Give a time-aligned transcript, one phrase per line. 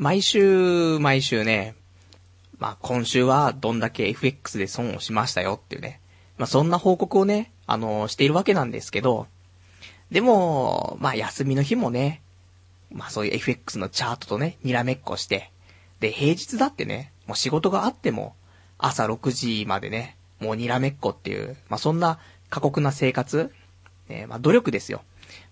[0.00, 1.74] 毎週、毎週ね、
[2.60, 6.00] まあ今週はどんだけ FX で損をしましたよっていうね。
[6.36, 9.26] まあそんな報告をね、あの、しているわけなんですけど、
[10.12, 12.22] でも、まあ休みの日もね、
[12.92, 15.50] まあそういう FX のチャートとね、にらめっこして、
[15.98, 18.36] で、平日だってね、もう仕事があっても、
[18.78, 22.20] 朝6時までね、もうにらめっこっていう、まあそんな
[22.50, 23.52] 過酷な生活、
[24.08, 25.02] えまあ努力ですよ。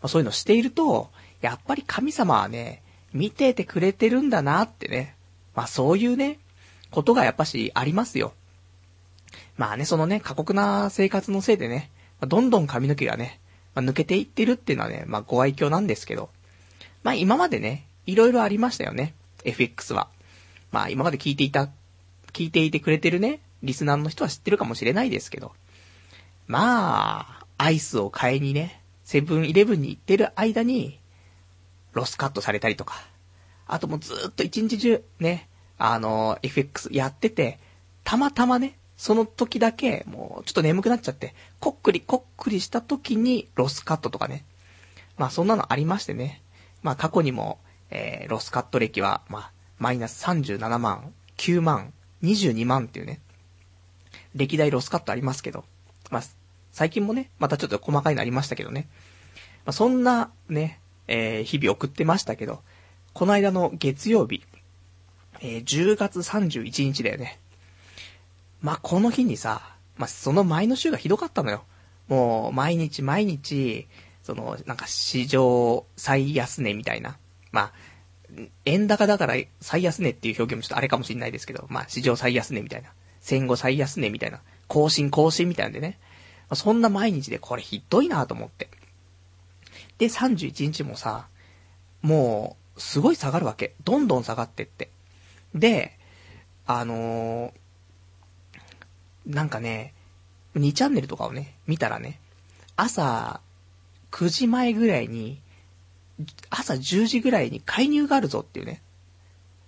[0.00, 1.10] まあそういうのしていると、
[1.40, 2.84] やっぱり神様はね、
[3.16, 5.14] 見ててくれてるんだなってね。
[5.54, 6.38] まあそういうね、
[6.90, 8.32] ことがやっぱしありますよ。
[9.56, 11.90] まあね、そのね、過酷な生活のせいでね、
[12.20, 13.40] どんどん髪の毛がね、
[13.74, 16.30] まあ、抜けていってるっていうのはね、まあご愛嬌なんですけど、
[17.02, 20.08] まあ今までね、いろいろありましたよね、FX は。
[20.72, 21.68] まあ今まで聞いていた、
[22.32, 25.52] 聞いていてくれてるね、リスナーの人は知ってるかもしれないですけど、
[26.46, 30.98] まあ、アイスを買いにね、セブンイレブンに行ってる間に、
[31.96, 32.94] ロスカットされたりとか、
[33.66, 35.48] あともうずーっと一日中ね、
[35.78, 37.58] あの、FX やってて、
[38.04, 44.44] たまたまね、その時だけ、もうちょっと眠くなっちゃって、こっくりこっくりした時にロスカットとかね。
[45.16, 46.42] まあそんなのありましてね。
[46.82, 47.58] まあ過去にも、
[47.90, 53.20] えー、ロスカット歴は、まあ、マイナス37万、9万、22万っていうね。
[54.34, 55.64] 歴代ロスカットありますけど。
[56.10, 56.22] まあ、
[56.72, 58.88] 最近もね、またちょっと細かいのありましたけどね。
[59.64, 62.62] まあそんなね、えー、日々送ってましたけど、
[63.12, 64.42] この間の月曜日、
[65.40, 67.38] えー、10月31日だよね。
[68.60, 71.64] まあ、この日にさ、まあ、その前の週がひどかったのよ。
[72.08, 73.86] もう、毎日毎日、
[74.22, 77.16] その、なんか史上最安値みたいな。
[77.52, 77.72] まあ、
[78.64, 82.90] 円高だから最安値っていう表現もちょっとあれかもしれないですけど、まあ、史上最安値みたいな。
[83.20, 84.40] 戦後最安値みたいな。
[84.68, 85.98] 更新更新みたいなんでね。
[86.48, 88.68] まあ、そんな毎日でこれひどいなと思って。
[89.98, 91.28] で、31日もさ、
[92.02, 93.74] もう、すごい下がるわけ。
[93.84, 94.90] どんどん下がってって。
[95.54, 95.98] で、
[96.66, 99.94] あのー、なんかね、
[100.54, 102.20] 2チャンネルとかをね、見たらね、
[102.76, 103.40] 朝
[104.10, 105.40] 9時前ぐらいに、
[106.50, 108.82] 朝10時ぐらいに介入があるぞっていうね、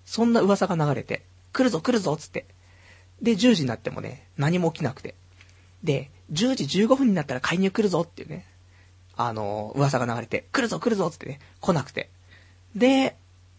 [0.04, 2.46] そんな噂が流れて、来るぞ来るぞっつって。
[3.20, 5.14] で、10時になってもね、何も起きなくて。
[5.82, 8.46] で、10時15分になったら介入来るぞっていうね、
[9.18, 12.08] あの、噂が流れて、来るぞ来るぞつってね、来なくて。
[12.76, 13.16] で、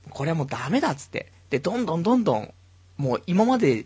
[0.09, 1.34] これはもうダメだっつって。
[1.50, 2.53] で、どんどんどんどん、
[2.97, 3.86] もう今までっ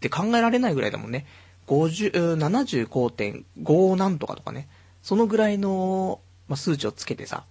[0.00, 1.26] て考えられないぐらいだもんね。
[1.66, 4.68] 50、75.5なんとかとかね。
[5.02, 7.44] そのぐらいの、まあ、数値をつけてさ。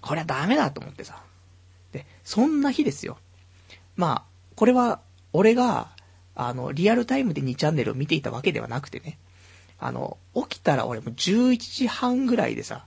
[0.00, 1.20] これはダメだと思ってさ。
[1.90, 3.18] で、そんな日ですよ。
[3.96, 4.22] まあ、
[4.54, 5.00] これは、
[5.32, 5.88] 俺が、
[6.36, 9.18] あの、リアルタイムで2チャンネルを見ていたわけではなくてね。
[9.78, 12.86] あの、起きたら俺も11時半ぐらいでさ。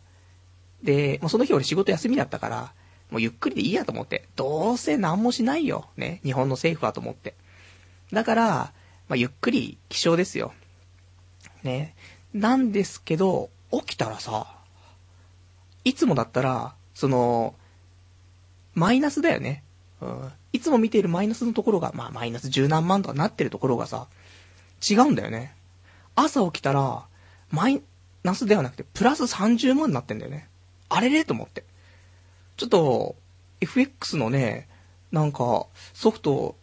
[0.83, 2.73] で、もうその日俺仕事休みだったから、
[3.11, 4.27] もうゆっくりでいいやと思って。
[4.35, 5.89] どうせ何もしないよ。
[5.97, 6.21] ね。
[6.23, 7.35] 日本の政府はと思って。
[8.13, 8.73] だから、
[9.07, 10.53] まあ、ゆっくり起床ですよ。
[11.63, 11.95] ね。
[12.33, 14.55] なんですけど、起きたらさ、
[15.83, 17.55] いつもだったら、その、
[18.75, 19.63] マイナスだよね。
[20.01, 20.31] うん。
[20.53, 24.07] いつも見ているマイナスのところが、まあマイナス十何万とかなってるところがさ、
[24.87, 25.55] 違うんだよね。
[26.23, 27.05] 朝起きたら、
[27.51, 27.81] マイ
[28.23, 30.49] ナスではなくて、プラス30万になってんだよね。
[30.89, 31.63] あれれと思って。
[32.57, 33.15] ちょっと、
[33.61, 34.67] FX のね、
[35.11, 36.55] なんか、ソフト、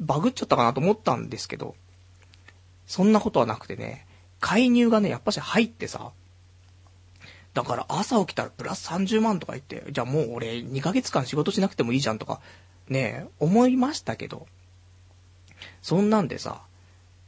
[0.00, 1.74] バグっちゃったかなと思ったんですけど、
[2.86, 4.06] そんなことはなくてね、
[4.40, 6.12] 介入がね、やっぱし入ってさ、
[7.54, 12.40] だから朝起きたらプラス30万とか言って、じゃあもう俺2ヶ月間仕事しなくてもいいじゃんとか、
[12.88, 14.46] ね、思いましたけど、
[15.80, 16.62] そんなんでさ、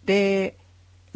[0.05, 0.57] で、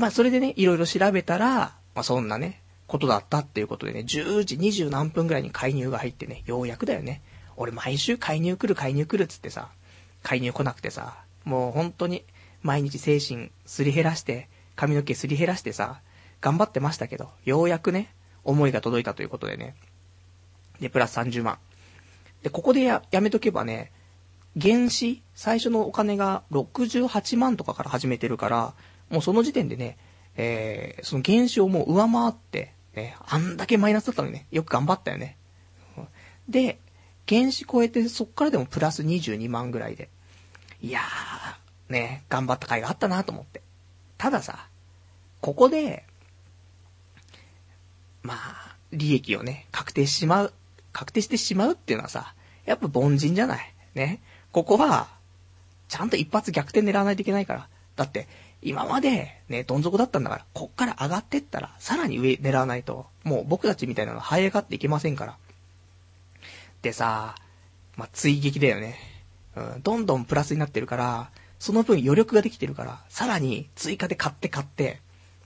[0.03, 7.23] まあそれでね、いろいろ調べたら、まあそんなね、ことだったっていうことでね、10時20何分ぐらいに介入が入ってね、ようやくだよね。
[7.57, 9.69] 俺毎週介入来る介入来るっつってさ、
[10.25, 12.25] 介入来なくてさ、もう本当に
[12.63, 16.01] 毎日精神すり減らして、髪の毛すり減らしてさ、
[16.41, 19.77] 頑張ってましたけど、ようやくね、思いが届いたということでね。
[20.81, 21.59] で、プラス30万。
[22.43, 23.93] で、ここでや、やめとけばね、
[24.60, 28.75] 原資、最初のお金が68万とかから始めてるから、
[29.12, 29.98] もうその時点でね、
[30.36, 35.36] えー、その原資をも上回って、ね、あんだけマイナスだったのにね、よく頑張ったよね。
[36.48, 36.78] で、
[37.28, 40.09] 原子超えて、そっからでもプラス22万ぐらいで。
[40.80, 43.62] いやー、ね、頑張った甲斐があったなと思って。
[44.16, 44.66] たださ、
[45.41, 46.04] ここで、
[48.22, 50.53] まあ、利益をね、確定しまう、
[50.92, 53.74] 確定してしまうっていうのはさ、やっぱ凡人じゃない。
[53.94, 54.22] ね。
[54.53, 55.09] ここは、
[55.88, 57.68] ちゃんと一発逆転狙わないといけないから。
[57.97, 58.26] だって、
[58.62, 65.36] 今までね、どん底だったんだから、こっから上がってったら、さらに上狙わないと、もう僕たちみたいなのは這い上がっていけませんから。
[66.82, 67.34] でさ、
[67.97, 68.97] まあ、追撃だよね。
[69.56, 75.00] うん、どんどんプラスになってるから、その分余力ができてるから、さらに追加で買って買って、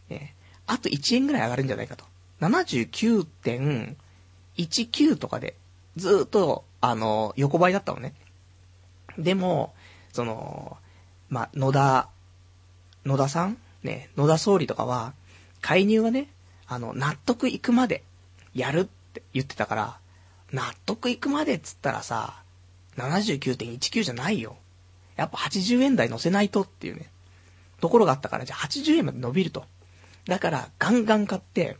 [0.08, 0.34] ね、
[0.66, 2.04] あと1円ぐらい上がるんじゃないかと。
[2.40, 5.56] 79.19とかで、
[5.96, 8.14] ずっと、あの、横ばいだったのね。
[9.18, 9.74] でも、
[10.12, 10.76] その、
[11.28, 12.08] まあ、野田、
[13.06, 13.56] 野田さん？
[13.82, 15.14] ね、野田総理とかは、
[15.61, 16.29] 介入はね、
[16.67, 18.03] あの、納得いくまで
[18.53, 19.99] やるって言ってたから、
[20.53, 22.43] 納得いくまでっつったらさ、
[22.97, 24.56] 79.19じゃないよ。
[25.14, 27.11] やっぱ80円台乗せないとっていうね、
[27.81, 29.64] ところがあったから、じゃあ80円まで伸びると。
[30.26, 31.76] だから、ガンガン買って、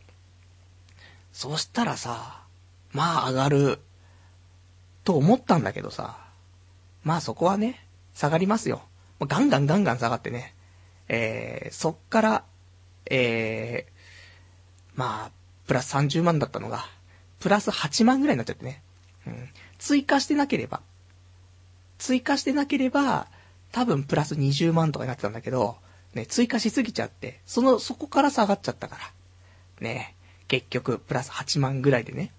[1.33, 2.41] そしたらさ、
[2.93, 3.79] まあ上がる、
[5.03, 6.17] と思ったんだけどさ、
[7.03, 8.81] まあそこはね、下がりますよ。
[9.19, 10.53] ガンガンガンガン下がってね、
[11.09, 12.43] えー、そっから、
[13.09, 15.31] えー、まあ、
[15.67, 16.85] プラス30万だったのが、
[17.39, 18.81] プラス8万ぐらいになっちゃってね。
[19.25, 19.49] うん。
[19.77, 20.81] 追加してなければ、
[21.97, 23.27] 追加してなければ、
[23.71, 25.77] 多分プラス20万とかになってたんだけど、
[26.13, 29.11] ね、追加しすぎちゃって、その、そこから下がっちゃったから。
[29.81, 30.15] ね、
[30.47, 32.31] 結局、プラス8万ぐらいでね、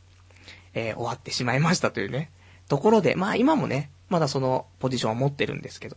[0.74, 2.30] えー終わってしまいましたというね、
[2.68, 5.96] ところで、まあ今もね、まだそのポジションは持ってるんですけど、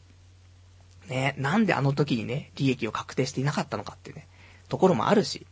[1.08, 4.28] ね、なんであの時にね、利益を確定していなかったのかってね、
[4.70, 5.46] ところもあるし、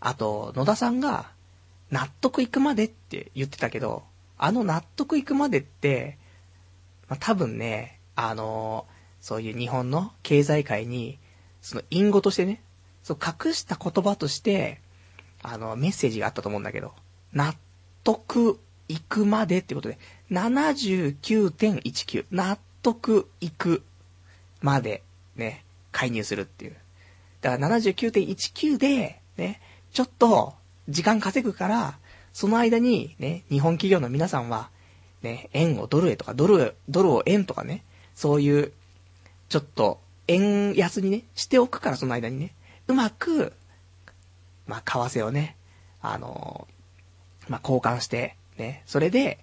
[0.00, 1.30] あと、野田さんが、
[1.90, 4.04] 納得いくまでって言ってたけど、
[4.36, 6.18] あの納得いくまでって、
[7.08, 8.86] まあ、多分ね、あの
[9.20, 11.18] そういう日本の経済界に、
[11.60, 12.62] その隠語としてね、
[13.02, 14.80] そう隠した言葉として、
[15.42, 16.92] あの、メッセージがあったと思うんだけど、
[17.32, 17.54] 納
[18.04, 19.98] 得いくまでってことで、
[20.30, 23.82] 79.19、納得いく
[24.60, 25.02] まで、
[25.36, 26.76] ね、介入するっていう。
[27.40, 29.60] だから79.19で、ね、
[29.92, 30.54] ちょっと、
[30.88, 31.98] 時間稼ぐから、
[32.32, 34.70] その間に、ね、日本企業の皆さんは、
[35.22, 37.84] ね、円をドルへとか、ドル、ドルを円とかね、
[38.14, 38.72] そういう、
[39.48, 42.54] ちょっと、円安にね、しておくから、その間にね、
[42.86, 43.52] うまく、
[44.66, 45.56] まあ、為替をね、
[46.00, 46.68] あの
[47.48, 49.38] まあ、交換して、ね、それで、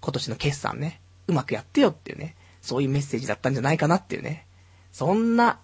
[0.00, 4.46] 今年の決算ね、うまくやってよっていうね、そういうメッセージだったんじゃないかなっていうね、
[4.92, 5.58] そんな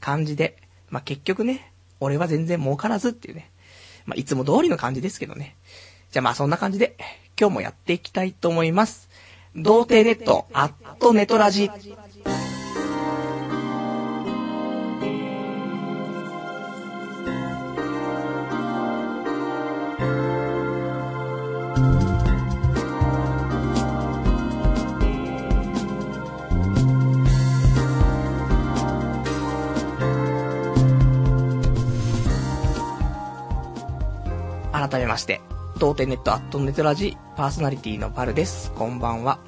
[0.00, 0.56] 感じで、
[0.90, 3.50] まあ、結局ね、俺は全然儲からずっていうね、
[4.04, 5.56] まあ、いつも通りの感じですけどね。
[6.10, 6.96] じゃあまあそんな感じで、
[7.38, 9.08] 今日もやっていきたいと思います。
[9.54, 11.68] 童貞ネット、アットネトラジ。
[11.68, 11.96] 改め
[35.16, 35.40] まして、
[35.78, 38.70] 童貞ネットアットネトラジパーソナリティのパルです。
[38.72, 39.38] こんばんは。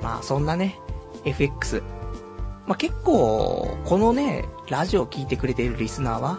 [0.00, 0.78] まあそんなね、
[1.24, 1.82] FX。
[2.64, 6.38] まあ結構、このね、ラジオを聞いてくれているリスナーは、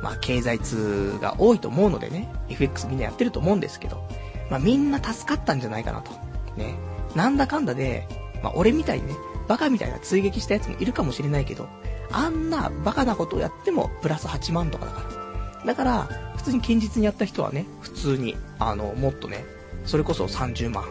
[0.00, 4.00] まあ経済通が多いと思うのでね、FX みんなやってると思うんですけど、
[4.48, 6.12] まあみんな助かったんじゃないかなと。
[6.56, 6.76] ね。
[7.16, 8.06] なんだかんだで、
[8.44, 9.14] まあ俺みたいにね、
[9.48, 11.68] バカみたいな追撃したやつもいるかもしれないけど、
[12.12, 15.19] あんなバカなことをやってもプラス8万とかだから。
[15.64, 19.44] だから、普通に堅実にやった人はね、普通に、あの、もっとね、
[19.84, 20.84] それこそ30万、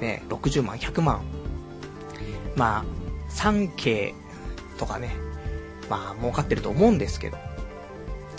[0.00, 1.22] ね、60万、100万、
[2.56, 2.84] まあ、
[3.30, 4.14] 3K
[4.78, 5.14] とかね、
[5.90, 7.36] まあ、儲かってると思うんですけど、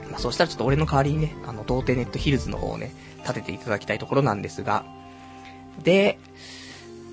[0.09, 2.91] まあ、そうしたらちょっと俺の代わりにね、あの、童貞ネットヒルズの方をね、
[3.21, 4.85] 立てていただきたいところなんですが、
[5.83, 6.17] で、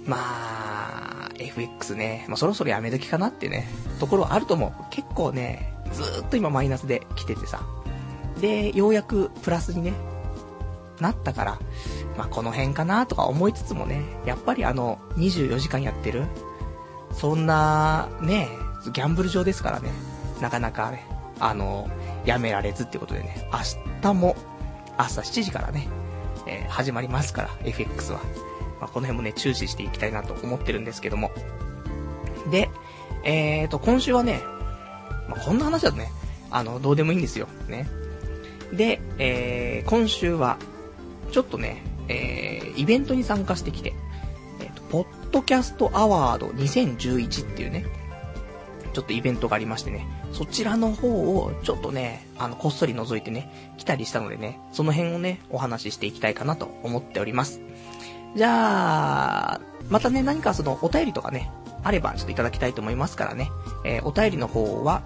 [0.06, 3.68] まあ、FX ね、まあ、そろそろやめ時かなってね、
[4.00, 4.72] ところはあると思う。
[4.90, 7.62] 結構ね、ずーっと今マイナスで来ててさ、
[8.40, 9.94] で、ようやくプラスにね、
[11.00, 11.58] なったから、
[12.16, 16.24] まあ、この辺かなとか思いつつもね、やっぱりあの、24時間やってる、
[17.12, 18.48] そんな、ね、
[18.92, 19.90] ギャンブル場ですからね、
[20.40, 21.06] なかなかね、
[21.40, 21.88] あの、
[22.24, 24.36] やめられずってことでね、明日も
[24.96, 25.88] 朝7時からね、
[26.46, 28.20] えー始まりますから、FX は。
[28.80, 31.30] まあ、この辺もね、注視していきたいなと思ってるんですけども。
[32.50, 32.68] で、
[33.24, 34.42] えーと、今週はね、
[35.28, 36.10] まあ、こんな話だとね、
[36.50, 37.48] あの、どうでもいいんですよ。
[37.68, 37.88] ね。
[38.72, 40.58] で、えー、今週は、
[41.32, 43.94] ちょっとね、えー、イベントに参加してきて、
[44.60, 47.84] えっ、と、ポッドキャストアワード2011っていうね、
[48.92, 57.60] ちょっとイベントがありましてね、そちらの方を、ちょっとね、あの、こっそり覗いてね、来たりしたのでね、その辺をね、お話ししていきたいかなと思っております。
[58.36, 61.50] じゃあ、またね、何かその、お便りとかね、
[61.84, 63.50] あれば、ちょっといただきたいと思いますからね、
[63.84, 65.02] えーお便りの方は、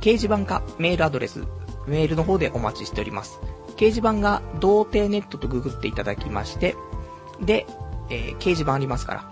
[0.00, 1.44] 掲示板かメールアドレス、
[1.88, 3.40] メールの方でお待ちしております。
[3.76, 6.74] 掲示板が、童貞ネットとググっていただきまして、
[7.40, 7.66] で、
[8.10, 9.30] えー掲示板ありますから、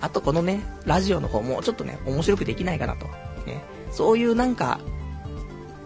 [0.00, 3.06] あとこのね、ラジオの方もちょっとね、面白くできないかなと。
[3.46, 4.80] ね、そういうなんか、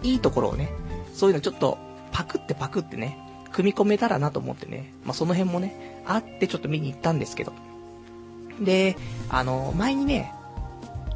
[0.03, 0.69] いいところをね、
[1.13, 1.77] そういうのちょっと、
[2.11, 3.17] パクってパクってね、
[3.51, 7.53] 組み込めたらなと思ってね、まあ、その辺もね、あってちょっと見に行ったんですけど、
[8.59, 8.95] で、
[9.29, 10.33] あの、前にね、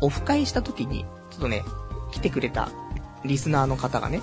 [0.01, 1.63] オフ会した時に、ちょっとね、
[2.11, 2.69] 来てくれた
[3.23, 4.21] リスナーの方がね、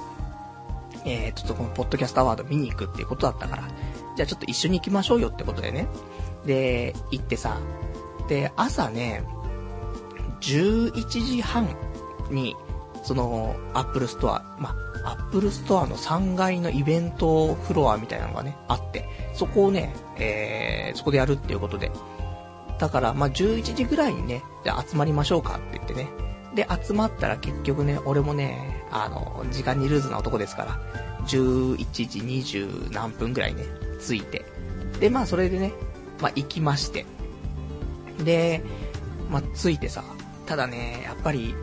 [1.05, 3.63] えー、ちょっとこのポッドキャストアワード見に行くっていうことだったから、
[4.17, 5.87] じゃあちょっと一緒に行きましょうよってことでね。
[6.47, 7.59] で、行ってさ、
[8.29, 9.23] で、朝ね、
[10.41, 11.69] 11時半
[12.31, 12.57] に、
[13.03, 21.93] その、アップルストア、まアップルストアの3階のイベントフロアみたいなのがね、あって、そこをね、えー、そこでやるっていうことで、
[22.79, 26.09] だから、まあ、11時ぐらいにね、じゃあ集まりましょうかって言ってね。
[26.55, 30.81] で、集まったら結局ね、俺もね、あの、時間にルーズな男ですから、
[31.27, 31.77] 11
[32.09, 33.65] 時20何分ぐらいね、
[34.07, 34.45] 着いて。
[35.01, 35.73] で、まあ、それでね、
[36.21, 37.05] まあ、行きまして。
[38.25, 38.63] で、
[39.31, 40.05] まあ、着いてさ、
[40.47, 41.55] ただね、やっぱり、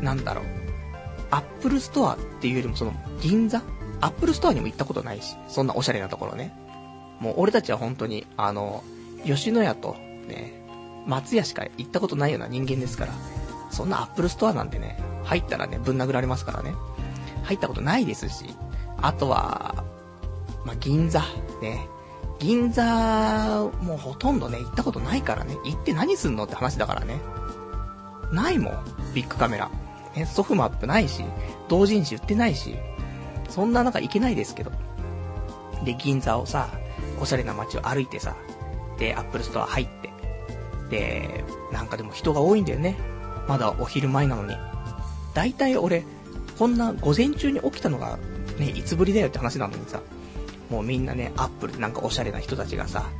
[0.00, 0.44] なんだろう。
[1.30, 3.62] アップルストアっていうよりもその、銀座？
[4.00, 6.52] アップルストアにも行ったことないし、そんなおしゃれなところね。
[7.20, 8.82] もう俺たちは本当に、あの、
[9.24, 9.94] 吉野家と、
[10.26, 10.60] ね、
[11.06, 13.12] 松屋しか行ったことないような人間ですから、
[13.70, 16.74] そんなアップルストアなんてね、入ったらね、ぶん殴られますからね。
[17.44, 18.46] 入ったことないですし、
[18.96, 19.84] あとは、
[20.64, 21.22] まあ、銀座、
[21.60, 21.88] ね。
[22.38, 27.20] 銀座、もうほとんどね、行ったことないからね、行って何すんのって話だからね。
[28.32, 29.70] ないもん、ビッグカメラ。
[30.16, 31.22] ね、ソフマップないし、
[31.68, 32.76] 同人誌売ってないし、
[33.48, 34.72] そんな中行けないですけど。
[35.84, 36.68] で、銀座をさ、
[37.20, 38.34] おしゃれな街を歩いてさ、
[38.98, 40.10] で、アップルストア入って。
[40.90, 42.96] で、なんかでも人が多いんだよね。
[43.48, 44.56] まだお昼前なのに。
[45.34, 46.04] だいたい俺、
[46.58, 48.18] こんな午前中に起きたのが、
[48.58, 50.00] ね、いつぶりだよって話なのにさ、
[50.70, 53.10] もうみんなね、アップルなんかおしゃれな人たちがさ、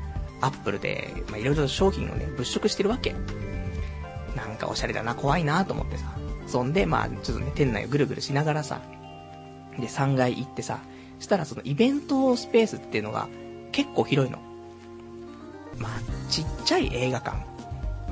[0.41, 3.15] アップルで、まあ、いろいろ商品をね、物色してるわけ。
[4.37, 6.05] なんかおしゃれだな、怖いなと思ってさ。
[6.47, 8.81] そんで、まあ、ちょっとね、店内をぐるぐるしながらさ、
[9.79, 10.81] で、3階行ってさ、
[11.19, 13.29] したらそのイベントスペースっていうのが
[13.73, 14.39] 結構広いの。
[15.79, 15.91] まあ、
[16.31, 17.37] ちっちゃい映画館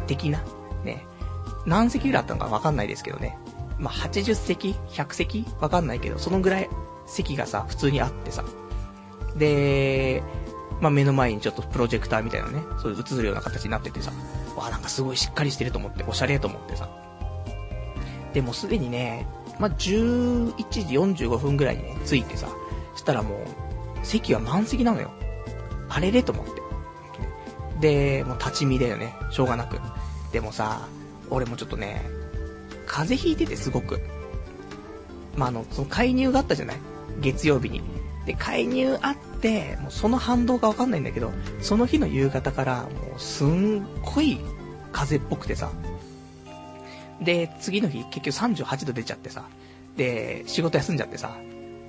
[0.07, 0.43] 的な、
[0.85, 1.05] ね、
[1.67, 3.39] 何席ぐらいあったのかわかんないですけどね。
[3.79, 5.47] まあ、80席 ?100 席？
[5.61, 6.69] わかんないけど、そのぐらい
[7.07, 8.45] 席がさ、普通にあってさ。
[9.39, 10.23] で、
[10.81, 14.13] まあ、目の前にちょっとプロジェクターみたいなね、そういう映るような形になっててさ、
[14.57, 16.89] わ、なんかすごいしっかりしてると思って、おしゃれと思ってさ。
[18.33, 19.27] でもすでにね、
[19.59, 22.49] まあ、11時45分ぐらいにね、着いてさ、
[22.95, 25.11] したらもう、席は満席なのよ。
[25.89, 26.53] あれれと思って。
[27.81, 29.15] で、もう立ち見だよね。
[29.31, 29.81] しょうがなく。
[30.33, 30.87] でもさ、
[31.31, 32.09] 俺もちょっとね、
[32.87, 34.01] 風邪ひいててすごく。
[35.37, 36.77] まあ、あの、その介入があったじゃない？
[37.21, 37.81] 月曜日に。
[38.29, 41.33] で、介入あって、もうその反動がわかんないんだけど、
[41.63, 44.39] その日の夕方からもうすんごい
[44.93, 45.71] 風っぽくてさ。
[47.23, 49.45] で、次の日結局38度出ちゃってさ。
[49.97, 51.39] で、仕事休んじゃってさ。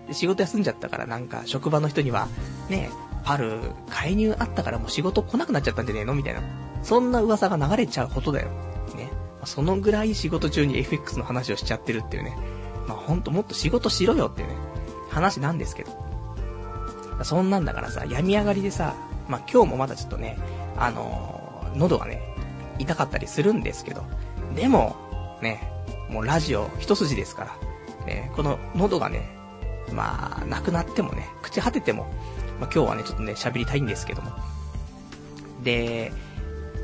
[0.07, 2.29] で仕事休んじゃったからなんか職場の人には、
[2.69, 2.89] ね、
[3.25, 6.15] パル、介入あったからもう仕事来なくなっちゃったんじゃねえの？
[6.15, 6.41] みたいな。
[6.83, 8.49] そんな噂が流れちゃうことだよ。
[8.95, 9.11] ね。
[9.43, 12.37] そのぐらい仕事中に FX の話をしちゃってるっていうね。
[12.87, 14.55] まあほんともっと仕事しろよっていうね、
[15.09, 16.08] 話なんですけど。
[17.23, 18.95] そんなんだからさ、病み上がりでさ、
[19.27, 20.37] まあ今日もまだちょっとね、
[20.77, 22.21] あのー、喉がね、
[22.79, 24.03] 痛かったりするんですけど、
[24.55, 24.95] でも、
[25.41, 25.71] ね、
[26.09, 27.57] もうラジオ一筋ですか
[28.05, 29.29] ら、ね、この喉がね、
[29.93, 32.03] まあ、なくなってもね、朽ち果てても、
[32.59, 34.31] まあ今日はね、ちょっとね、喋りたいんですけども。
[35.63, 36.11] で、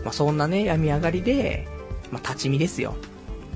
[0.04, 1.68] まあそんなね、病み上がりで、
[2.12, 2.96] まあ立ち見ですよ。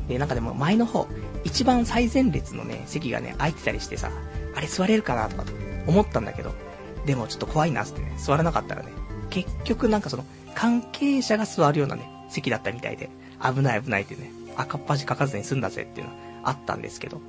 [0.07, 1.07] で、なんかでも前の方、
[1.43, 4.12] 一番最前列のね、席がね、空いてたりしてさ、
[4.55, 5.43] あれ座れるかなとか
[5.88, 6.53] 思ったんだけど、
[7.06, 8.91] でもちょっと怖いなってね、座らなかったらね、
[9.29, 10.25] 結局なんかその、
[10.56, 13.10] 関係者が座るようなね、席だったみたいで、
[13.41, 17.22] 危ない危ないってね、赤っ端書かずに済んだぜっていうのはあったんですけど。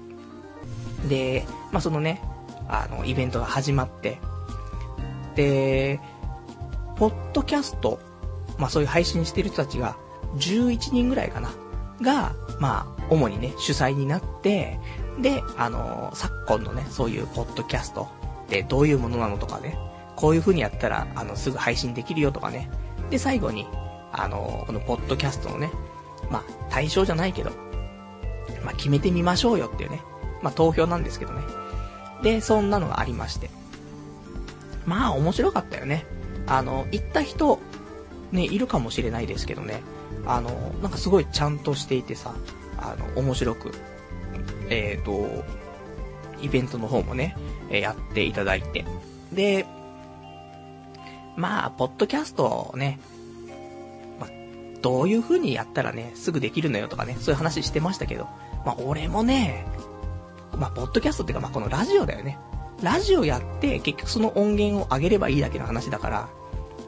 [1.09, 2.21] で、まあ、そのね、
[2.69, 4.19] あの、イベントが始まって、
[5.35, 6.01] で、
[6.97, 8.01] ポッドキャスト、
[8.59, 9.97] まあ、そういう配信してる人たちが、
[10.37, 11.51] 11人ぐらいかな、
[12.03, 14.79] が、まあ、主にね、主催になって、
[15.21, 18.09] で、あの、昨今のね、そういうポッドキャスト
[18.51, 19.79] ってどういうものなのとかね、
[20.17, 22.69] こういう風にやったら、あの、すぐ配信できるよとかね。
[23.09, 23.67] で、最後に、
[24.13, 25.71] あの、このポッドキャストのね、
[26.31, 27.51] まあ、対象じゃないけど、
[28.65, 30.03] まあ、決めてみましょうよっていうね。
[30.43, 31.43] まあ、投票なんですけどね。
[32.23, 33.51] で、そんなのがありまして。
[34.85, 36.05] まあ、面白かったよね。
[36.47, 37.61] あの、行った人、
[38.33, 39.83] ね、いるかもしれないですけどね。
[40.27, 40.51] あの、
[40.83, 42.35] なんかすごいちゃんとしていてさ、
[42.79, 43.73] あの、面白く、
[44.69, 45.45] えっ、ー、と、
[46.43, 47.37] イベントの方もね、
[47.71, 48.85] えやっていただいて。
[49.33, 49.67] で、
[51.37, 52.99] まあ、ポッドキャストをね、
[54.19, 54.31] まあ、
[54.83, 58.25] どういう風にやったらね、すぐできるのよとかね、そういう話してましたけど、
[58.67, 59.65] まあ、俺もね、
[60.57, 62.39] まあ、ポッドキャストっていうか、まあ、このラジオだよね。
[62.83, 66.29] ラジオやって、結局その音源を上げればいいだけの話だから、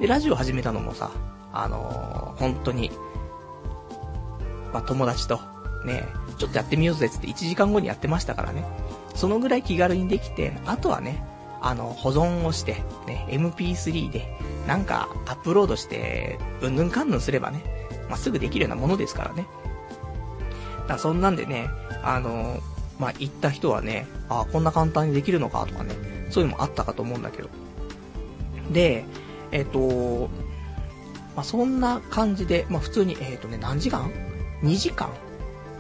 [0.00, 1.10] で、ラジオ始めたのもさ、
[1.52, 2.90] あのー、本当に、
[4.72, 5.38] まあ、友達と、
[5.84, 6.08] ね、
[6.38, 8.64] ちょっとやってみようぜって1時間後にやってましたからね。
[9.14, 11.22] そのぐらい気軽にできて、あとはね、
[11.60, 14.26] あの、保存をして、ね、MP3 で、
[14.66, 17.62] なんかアップロードして、うんぬんかんぬんすればね、
[18.08, 19.46] まあ、すぐできるようなものですからね。
[20.88, 21.68] だそんなんでね、
[22.02, 22.60] あの、
[22.98, 25.94] まあ、行った人はね、あこんな簡単にできるのかとかね、
[26.30, 27.48] そういうのもあったかと思うんだけど。
[28.70, 29.04] で、
[29.52, 30.28] えっ、と、
[31.36, 34.10] まあ、そんな感じで、まあ、普通に、えっ、とね、何時間
[34.62, 35.10] ?2 時間？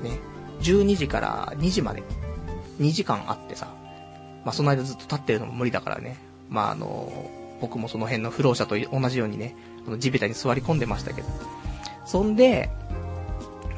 [0.02, 0.18] ね、
[0.60, 2.02] 12時から2時まで、
[2.82, 3.68] 2時間あってさ、
[4.44, 6.16] まあ、その間ずっと立ってるのも無理だからね。
[6.48, 11.28] まあ、あの、僕もその辺の不老者と同じようにね、この地べたに座り込んでましたけど。
[12.04, 12.70] そんで、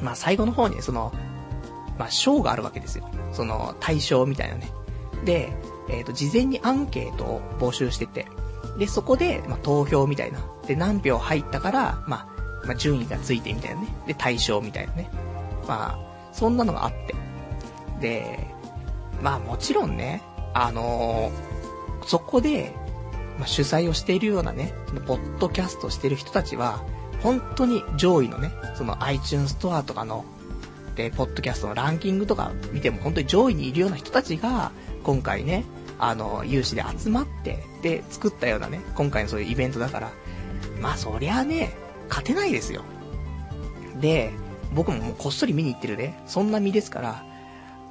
[0.01, 1.13] まあ、最後の方に、その、
[1.97, 3.09] まあ、賞があるわけですよ。
[3.31, 4.71] その、対象みたいなね。
[5.23, 5.53] で、
[5.89, 8.27] えっ、ー、と、事前にアンケートを募集してて、
[8.77, 10.39] で、そこで、まあ、投票みたいな。
[10.67, 12.27] で、何票入ったから、まあ、
[12.65, 13.87] まあ、順位がついてみたいなね。
[14.07, 15.09] で、対象みたいなね。
[15.67, 17.15] まあ、そんなのがあって。
[18.01, 18.54] で、
[19.21, 20.21] まあもちろんね、
[20.53, 22.73] あのー、そこで、
[23.37, 26.83] まあ、主催をしているようなね、そのポッドキャストしてる人たちは、
[27.21, 30.25] 本当に上位のね、その iTunes ストアとかの、
[30.95, 34.71] で、ポッドキャストのランキングとか見ても本当に上位にいるような人たちが、
[35.03, 35.65] 今回ね、
[35.99, 40.11] あの、有志で集まって、で、作ったようなね、今回のそういうイベントだから、
[40.79, 41.75] まあそりゃね、
[42.09, 42.83] 勝てないですよ。
[43.99, 44.31] で、
[44.73, 47.25] 僕ももうこっそり見に行ってるね、そんな身ですから、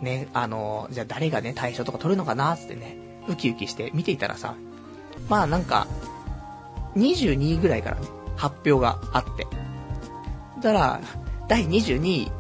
[0.01, 2.97] ね、あの、じゃあ誰がね、対象とか取るのかなってね、
[3.29, 4.55] ウキウキして見ていたらさ、
[5.29, 5.87] まあなんか、
[6.97, 9.47] 22位ぐらいからね、発表があって。
[10.61, 11.01] だから、
[11.49, 12.33] 第22位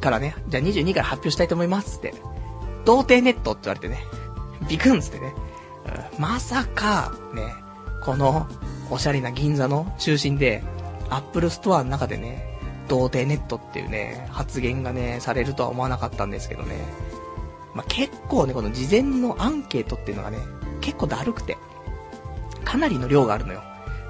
[0.00, 2.14] からね、じゃあ22位から発表したいと思いますって。
[2.84, 3.98] 童貞ネットって言われてね、
[4.68, 5.32] ビクンつってね、
[6.16, 7.54] うん、まさか、ね、
[8.04, 8.46] この、
[8.90, 10.62] おしゃれな銀座の中心で、
[11.08, 12.53] アップルストアの中でね、
[12.88, 16.76] 童貞ネットっていうね、発言がね、されるとは思わなかったんですけどね。
[17.74, 20.38] まあ、結構ね、この事前のアンケートっていうのがね、
[20.80, 21.56] 結構だるくて。
[22.64, 23.62] かなりの量があるのよ。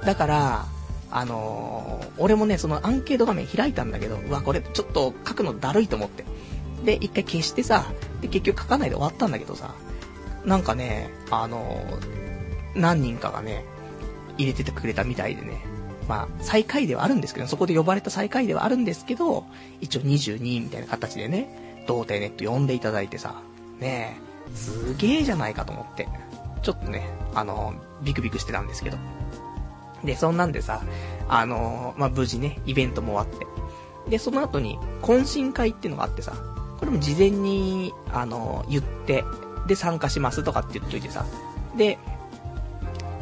[0.04, 0.66] だから、
[1.10, 6.24] あのー、俺もね、そのアンケート画面開いたんだけど、うわ、これちょっと書くのだるいと思って。
[6.84, 9.74] で、一回消してさ、で、結局書かないで終わったんだけどさ、
[10.44, 13.64] なんかね、あのー、何人かがね、
[14.36, 15.64] 入れててくれたみたいでね、
[16.08, 19.44] まあ、最下位ではあるんですけど、そこで呼ばれた最下位ではあるんですけど、
[19.80, 23.42] 一応22みたいな形でね、童貞ネット呼んでいただいてさ、
[23.80, 24.18] ね
[24.52, 26.08] え、すげえじゃないかと思って、
[26.62, 28.98] ちょっとね、あの、ビクビクしてたんですけど。
[30.04, 30.82] で、そんなんでさ、
[31.28, 33.46] あの、まあ、無事ね、イベントも終わって。
[34.10, 36.34] で、その後に、懇親会っていうのがあってさ、
[36.78, 39.24] これも事前に、あの、言って、
[39.66, 41.24] で、参加しますとかって言っといてさ、
[41.76, 41.98] で、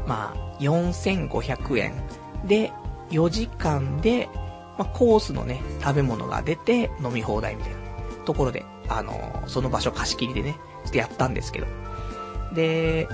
[0.06, 1.94] まあ、4500円
[2.46, 2.72] で、
[3.10, 4.28] 4時間で、
[4.78, 7.78] まあ、コースのね、食べ物が出て飲み放題みたいな
[8.24, 11.66] ところで、あのー、その場所貸し切りでね、ちょっとやったんですけど。
[12.54, 13.08] で、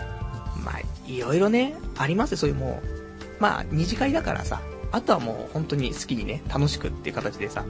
[0.64, 4.60] まあ、いろいろね、ありますよ、そういうもう、まあ、二次会だからさ、
[4.90, 7.64] あとはもう本当に好きにね、楽しくっていう形でさ、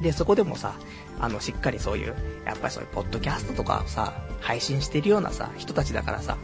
[0.00, 0.74] で、そこでもさ、
[1.20, 6.36] あの、しっかりそういう、やっぱりそういうポッドキャストとかさ、配信してるようなさ、人たちだからさ、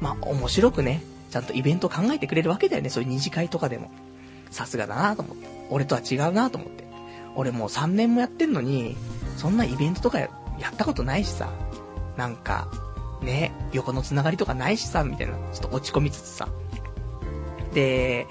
[0.00, 1.02] まあ、面白くね、
[1.34, 3.90] ちゃんとイベント考えてくれるわけだよね、そういう二次会とかでも。
[4.52, 5.48] さすがだなと思って。
[5.68, 6.84] 俺とは違うなと思って。
[7.34, 8.96] 俺もう3年もやってんのに、
[9.36, 11.50] そんなイベントとかやったことないしさ、
[12.16, 12.68] なんか、
[13.20, 16.46] ね、横のつながりとかないしさ、みたいな、ちょっと落ち込みつつさ。
[17.72, 18.28] で、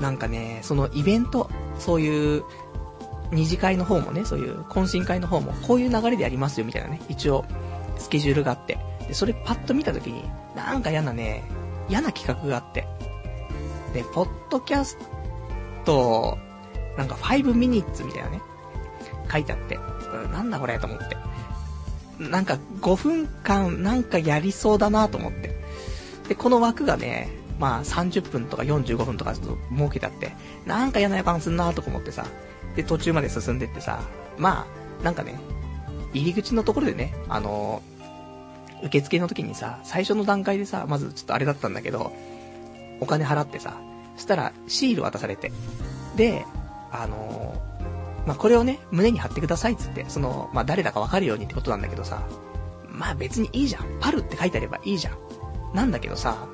[0.00, 1.48] なんかね、そのイベント、
[1.78, 2.42] そういう
[3.30, 7.44] 二次会の方もね、そういう懇親会の方も、こういう流れでやりますよ、みたいなね、一応、
[7.98, 8.78] スケジュールがあって。
[9.06, 11.44] で、それパッと見たときに、なんか嫌なね、
[11.88, 12.86] 嫌な企画があって。
[13.92, 14.96] で、ポッドキャス
[15.84, 16.38] ト、
[16.96, 18.40] なんか5ミニッツみたいなね、
[19.30, 19.78] 書いてあって、
[20.32, 21.16] なんだこれと思って。
[22.18, 25.56] なんか5分間なんかやりそうだなと思って。
[26.28, 30.32] で、この枠がね、まあ30分とか45分とかちょっと設けてあって、
[30.66, 32.26] なんか嫌な予感すんなとか思ってさ、
[32.76, 34.02] で、途中まで進んでってさ、
[34.38, 34.66] ま
[35.00, 35.38] あ、なんかね、
[36.14, 37.82] 入り口のところでね、あの、
[38.82, 42.12] 受付の時にさ、最初の段階でさ、まずちょっとあれだったんだけど、
[43.00, 43.74] お金払ってさ、
[44.16, 45.52] そしたらシール渡されて、
[46.16, 46.44] で、
[46.90, 52.22] あのー、まあ、これをね、胸に貼ってくださいっつって、その、まあ、誰だかわかるようにってことなんだけどさ、
[52.88, 53.98] まあ、別にいいじゃん。
[54.00, 55.16] パルって書いてあればいいじゃん。
[55.74, 56.46] なんだけどさ、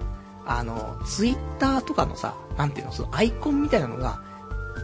[0.47, 4.23] あの、ツイッターとかのさ、なんていうの、そのアイコンみたいなのが、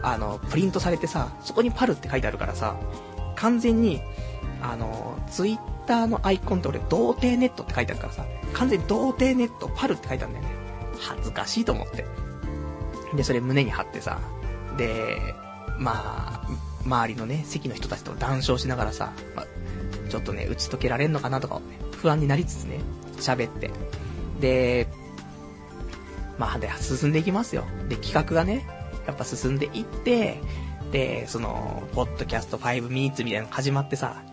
[0.03, 2.75] あの、プリントされてさ、そこにパルって書いてあるからさ、
[3.35, 4.01] 完全に、
[4.61, 10.55] あの、ツイッターのアイコンって俺、童貞ネットって書いてあるからさ、完全に童貞ネットパルって書いてあるんだよね。
[10.99, 12.05] 恥ずかしいと思って。
[13.15, 14.19] で、それ胸に貼ってさ、
[14.77, 15.35] で、
[15.77, 16.47] まあ、
[16.85, 21.61] 周りのね、席の人たちと談笑しながらさ、まあ、ちょっとね、打ち解けられんのかなとか、ね、
[21.97, 22.79] 不安になりつつね、
[23.17, 23.71] 喋って。
[24.39, 24.87] で、
[26.37, 27.65] まあ、で、進んでいきますよ。
[27.89, 28.67] で、企画がね、
[29.07, 30.41] やっぱ進んでいって、
[30.91, 34.23] で、その、ポッドキャスト5ミニッツみたいなの始まってさ、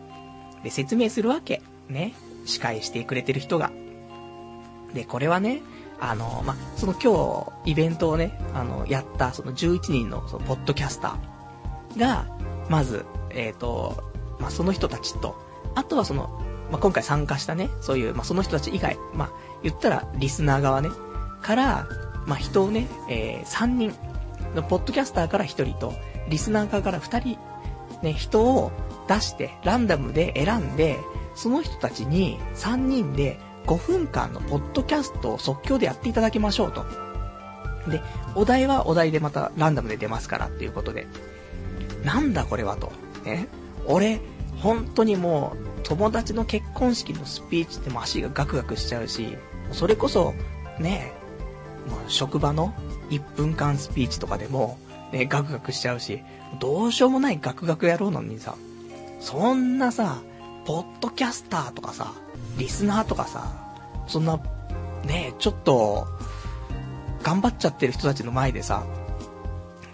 [0.63, 1.63] で、説明するわけ。
[1.89, 2.15] ね。
[2.45, 3.71] 司会してくれてる人が。
[4.95, 5.63] で、これはね、
[6.01, 12.27] あの、まその今日、イベントをね、あの、やった、その11人の、その、ポッドキャスターが、
[12.69, 14.03] まず、えっ、ー、と、
[14.41, 15.37] まその人たちと、
[15.75, 19.31] あとはその、ま今回参加したね、そういう、まその人たち以外、ま
[19.63, 20.91] 言ったら、リスナー側ね、
[21.41, 21.87] から、
[22.27, 23.95] ま人をね、えー、3人、
[24.55, 25.95] のポッドキャスターから1人と、
[26.29, 27.39] リスナー側から2人、
[28.03, 28.73] ね、人を
[29.09, 30.99] 出して、ランダムで選んで、
[31.35, 36.85] その人たちに3人で5分間のポッドキャストを即興でやっていただきましょうと。
[37.91, 38.03] で、
[38.35, 41.07] お題はお題でまたランダムで出ますからっていうことで。
[42.05, 42.93] なんだこれはと。
[43.25, 43.49] ね。
[43.87, 44.21] 俺、
[44.59, 49.37] 本当にもう、友達の結婚式のスピーチっても足がガクガクしちゃうし、
[49.73, 50.35] それこそ、
[50.79, 51.13] ね、
[51.89, 52.75] もう職場の
[53.11, 54.79] 1分間スピーチとかでも、
[55.13, 56.23] ね、ガクガクしちゃうし、
[56.61, 58.57] どうしようもないガクガク野郎なのにさ、
[59.23, 60.21] そんなさ、
[60.65, 62.13] ポッドキャスターとかさ、
[62.59, 63.53] リスナーとかさ、
[64.09, 64.41] そんな、
[65.05, 66.09] ねちょっと、
[67.23, 68.85] 頑張っちゃってる人たちの前でさ、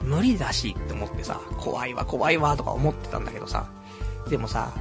[0.01, 3.69] 無理だしって思ってさ、怖いわ怖いわとか思ってたんだけどさ、
[4.31, 4.73] でもさ、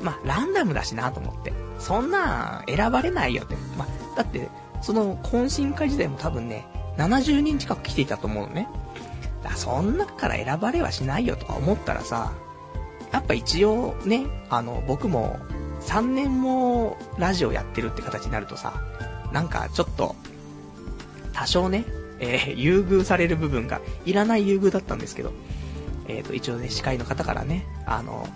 [0.00, 1.52] まあ、ランダムだしなと思って。
[1.78, 3.54] そんな、選ばれないよって。
[3.78, 4.48] まあ、だって、
[4.80, 8.68] その懇親会時代も多分ね、70人近く来ていたと思うのね。
[9.44, 12.32] だそん中から選ばれはしないよとか思ったらさ、
[13.12, 15.38] やっぱ一応ね、あの、僕も
[15.82, 18.74] 3年もラジオやってるって形になるとさ、
[19.32, 20.16] なんかちょっと、
[21.32, 21.84] 多少ね、
[22.20, 25.32] えー、優遇される部分が、いらない優遇だったんですけど、
[26.08, 28.26] えっ、ー、と、一応ね、司会の方からね、あの、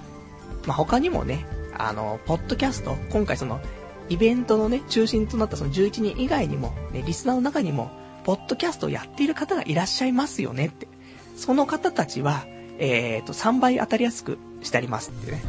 [0.66, 1.46] まあ、他にもね、
[1.78, 3.60] あの、ポッドキャスト、今回その、
[4.08, 7.90] イベントのね、中心となったその11人以外にも、ね、リスナーの中にも、
[8.24, 10.88] ポッドキャストをやっている方がいらっしゃいますよねって。
[11.36, 12.44] その方たちは、
[12.78, 15.42] えっ、ー、と、3倍当たりやすくしてありますってね、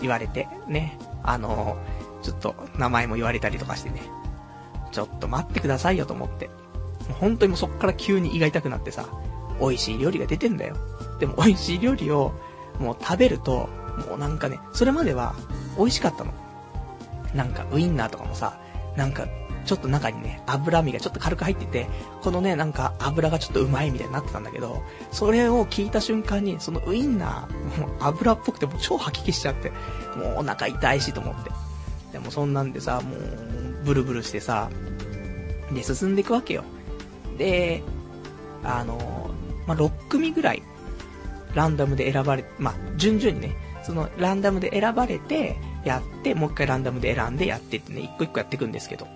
[0.00, 0.98] 言われて、ね。
[1.24, 1.76] あの
[2.22, 4.02] ちょっと名前も言われたりとかしてね。
[4.90, 6.50] ちょっと待ってくださいよと思って。
[7.20, 9.06] 本当にもうそっから急に胃が痛くなってさ、
[9.60, 10.76] 美味しい料理が出てんだよ。
[11.18, 12.32] でも美味しい料理を
[12.78, 13.68] もう食べると、
[14.08, 15.34] もうなんかね、それまでは
[15.76, 16.32] 美味しかったの。
[17.34, 18.60] なんかウインナーとかもさ、
[18.96, 19.26] なんか
[19.64, 21.86] ちょっと中にね、脂身がちょっと軽く入ってて、
[22.22, 29.70] このね、なんか油がちょっとうまいみたいになってたんだけど、それを聞いた瞬間に、そのウインナー、もう油っぽくてもう超吐き気しちゃって、
[30.16, 31.50] もうお腹痛いしと思って。
[32.12, 34.70] でもそんなんでさ、もう、ブルブルしてさ、
[35.72, 36.64] で、進んでいくわけよ。
[37.38, 37.82] で、
[38.64, 39.30] あの、
[39.66, 40.62] まあ、6組ぐらい、
[41.54, 49.06] ランダムで選ばれ、まあ、順々にね、そのランダムで選ばれて、やって、もう一回ランダムで選んでやってってね、一個一個やっていくんですけど。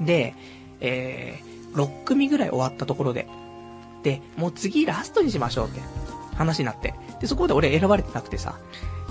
[0.00, 0.34] で、
[0.80, 3.26] えー、6組ぐらい終わったところで、
[4.02, 5.80] で、もう次ラストにしましょうって
[6.36, 6.94] 話になって。
[7.20, 8.58] で、そこで俺選ばれてなくてさ、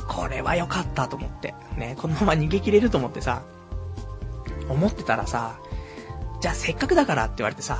[0.07, 1.53] これは良かったと思って。
[1.77, 3.43] ね、このまま逃げ切れると思ってさ、
[4.67, 5.59] 思ってたらさ、
[6.41, 7.77] じゃあせっかくだからって言われてさ、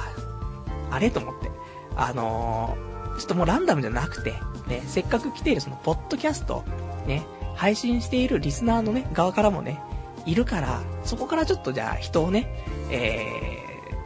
[0.91, 1.49] あれと思って。
[1.95, 4.33] あのー、ちょっともうランダムじゃなくて、
[4.67, 6.63] ね、せっかく来ているその、ポッドキャスト、
[7.07, 9.81] ね、配信しているリスナーのね、側からもね、
[10.29, 13.25] いるから、そこからちょっとじゃあ人をね、え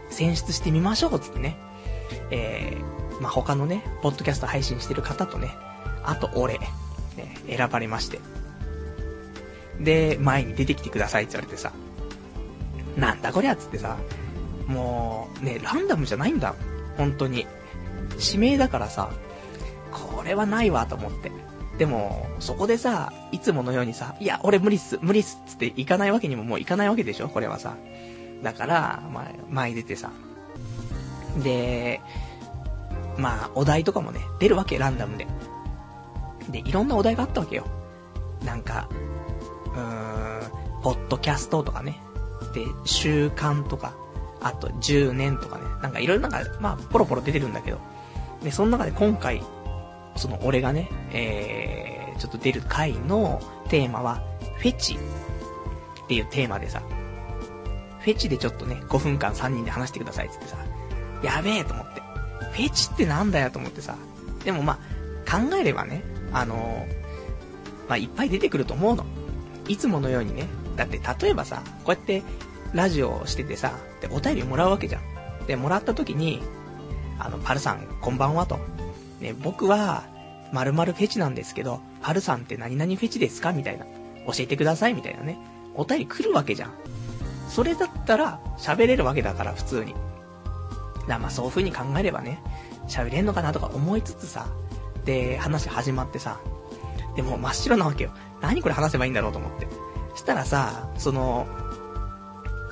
[0.10, 1.58] ー、選出してみましょう、つってね。
[2.32, 5.50] えー、まあ、他のね、ポッドキャスト配信してる方とね、
[6.04, 6.70] あと俺、ね、
[7.48, 8.20] 選ばれまして。
[9.80, 11.74] で、前に出てきてくださいって言われてさ、
[12.96, 13.98] なんだこりゃっつってさ、
[14.68, 16.56] もう、ね、ランダムじゃないんだ。
[16.98, 17.46] 本当に。
[18.20, 19.12] 指名だからさ、
[19.92, 21.32] これはないわと思って。
[21.78, 27.76] でも、そこでさ、いつものようにさ、いや、俺無理っす、無理っすつって行かないわけにももう行かないわけでしょこれはさ。
[28.44, 30.12] だから、まあ、前出てさ。
[31.44, 32.02] で、
[33.18, 35.28] まあ、お題とかもね、出るわけ、ランダムで。
[36.50, 37.66] で、いろんなお題があったわけよ。
[38.46, 38.88] なんか、
[39.74, 42.00] うーん、ポッドキャストとかね。
[42.54, 43.96] で、習慣とか、
[44.42, 45.64] あと10年とかね。
[45.82, 47.80] なんかいろいろなんか、まあ、ポロポロ出てるんだけど。
[48.44, 49.42] で、その中で今回、
[50.16, 54.24] その俺がね、えー、ちょっと出る回のテーマは、
[54.58, 56.82] フェチっていうテーマでさ、
[58.00, 60.58] フェチでちょっとね、5分間3人で話してくださいってってさ、
[61.24, 62.02] やべえと思って。
[62.52, 63.96] フェチってなんだよと思ってさ。
[64.44, 64.80] でもま
[65.28, 66.86] あ、考えればね、あの、
[67.88, 69.06] まあ、いっぱい出てくると思うの。
[69.68, 70.48] いつものようにね。
[70.76, 72.24] だって、例えばさ、こうやって、
[72.74, 75.46] ラジオをしててさ、で、お便りもらうわけじゃん。
[75.48, 76.42] で、もらった時に、
[77.20, 78.60] あの、パルさん、こんばんはと。
[79.24, 80.04] ね、僕は、
[80.52, 83.54] 〇〇フェチなんですけど、パルさんって何々フェチですか？
[83.54, 83.86] みたいな。
[84.28, 85.38] 教えてくださいみたいなね。
[85.74, 86.74] お便り来るわけじゃん。
[87.50, 89.96] それだったら、喋れるわけだから、普通に。
[91.08, 92.40] だまあそういう風に考えればね、
[92.88, 94.48] 喋れんのかなとか思いつつさ、
[95.06, 96.40] で、話始まってさ、
[97.16, 98.12] でも真っ白なわけよ。
[98.42, 99.68] 何これ話せばいいんだろうと思って。
[100.16, 101.48] したらさ、その、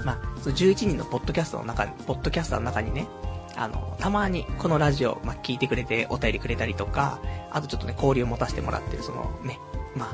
[0.05, 3.07] まあ、その11人のポッドキャストの中、ポッドキャスターの中にね、
[3.55, 7.19] あの、たまにこのラジオ、まあ、聞いてくれてお便りくれたりとか、
[7.51, 9.59] あとちょっとね、交流を持たせてもらってる、そのね、
[9.95, 10.11] ま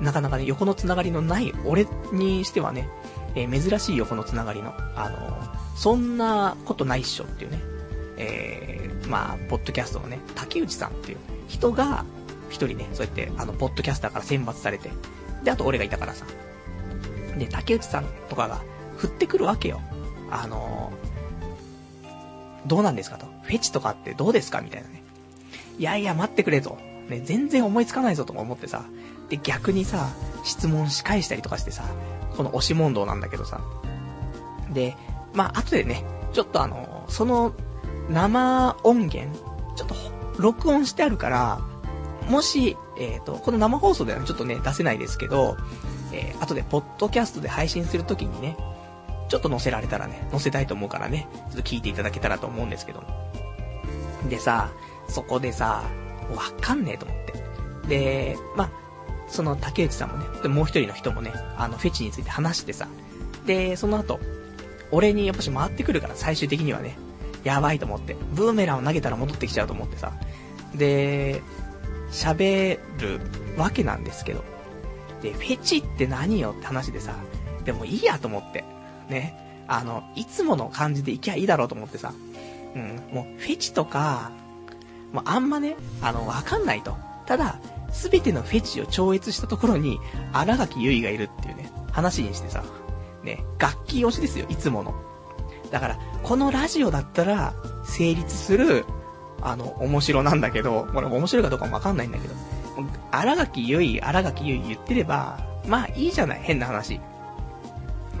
[0.00, 2.88] あ、なかなかね、横のつながりのない俺にしてはね、
[3.34, 7.60] えー、珍しい横のつながりの、あの、そんなことないっしょっていうね、
[8.16, 12.04] えー、まあ、ポッドキャストのね、竹内さんっていう人が、
[12.48, 14.90] 一人ね、そうやって、あの、ポッドキャスターから選抜されて、
[15.44, 16.24] で、あと俺がいたからさ。
[17.36, 18.62] で、竹内さんとかが
[18.96, 19.80] 振ってくるわけよ。
[20.30, 20.92] あの
[22.66, 23.26] どうなんですかと。
[23.42, 25.02] フェチとかってどうですかみたいなね。
[25.78, 26.78] いやいや、待ってくれと。
[27.08, 28.84] ね、全然思いつかないぞとか思ってさ。
[29.28, 30.08] で、逆にさ、
[30.44, 31.84] 質問し返したりとかしてさ、
[32.36, 33.60] この押し問答なんだけどさ。
[34.72, 34.96] で、
[35.32, 37.54] まあ、後でね、ちょっとあの、その、
[38.10, 39.36] 生音源、
[39.76, 39.94] ちょっと、
[40.38, 41.60] 録音してあるから、
[42.28, 45.56] もし、えっ、ー、と、この生放送ではちょっとね、出せないですけど、
[46.12, 48.56] えー、後で、ポッドキャストで配信するときにね、
[49.28, 53.02] ちょっと載せられたらね、載せたいと思うからね、ちょっと聞いていただけたらと思うんですけど。
[54.28, 54.70] でさ、
[55.08, 55.84] そこでさ、
[56.34, 57.88] わかんねえと思って。
[57.88, 58.70] で、まあ、
[59.28, 62.88] その竹内さんもね、でもう一人の人もね、あの、フェチについて話してさ、
[63.46, 64.20] で、その後、
[64.90, 66.96] 俺にやっぱし回ってくるから最終的にはね、
[67.44, 70.12] やばいと思って、ブーメランを投げたら戻ってきちゃうと思ってさ、
[70.74, 71.42] で、
[72.10, 73.20] 喋る
[73.56, 74.44] わけなんですけど、
[75.22, 77.14] で、フェチって何よって話でさ、
[77.64, 78.64] でもいいやと思って。
[79.08, 79.64] ね。
[79.68, 82.12] あの、いつもの感じで行きゃいいだろうと思ってさ。
[82.74, 84.30] うん、もう、フェチとか、
[85.12, 86.96] もうあんまね、あの、わかんないと。
[87.26, 87.58] ただ、
[87.90, 89.98] すべてのフェチを超越したところに、
[90.32, 92.62] 荒垣結衣がいるっていうね、話にしてさ。
[93.24, 94.94] ね、楽器推しですよ、いつもの。
[95.70, 98.84] だから、このラジオだったら、成立する、
[99.40, 102.34] あの、面白なんだけど、これ面白いかどうかもわかんないんだけど、
[103.10, 107.00] 荒垣結衣、荒垣結衣言ってれば、まあいいじゃない、変な話。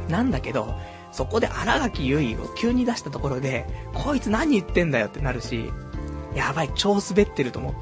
[0.08, 0.74] なんだけど、
[1.12, 5.70] そこで荒垣結衣を急に出したところで、こいつ何言ってんだよってなるし、
[6.34, 7.74] やばい、超滑ってると思っ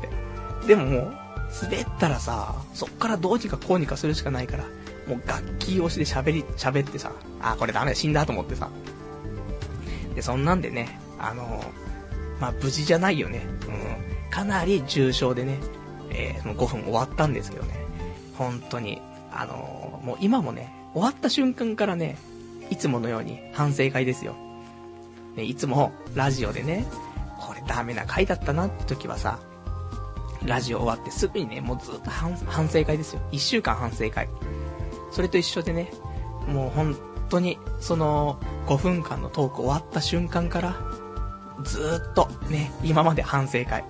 [0.62, 0.66] て。
[0.66, 1.14] でももう、
[1.62, 4.64] 滑ったらさ、そっからどうにかこうにかするしかないから、
[5.06, 8.70] もう楽器押しで喋り、喋ってさ、あ、これダメだ、死んだと思ってさ。
[10.14, 11.64] で、そんなんでね、あの
[12.40, 13.46] まあ、無事じゃないよね。
[13.68, 14.30] うん。
[14.30, 15.58] かなり重症でね、
[16.10, 17.84] えー、その5分終わったんですけどね。
[18.36, 19.00] 本当に、
[19.32, 22.16] あのもう今もね、終わった瞬間からね、
[22.70, 24.34] いつものように反省会ですよ。
[25.36, 26.86] ね、いつもラジオでね、
[27.38, 29.40] これダメな回だったなって時はさ、
[30.44, 32.36] ラジオ終わってすぐにね、もうずっと反
[32.68, 33.20] 省会ですよ。
[33.32, 34.28] 一週間反省会。
[35.10, 35.90] それと一緒でね、
[36.46, 36.96] もう本
[37.28, 40.76] 当に、その5分間のトーク終わった瞬間から、
[41.64, 43.84] ずっとね、今まで反省会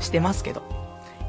[0.00, 0.62] してますけど、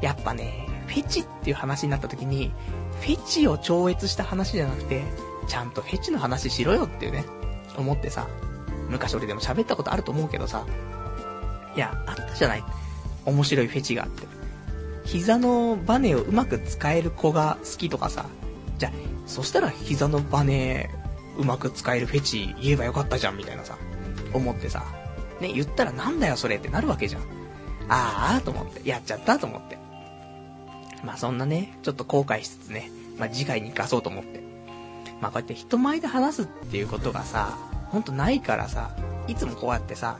[0.00, 2.52] やっぱね、フェチっていう話になった時に、
[3.00, 5.02] フェチを超越した話じゃなくて、
[5.48, 7.24] ちゃんとフェチの話しろよっていうね、
[7.76, 8.28] 思ってさ、
[8.88, 10.66] 昔俺でも喋ったことあると思うけどさ、
[11.74, 12.64] いや、あったじゃない。
[13.24, 14.26] 面白いフェチがあって。
[15.04, 18.26] 膝のバネをうまく使える子が好きとかさ、
[18.78, 18.92] じゃあ、
[19.26, 20.90] そしたら膝のバネ
[21.38, 23.76] うまく使えるフェチ言えばよかったじゃんみたいなさ、
[24.32, 24.84] 思ってさ、
[25.40, 27.22] ね、言ったらなんだよそれってなるわけじゃん。
[27.88, 29.79] あーと思って、やっちゃったと思って。
[31.04, 34.40] まあそんなね、ちょっと後悔しつつね、まあ次回に活かそうと思って。
[35.20, 37.58] まあこうやって人前で話すっていうことがさ、
[37.88, 38.96] ほんとないからさ、
[39.28, 40.18] いつもこうやってさ、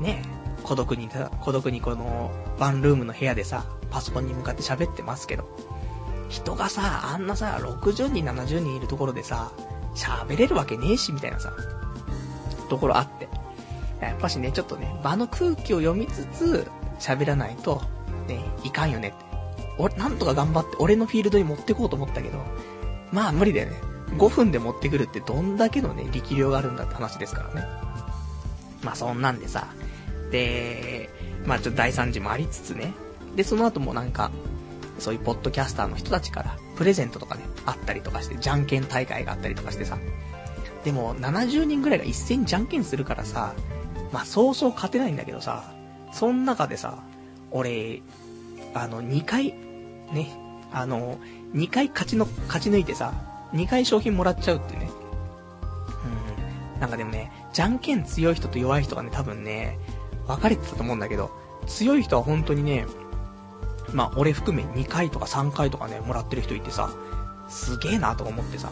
[0.00, 0.22] ね、
[0.62, 1.08] 孤独に
[1.40, 5.48] 孤独にこの、ワンルームの部屋でさ、パソコンに向かって喋ってますけど、
[6.28, 9.50] 人がさ、あんなさ、60人、70人いるところでさ、
[9.94, 11.52] 喋れるわけねえし、みたいなさ、
[12.68, 13.28] ところあって。
[14.00, 17.82] やっぱしね、ちょっとね、場の空気を読みつつ、喋らないと、
[18.28, 19.29] ね、いかんよねって。
[19.80, 22.38] 俺、なんとか頑張って、俺のフィールドに持ってこうと思ったけど、
[23.12, 23.76] まあ無理だよね。
[24.16, 27.66] 5分で持ってくるってどんだけのね、力量があるんだって話ですからね。
[28.82, 29.68] まあそんなんでさ、
[30.30, 31.10] で、
[31.46, 32.92] まあちょっと第3次もありつつね。
[33.36, 34.30] で、その後もなんか、
[34.98, 39.98] そういうポッドキャスターの人たちから、プレゼントとかね、あったりとかして、じゃんけん大会があったりとかしてさ。
[40.84, 43.54] でも、70人ぐらいが一斉にじゃんけんするからさ、
[44.12, 45.72] まあそうそう勝てないんだけどさ、
[46.12, 47.02] その中でさ、
[47.50, 48.02] 俺、
[48.74, 49.54] あの、2回、
[50.12, 50.30] ね、
[50.72, 51.18] あの、
[51.54, 53.12] 2回勝ちの、勝ち抜いてさ、
[53.52, 54.90] 2回商品もらっちゃうってね。
[56.74, 56.80] うん。
[56.80, 59.78] なんかでもね、じゃんけん強い人と弱い人がね、多分ね、
[60.26, 61.30] 分かれてたと思うんだけど、
[61.66, 62.86] 強い人は本当にね、
[63.92, 66.90] まあ、俺含め2回とか3回とかね、もらってる人いてさ、
[67.48, 68.70] すげえなと思ってさ、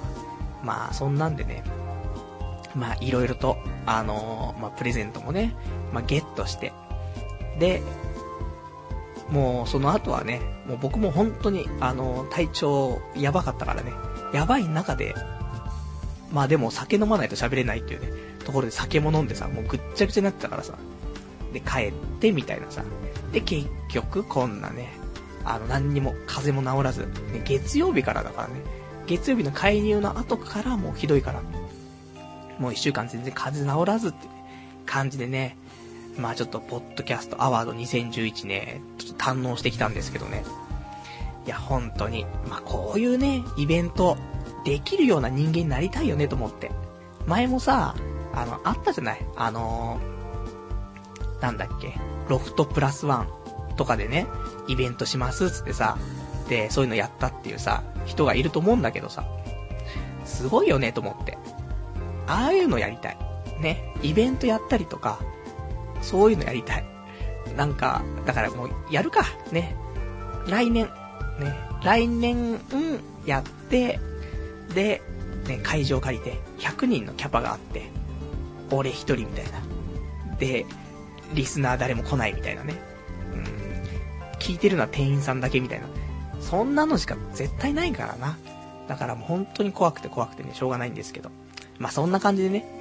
[0.62, 1.64] まあ、そんなんでね、
[2.74, 5.54] まあ、いろいろと、あのー、まあ、プレゼントもね、
[5.92, 6.72] まあ、ゲットして、
[7.58, 7.82] で、
[9.30, 13.92] もう、その後はね、もう僕も本当に、あの、体調、やばかったからね、
[14.32, 15.14] やばい中で、
[16.32, 18.08] まあでも酒飲まないと喋れないっていうね、
[18.44, 20.74] ところで酒も飲んでさ、もうぐっちゃぐちゃになってたからさ、
[21.52, 22.82] で、帰ってみたいなさ。
[23.32, 24.92] で、結局、こんなね、
[25.44, 28.54] あの、何にも、風邪も治らず、ね、月曜日からだからね、
[29.06, 31.42] 月曜日の介入の後からもうひどいから、
[32.58, 34.18] もう一週間全然風邪治らずって、
[34.88, 35.56] 感じでね、
[36.18, 40.44] まあちょっと、ポッドキャストアワード2011ね、ちょっと堪能してきたんですけどね。
[41.46, 44.16] いや、本当に、まあこういうね、イベント、
[44.64, 46.70] できるような人間になりたいよねと思って。
[47.26, 47.94] 前もさ、
[48.34, 49.26] あの、あったじゃない？
[49.36, 51.94] あのーなんだっけ、
[52.28, 53.28] ロフトプラスワン
[53.76, 54.26] とかでね、
[54.66, 55.96] イベントしますつってさ、
[56.48, 59.24] で、そういうのやったっていうさ、人がいると思うんだけどさ、
[60.24, 61.38] すごいよねと思って。
[62.26, 63.18] ああいうのやりたい。
[63.60, 65.20] ね、イベントやったりとか、
[66.02, 66.84] そういうのやりたい。
[67.56, 69.24] なんか、だからもう、やるか。
[69.52, 69.74] ね。
[70.46, 70.86] 来年、
[71.38, 72.58] ね、来年、うん、
[73.26, 73.98] やって、
[74.74, 75.02] で、
[75.46, 77.90] ね、会場借りて、100人のキャパがあって、
[78.70, 79.60] 俺一人みたいな。
[80.38, 80.66] で、
[81.34, 82.74] リスナー誰も来ないみたいなね。
[83.32, 84.38] うん。
[84.38, 85.86] 聞いてるのは店員さんだけみたいな。
[86.40, 88.38] そんなのしか絶対ないからな。
[88.88, 91.30] だからもう本当に怖くて怖くてね、しょうがないんですけど。
[91.78, 92.77] まあそんな感じでね。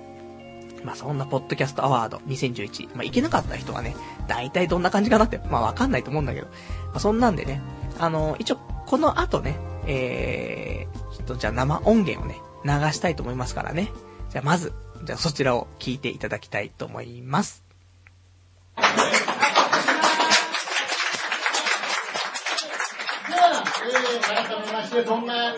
[0.83, 2.95] まあそんなポッドキャストアワード2011。
[2.95, 3.95] まあいけなかった人はね、
[4.27, 6.47] 大体どんな感じかなって、まあわかんないと思うんだけど。
[6.47, 6.53] ま
[6.95, 7.61] あそんなんでね、
[7.99, 13.91] あの、一応この後ね、えー、ちょっとじゃあ生音源をね、流したいと思いますからね。
[14.29, 17.63] じゃあまず、じゃあそちらを聞いていただきたいと思います。
[18.75, 18.89] では、
[23.83, 25.53] えー、改めまして、そんな、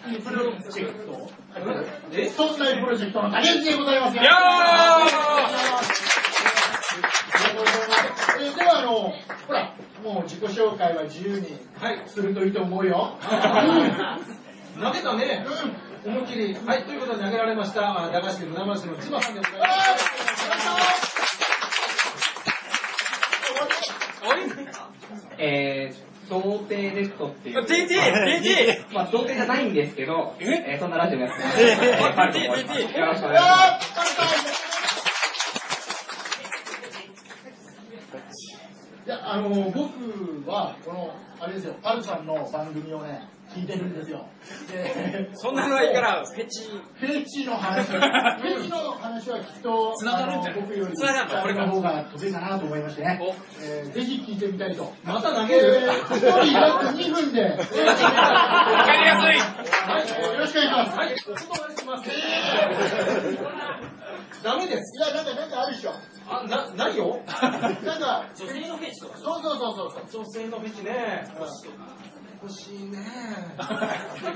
[0.00, 1.30] プロジェクト、
[2.34, 4.22] そんなプロジェクトの竹内でございますよ。
[4.22, 4.32] いや
[8.40, 9.12] えー、では、あの、
[9.46, 11.58] ほら、もう自己紹介は自由に
[12.06, 13.18] するといいと思うよ。
[14.80, 15.46] 投げたね。
[16.04, 16.12] うん。
[16.12, 16.54] 思いっきり。
[16.54, 20.20] はい、ということで投げられました、駄菓子船橋の千葉さんでございます。
[25.42, 27.64] えー、童貞レッドっていう。
[27.64, 27.66] DT!
[28.88, 28.94] DT!
[28.94, 30.76] まあ、童貞じゃないんですけど、え？
[30.76, 31.60] ー、そんなラジオやってます。
[31.60, 31.74] え？
[31.74, 32.98] ー、DT!
[32.98, 34.60] よろしくお願いします。
[39.06, 43.22] いや、あの、僕は、この、あれですよ、パルさんの番組をね、
[43.54, 44.24] 聞いてるんですよ。
[45.34, 46.68] そんなのはいいから、フェチ。
[46.94, 47.88] フェチの話。
[47.90, 53.20] フェチの話はきっと、つながるんじゃ僕より、つながるこれの方が得意かなと思いましてね。
[53.60, 54.92] えー、ぜひ聞いてみたいと。
[55.04, 55.80] また投げる？
[55.80, 57.42] 一人約2分で。
[57.42, 59.60] わかりやすい。
[59.80, 60.98] はい、よろしくお願いします。
[60.98, 62.10] はい、お願いします。
[64.42, 64.98] ダメです。
[64.98, 65.92] いや、なんか、なんかあるでしょ。
[66.28, 69.18] あな、な、何よなんか、女性のフェチとか。
[69.18, 70.22] そうそうそうそう。
[70.24, 71.26] 女性のフェチね。
[72.42, 72.98] 欲しいね。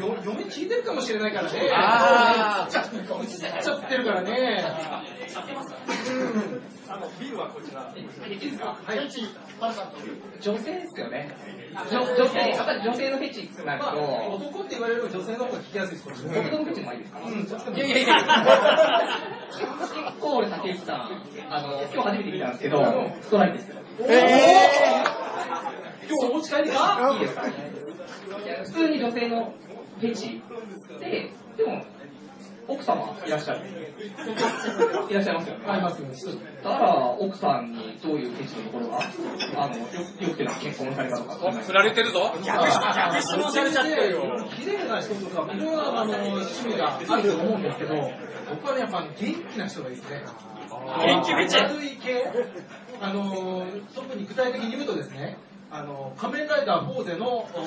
[0.01, 1.71] よ 嫁聞いてるかもしれないからね。
[1.73, 4.65] あー映っちゃってるかもしれなちゃってるからね。
[6.87, 7.91] あの、ビルはこちら。
[7.97, 8.59] いいです。
[10.41, 11.35] 女性ですよね。
[11.91, 17.19] 女女性、やっぱり女性のフェチってなるまあ、と、男って言われる女性の方が聞きやすいです、こっちの男のフェチもいいですか？
[17.25, 18.15] うん、そっちでもいやいやいや。
[19.51, 23.77] 結構俺、竹内さん、あの、今日初めて見たんですけど、ストライクですよ。
[26.09, 27.11] 今日お持ち帰りか？
[27.15, 29.55] いいですかいや普通に女性の
[30.01, 30.43] フェチ
[31.01, 31.85] で、でも、
[32.67, 33.61] 奥様いらっしゃる。
[35.11, 35.65] いらっしゃいますよね。
[35.67, 36.17] ありますよね。
[36.63, 42.33] だから、奥さんにどういうフェチのところが、あの、よよくてな結婚されたとか、振られてるぞ。
[42.45, 44.23] 逆逆質問されちゃってるよ。
[44.57, 47.95] 綺麗な人とか、いろいろなあの趣味があると思うんですけど、
[48.51, 50.25] 僕はね、やっぱ元気な人がいいですね。
[50.71, 52.33] 元気フェチ明るい系
[53.01, 55.37] あの、特に具体的に言うとですね、
[55.77, 57.65] あの、仮面ライダーフォーゼの、おヒロ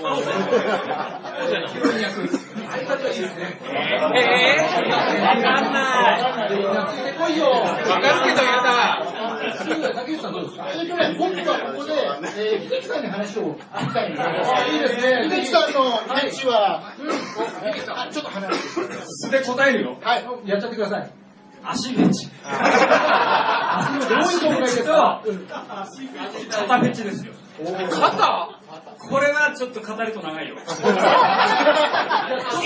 [1.92, 2.22] イン役、
[2.72, 3.60] あれたちはいいですね。
[4.16, 4.70] えーわ
[5.42, 6.52] かんない。
[6.56, 7.50] みんなついてこいよ。
[7.52, 7.84] わかる
[8.24, 9.04] けどやだ。
[9.94, 10.70] 竹内さんどうですか？
[10.74, 11.92] えっとね、僕はここで、
[12.42, 16.94] えー、秀樹さんに話を聞きたいんですあいいですね秀樹さんのフェチは、あ、
[18.10, 18.62] ちょっと離れて。
[19.06, 19.98] 素で答えるよ。
[20.02, 20.24] はい。
[20.46, 21.12] やっちゃってください。
[21.62, 22.30] 足フェチ。
[22.46, 25.22] 足のどういうとこがいいですか
[26.52, 27.34] 肩フェチですよ。
[27.58, 28.58] 肩？
[29.10, 30.56] これはちょっと語ると長いよ。
[30.58, 30.84] 大丈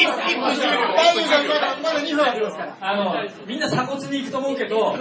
[0.09, 2.77] 夫まだ、まだ2分ありますから。
[2.81, 3.13] あの、
[3.45, 4.97] みんな鎖骨に行くと思うけど、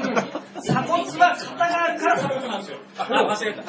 [0.62, 2.78] 鎖骨は肩があるから鎖骨なんですよ。
[2.98, 3.62] あ、間違えた。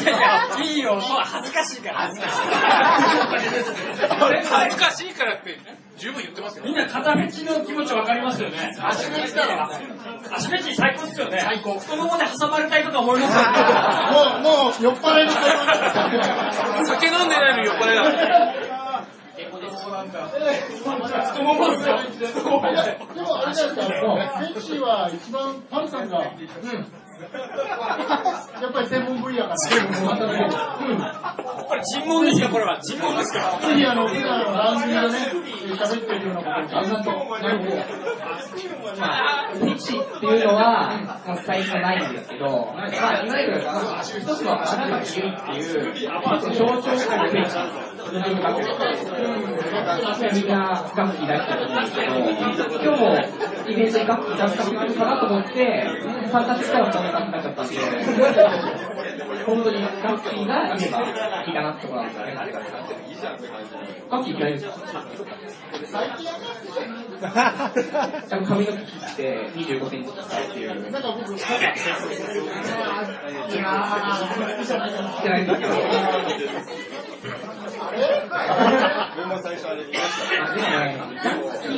[0.00, 1.98] いやいや、いいよ、もう恥ずかしいから。
[1.98, 4.42] 恥ずかしいから。
[4.42, 5.58] 恥ずかしいからって、
[5.96, 6.64] 十分言ってますよ。
[6.64, 8.72] みんな肩フェチの気持ちわかりますよね。
[8.82, 9.70] 足フェチだろ。
[10.34, 11.40] 足フェチ最高ですよね。
[11.40, 11.78] 最高。
[11.78, 13.58] 太ももで挟まれたいとか思いますよね。
[14.10, 18.04] もう、もう、酔っ払いの会酒飲んでないのに横でだ。
[21.32, 21.98] 太ももですよ。
[22.34, 26.86] でも、あれじゃないですか、フェチは一番パルさんが、うん。
[28.60, 29.56] やっぱり専門分野から。
[31.68, 32.80] これ尋問ですよ、これは。
[32.80, 35.08] 尋問ですかぜひ、あの、普段の番組でね、
[35.76, 37.10] 喋ってるようなことを、ちゃんと、
[38.98, 39.06] ま
[39.50, 42.88] あ、フェチっていうのは、まあ、最初ないんですけど、まあ、
[43.24, 43.62] いわゆる、
[44.02, 48.50] 一つの花が言うっていう、象徴的なフェチの文化
[50.32, 53.06] みんな楽器出してるんですけど、今日も
[53.68, 55.54] イベントに楽器出すかけるかなと思って、
[56.30, 57.76] 参加してたらな感じになっちゃったんで、
[59.44, 62.34] 本当に楽器がいればいいかなってことなんですよね。
[64.10, 64.72] 楽器嫌いですか
[65.86, 70.90] 最近髪の毛切って25センチ切ったっていう。
[70.90, 71.40] なんか僕、いやー、
[74.64, 74.74] して
[75.28, 75.72] ないんだけど。
[75.72, 75.76] あ
[81.70, 81.74] う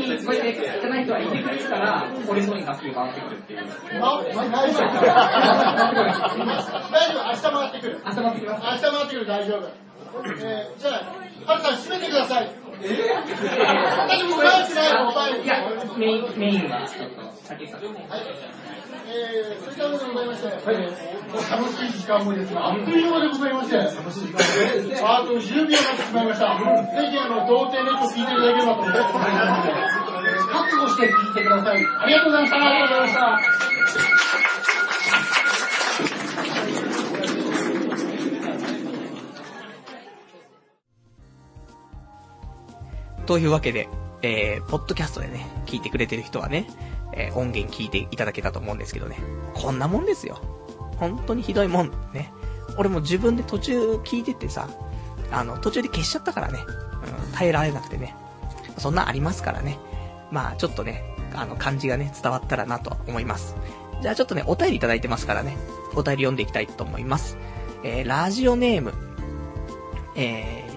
[1.01, 3.61] い人はいてくれるから、俺の方に楽器を回ってくるっていう。
[4.01, 5.01] ま、ま、大丈夫。
[5.01, 5.07] 大
[7.13, 8.01] 丈夫、明日回ってくる。
[8.05, 8.63] 明日回ってきます。
[8.65, 9.87] 明日回ってくる、大丈夫。
[10.17, 11.13] えー、じゃあ、
[11.47, 12.51] ハルさん、閉めてください。
[12.83, 13.17] えー、
[14.09, 15.65] 私も返してない、や、
[15.97, 17.81] メイン、メインは、ちょっと、竹さん。
[17.83, 17.93] はい。
[19.09, 26.59] えー、そういったことでございまして、はい、楽しい時間もですが、あっという間でございまして、楽しい時間で、あと10秒になってしまいました。
[26.59, 29.97] ぜひ、あの、童貞ネット聞いていただければと思います、
[30.49, 31.87] 覚悟して聞いてください。
[31.87, 32.57] ありがとうございました。
[32.57, 33.77] ありがとうございました。
[43.27, 43.89] というわけで、
[44.23, 46.67] えー、ポッドキャストでね、聞いてくれてる人はね、
[47.13, 49.19] えー、音源聞いていただけたと思うんですけどね。
[49.55, 50.41] こんなもんですよ。
[50.97, 51.91] 本当にひどいもん。
[52.13, 52.33] ね。
[52.79, 54.69] 俺も自分で途中聞いててさ、
[55.31, 56.61] あの、途中で消しちゃったからね。
[57.29, 58.15] うん、耐えられなくてね。
[58.79, 59.79] そんなありますからね。
[60.31, 61.03] まあ、ちょっとね、
[61.35, 63.57] あの、感じがね、伝わったらなと思います。
[64.03, 65.57] じゃあちょっとね、お便りいただいてますからね。
[65.95, 67.39] お便り読んでいきたいと思います。
[67.83, 68.93] えー、ラジオネーム、
[70.17, 70.69] え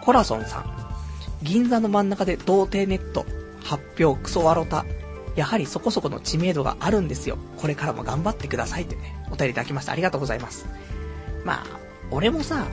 [0.00, 0.77] ー、コラソンさん。
[1.42, 3.26] 銀座の真ん中で童貞ネット、
[3.62, 4.84] 発表クソワロタ。
[5.36, 7.38] やはりそこそこの知名度があるんですよ。
[7.58, 9.92] これからも頑張ってくださいってね、お便りいただきました。
[9.92, 10.66] ありがとうございます。
[11.44, 11.66] まあ、
[12.10, 12.66] 俺もさ、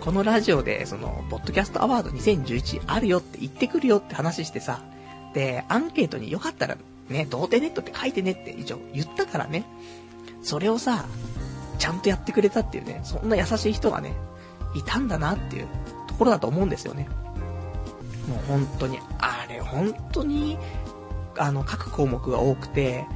[0.00, 4.82] このラジオで、その、ポッドキャストアワード2011あるよって言ってくるよって話してさ、
[5.32, 6.76] で、アンケートによかったら、
[7.08, 9.64] ね、童貞ネットって書いてねって一応言ったからね、
[10.42, 11.06] それをさ、
[11.78, 14.14] ちゃんとやってくれたっていうね、そんな優しい人がね、
[14.74, 15.68] いたんだなっていう
[16.06, 17.08] ところだと思うんですよね。
[18.28, 20.58] もう本当に、あれ本当に、
[21.38, 23.06] あの、各項目が多くて、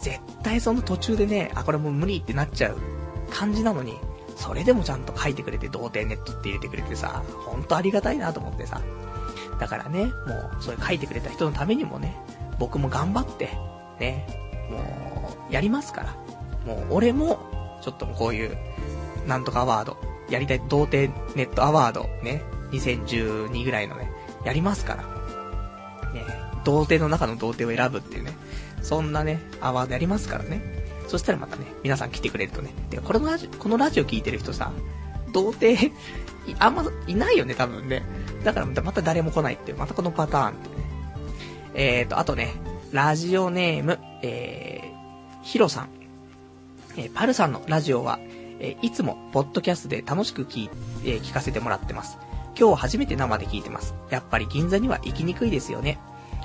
[0.00, 2.78] 絶対その途中でね、あ、これもう無理ってなっちゃう
[3.30, 3.98] 感じなのに、
[4.36, 8.80] それでもちゃんと書いてくれて、童貞ネットって入れてくれてさ、ほんとありがたいなと思ってさ。
[9.58, 12.16] だからね、もう、それ書いてくれた人のためにもね、
[12.58, 13.50] 僕も頑張って、
[13.98, 14.26] ね、
[14.70, 16.14] もう、やりますから。
[16.66, 17.38] もう、俺も、
[17.82, 18.56] ちょっとこういう、
[19.26, 19.96] なんとかアワード、
[20.28, 22.42] やりたい、童貞ネットアワード、ね、
[22.72, 24.05] 2012ぐらいのね、
[24.46, 25.02] やりますから。
[26.14, 26.24] ね、
[26.64, 28.32] 童貞の中の童貞を選ぶっていうね、
[28.80, 30.62] そんなね、アワードやりますからね。
[31.08, 32.70] そしたらまたね、皆さん来てくれるとね。
[32.90, 34.72] で、これのラジオ、このラジオ聞いてる人さ、
[35.32, 35.90] 童貞、
[36.60, 38.02] あんまいないよね、多分ね。
[38.44, 40.74] だからまた誰も来ないっていう、またこのパターンってね。
[41.74, 42.52] えーと、あとね、
[42.92, 45.88] ラジオネーム、えー、ヒロさん。
[46.96, 48.18] えー、パルさんのラジオは、
[48.60, 50.70] えー、いつも、ポッドキャストで楽しく聞,、
[51.04, 52.18] えー、聞かせてもらってます。
[52.58, 53.94] 今日初めて生で聞いてます。
[54.10, 55.98] やっぱり銀座には行きにくいですよね。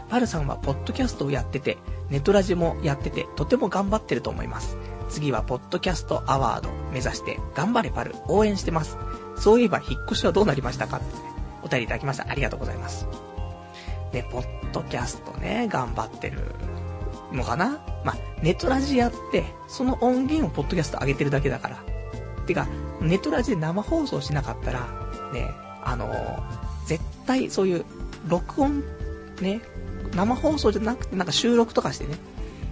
[0.10, 1.78] パルさんはポッドキャストをやってて、
[2.10, 4.78] ネトラジもやってて、とても頑張ってると思います。
[5.08, 8.98] 次はポッドキャストアワード目指して、頑張れパル、応援してます。
[9.38, 10.98] そういえば引っ越しはどうなりましたか？
[10.98, 11.06] って、
[11.64, 12.30] お便りいただきました。
[12.30, 13.08] ありがとうございます。
[14.12, 16.40] ね、ポッドキャストね、頑張ってる
[17.32, 17.80] のかな？
[18.04, 21.78] まあ、ネトラジやって、その音源をポッドキャスト上げてるだけだから。
[22.46, 22.68] てか、
[23.00, 24.82] ネトラジで生放送しなかったら、
[25.32, 25.50] ね、
[25.84, 26.44] あの、
[26.86, 27.86] 絶対そういう、
[28.28, 28.84] 録音、
[29.42, 29.62] ね、
[30.16, 32.18] 生放送じゃなくてなんか収録とかしてね、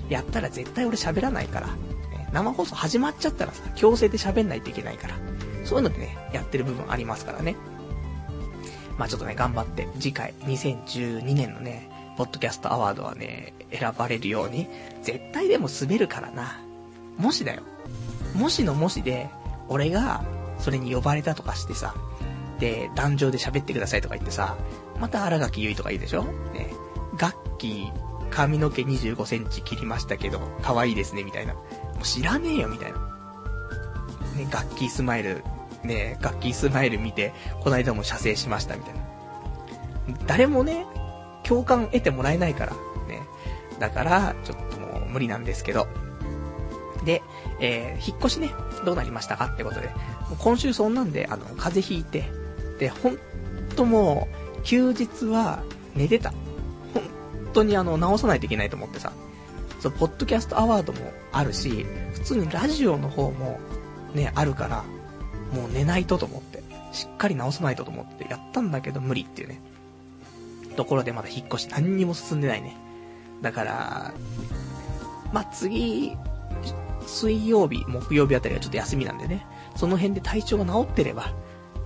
[0.10, 5.16] やったら絶対俺喋らないから、ね、生放送始まっちゃったらさ、強制で喋んないといけないから、
[5.66, 7.56] そういうのでね、やってる部分ありますからね。
[8.98, 14.68] まあちょっとね、頑張って、次回、2012年のね、ポッドキャストアワードはね、選ばれるように、
[15.04, 16.60] 絶対でも滑るからな。
[17.18, 17.62] もしだよ。
[18.36, 19.30] もしのもしで、
[19.70, 20.24] 俺が、
[20.60, 21.96] それに呼ばれたとかしてさ、
[22.60, 24.58] で、壇上で喋ってくださいとか言ってさ、
[25.00, 26.24] また荒垣結衣とか言うでしょ？
[26.54, 26.74] ね。
[27.18, 27.92] 楽器、
[28.30, 31.54] 髪の毛25センチ切りましたけど、可愛いですね、みたいな。
[31.54, 31.62] も
[32.02, 33.00] う知らねえよ、みたいな。
[34.36, 35.44] ね、楽器スマイル、
[35.84, 39.00] ね、楽器スマイル見て、この間も射精しました、みたいな。
[40.28, 40.86] 誰もね、
[41.44, 42.74] 共感得てもらえないから、
[43.08, 43.22] ね。
[43.80, 45.88] だから、ちょっともう無理なんですけど。
[47.06, 47.22] で、
[47.62, 48.52] えー、引っ越しね、
[48.86, 49.90] どうなりましたかってことで。
[50.38, 52.30] 今週そんなんで、あの、風邪ひいて、
[52.80, 53.18] で、ほん
[53.76, 54.28] とも
[54.58, 55.64] う、休日は
[55.96, 56.32] 寝てた。
[56.32, 57.04] 本
[57.54, 59.12] 当にあの、直さないといけないと思ってさ。
[59.80, 61.00] そう、ポッドキャストアワードも
[61.32, 63.60] あるし、普通にラジオの方も、
[64.14, 64.84] ね、あるから、
[65.54, 69.62] もう寝ないとと思って、しっかり直さないとと思ってやったんだけど無理っていうね。
[70.76, 72.78] ところでまだ引っ越し何にも進んでないね。
[73.42, 74.14] だから、
[75.34, 76.16] まあ、次、
[77.06, 81.34] 水曜日、木曜日あたりはちょっと休みなんでね、その辺で体調が治ってれば、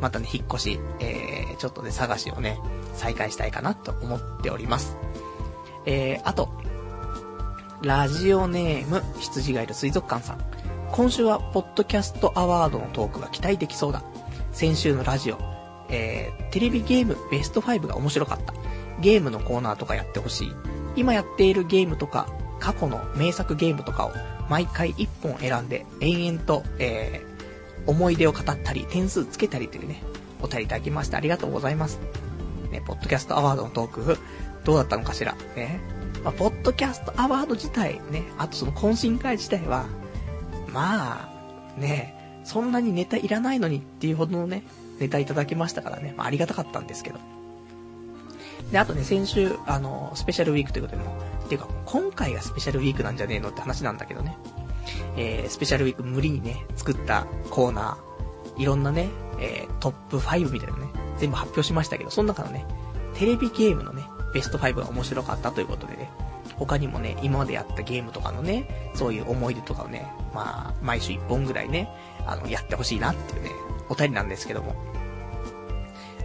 [0.03, 2.59] またね、引っ越し、えー、ちょっとね、探しをね、
[2.93, 4.97] 再開したいかなと思っております。
[5.85, 6.49] えー、あと、
[7.81, 10.45] ラジオネーム、羊がいる水族館さん。
[10.91, 14.03] 今週は、ポッドキャストアワードのトークが期待できそうだ。
[14.51, 15.37] 先週のラジオ、
[15.87, 18.53] えー、テレビゲームベスト5が面白かった。
[18.99, 20.51] ゲームのコーナーとかやってほしい。
[20.97, 22.27] 今やっているゲームとか、
[22.59, 24.11] 過去の名作ゲームとかを
[24.49, 27.32] 毎回1本選んで延々と、えー、
[27.85, 30.01] 思い出を語ったり、点数つけたりというね、
[30.41, 31.99] お便りいただきましてありがとうございます。
[32.71, 34.17] ね、ポッドキャストアワードのトーク、
[34.63, 35.35] どうだったのかしら？
[35.55, 35.79] ね。
[36.23, 39.85] まあ、ポッドキャストアワード自体ね、あとその懇親会自体は、
[40.69, 41.29] ま
[41.77, 44.63] あ、ね、そんなにネタいらないのにっていうほどのね、
[44.99, 47.19] ネタいただきましたからね、まあ、ありがたかったんですけど。
[48.71, 54.37] で、あとね、先週、あの、スペシャルウィークということでも、っていうか、今回がスペシャルウィークなんじゃねえのって話なんだけどね。
[55.17, 59.09] えー、スペシャルウィーク無理にね、作ったコーナー、いろんなね、
[59.39, 62.65] えー、トップ5みたいなね、全部発表しましたけど、その中のね、
[63.15, 64.03] テレビゲームのね、
[64.33, 66.09] ベスト5が面白かったということでね、
[66.57, 71.89] 他にもね、今までやったゲームとかのね、そういう思い出とかをね、まあ、毎週1本ぐらいね、
[72.25, 73.51] あの、やってほしいなっていうね、
[73.89, 74.73] お便りなんですけども。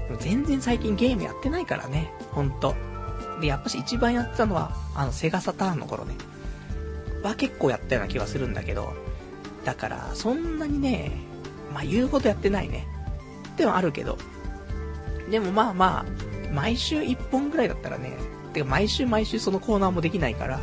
[0.09, 2.75] も全然最近ゲームやってないからね、ほんと。
[3.41, 6.15] で、やっぱし一番やってたのは、あの、セガサターンの頃ね。
[7.23, 8.95] は結構やったような気はするんだけど、
[9.65, 11.13] だから、そんなにね、
[11.73, 12.87] まあ言うほどやってないね。
[13.57, 14.19] でもあるけど。
[15.31, 18.17] でもまあまあ、毎週1本ぐらいだったらね、
[18.53, 20.61] てか毎週毎週そのコーナーもできないから、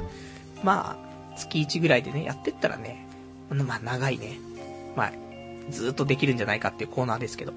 [0.63, 3.07] まあ、月1ぐらいでね、やってったらね、
[3.49, 4.39] まあ長いね。
[4.95, 5.11] まあ、
[5.69, 7.53] ずっとできるんじゃないかっていうコーナーですけど。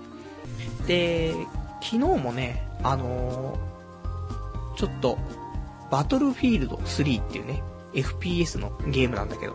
[0.87, 1.33] で、
[1.81, 5.19] 昨日もね、あのー、ちょっと、
[5.91, 9.55] バトルフィールド3っていうね、FPS のゲームなんだけど、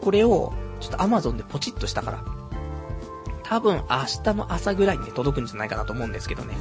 [0.00, 2.24] これを、ちょっと Amazon でポチッとしたから、
[3.42, 6.54] 多分明日の朝ぐらいにね、届くんじゃないかなと思うんですけどね、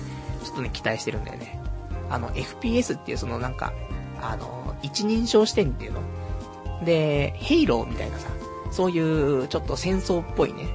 [0.44, 1.62] ちょっとね、期待してるんだよね。
[2.10, 3.74] あの、FPS っていうそのなんか、
[4.22, 6.02] あの、一人称視点っていうの
[6.84, 8.30] で、ヘイローみたいなさ、
[8.72, 10.68] そういうちょっと戦争っぽいね、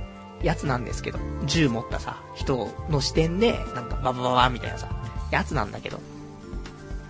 [0.42, 4.88] やつなんですけど、銃持ったさ、人の視点で、なんかババババみたいなさ、
[5.30, 5.98] やつなんだけど。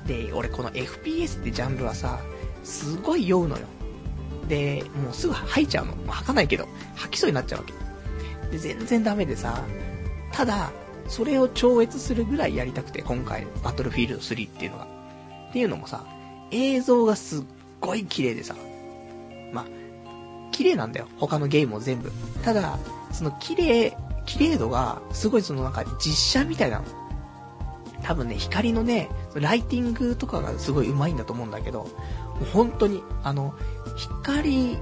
[0.06, 2.20] で、俺この FPS ってジャンルはさ、
[2.64, 3.66] すごい酔うのよ。
[4.48, 5.94] で、もうすぐ吐いちゃうの。
[6.06, 7.72] 吐かないけど、吐きそうになっちゃうわけ。
[8.50, 9.62] で、全然ダメでさ、
[10.32, 10.72] ただ、
[11.08, 14.86] それを超越するぐらいやりたくて、今回、バトルフィールド3っていうのが。
[15.50, 16.04] っていうのもさ、
[16.50, 17.42] 映像がすっ
[17.80, 18.56] ごい綺麗でさ、
[19.52, 19.66] ま、
[20.50, 21.08] 綺麗なんだよ。
[21.18, 22.10] 他のゲームも全部。
[22.42, 22.78] ただ、
[23.12, 23.96] その綺麗、
[24.26, 26.84] 綺麗度が、すごいそのなんか実写みたいなの。
[28.02, 31.88] 多分ね、光のね、ライティングとかがすごい上手いんだと思うんだけど、
[32.52, 33.54] 本当に、あの、
[33.96, 34.78] 光、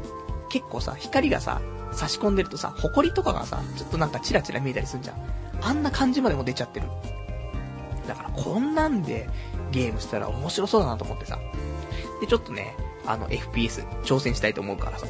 [0.49, 1.61] 結構さ、光がさ、
[1.93, 5.17] 差し込んでるとさ、埃とかがさ、ちょっとなんかチラチラ見えたりするじゃん。
[5.61, 6.87] あんな感じまでも出ちゃってる。
[8.07, 9.29] だからこんなんで
[9.71, 11.39] ゲームしたら面白そうだなと思ってさ。
[12.21, 12.75] で、ちょっとね、
[13.07, 15.07] あの FPS 挑戦したいと思うからさ。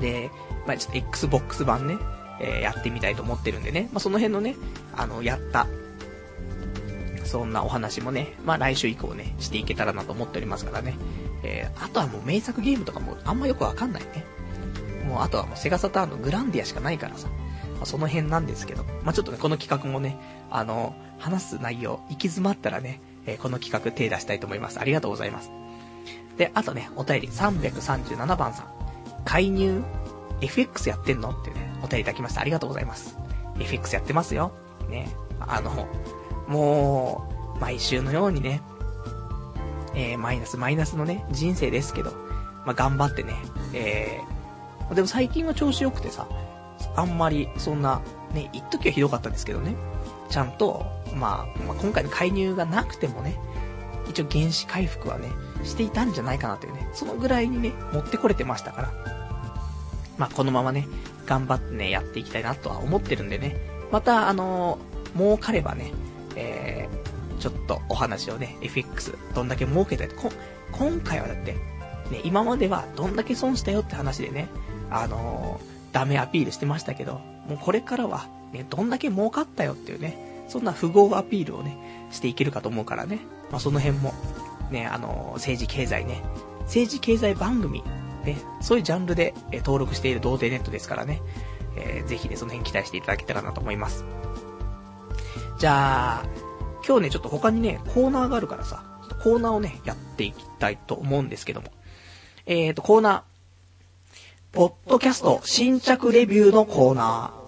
[0.00, 0.30] で、
[0.66, 1.96] まあちょっと Xbox 版ね、
[2.40, 3.88] えー、やってみたいと思ってるんでね。
[3.92, 4.56] まあその辺のね、
[4.96, 5.66] あの、やった、
[7.34, 10.94] そんなお話もね、まあ来週以降ね、していけたらなと思っておりますからね。
[11.42, 14.24] えー、あとはもう名作ゲームとかもあんまよくわかんないね。
[15.08, 17.26] もうあとはもうセガサターンのグランディアしかないからさ。
[17.74, 18.84] まあ、その辺なんですけど。
[19.02, 20.16] まあ、ちょっとね、この企画もね、
[20.48, 24.78] あの、話す内容、行き詰まったらね、えー、この企画手出したいと思います。
[24.78, 25.50] ありがとうございます。
[26.36, 28.66] で、あとね、お便り337番さん。
[29.24, 29.82] 介入
[30.40, 31.30] FX やってんの？
[31.30, 32.42] ってね、お便りいただきました。
[32.42, 33.18] ありがとうございます。
[33.58, 34.52] FX やってますよ。
[34.88, 35.12] ね。
[35.40, 35.88] あの、
[36.46, 38.60] もう、毎週のようにね、
[39.94, 42.12] えー、マイナスマイナスのね、人生ですけど、
[42.64, 43.34] まあ、頑張ってね、
[43.72, 46.26] えー、でも最近は調子良くてさ、
[46.96, 49.74] あんまりそんな、ね、一時はひどかったんですけどね、
[50.28, 50.84] ちゃんと、
[51.14, 53.38] まあ、まあ、今回の介入がなくてもね、
[54.08, 55.28] 一応原子回復はね、
[55.62, 58.92] していたんじゃないかなというね、そのぐらいにね、持ってこれてましたから、
[60.18, 60.88] まあ、このままね、
[61.26, 63.56] 頑張ってね、やっていきたいなとは思ってるんでね、
[63.90, 65.92] また、あのー、儲かればね、
[66.36, 70.30] えー、ちょっとお話をね、FX、どんだけ儲けたこ、
[70.72, 74.48] 今回はだって、ね、今まではどんだけ損したよって話でね、
[74.90, 83.20] あのーダメアピールしてましたけど、もうこれからは、ね、どんだけ儲かったよっていうね、そんな富豪アピールをね、していけるかと思うからね、
[83.52, 84.12] まあ、その辺も、
[84.72, 86.20] ね、あの、政治経済ね、
[86.62, 87.84] 政治経済番組、
[88.24, 91.22] ね、そういうジャンルで、え登録している童貞ネットですからね、
[91.76, 94.04] えー、ぜひね、その辺期待していただけたらなと思います。
[95.58, 96.24] じゃあ、
[96.86, 98.84] 今日ね、ちょっと他にね、コーナーがあるからさ、
[99.22, 101.70] コーナーをね、やっていきたいと思うんですけども。
[102.46, 103.22] えーと、コーナー、
[104.52, 107.44] ポッドキャスト新着レビューのコーナー。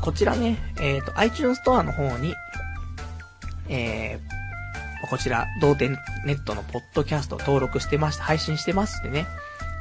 [0.00, 2.34] こちらね、えっ、ー、と、iTunes ストアの方に、
[3.68, 4.31] えー、
[5.08, 9.26] こちら、同点ネットのポッドキャスト登録してまして、配信してますんでね。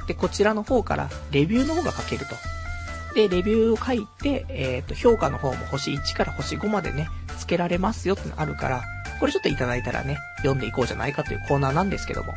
[0.07, 2.35] で、こちらの方からレビューの方が書けると。
[3.13, 8.81] で、レビューを書いて、えっ、ー、と、評価の方も星1から星5までね、付けられますよってのあるから、
[9.19, 12.33] これちょっといただいたらね、読んでいこうじゃないかというコーナーなんですけども。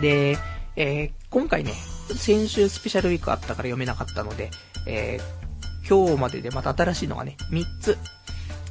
[0.00, 0.36] で、
[0.76, 1.72] えー、今回ね、
[2.16, 4.50] 先週スペシャルウィークあったから読めなかったので、
[4.86, 7.98] えー、今日まででまた新しいのがね、3つ、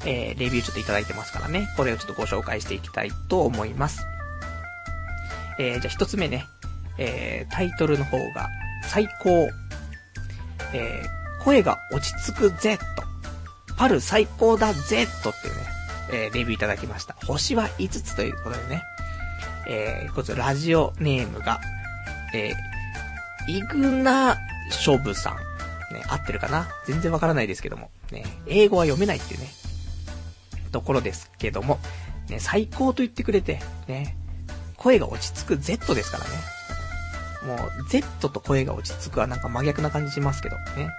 [0.05, 4.05] えー、レビューちょっといただいてますからね、これをちょっとご紹介していきたいと思います。
[5.59, 6.45] えー、じゃあ1つ目ね、
[6.97, 8.49] えー、タイトルの方が、
[8.83, 9.47] 最高
[10.75, 12.79] えー、声が落ち着く Z。
[13.77, 15.61] パル最高だ Z っていうね、
[16.11, 17.15] えー、レビューいただきました。
[17.25, 18.83] 星は5つということでね。
[19.67, 21.61] えー、こちらラジオネームが、
[22.33, 24.37] えー、イグナ
[24.69, 25.35] ショブさん。
[25.93, 26.67] ね、合ってるかな？
[26.87, 27.91] 全然わからないですけども。
[28.11, 29.47] ね、英語は読めないっていうね、
[30.73, 31.79] ところですけども。
[32.29, 34.17] ね、最高と言ってくれて、ね、
[34.77, 37.57] 声が落ち着く Z ですからね。
[37.57, 40.89] もう、Z と声が落ち着くはなんか真逆な感じしますけど、ね。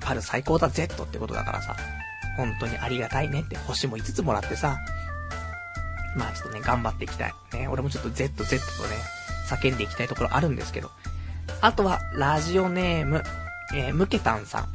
[0.00, 1.76] パル最高だ Z ってことだからさ、
[2.36, 4.78] 本当にありがたいねって星も5つもらってさ、
[6.16, 7.34] まあちょっとね、頑張っていきたい。
[7.52, 8.96] ね、俺もちょっと Z、Z とね、
[9.48, 10.90] 叫んでいきたいところあるんですけど。
[11.60, 13.22] あとは、ラジオネーム、
[13.74, 14.68] えー、ムケタンさん。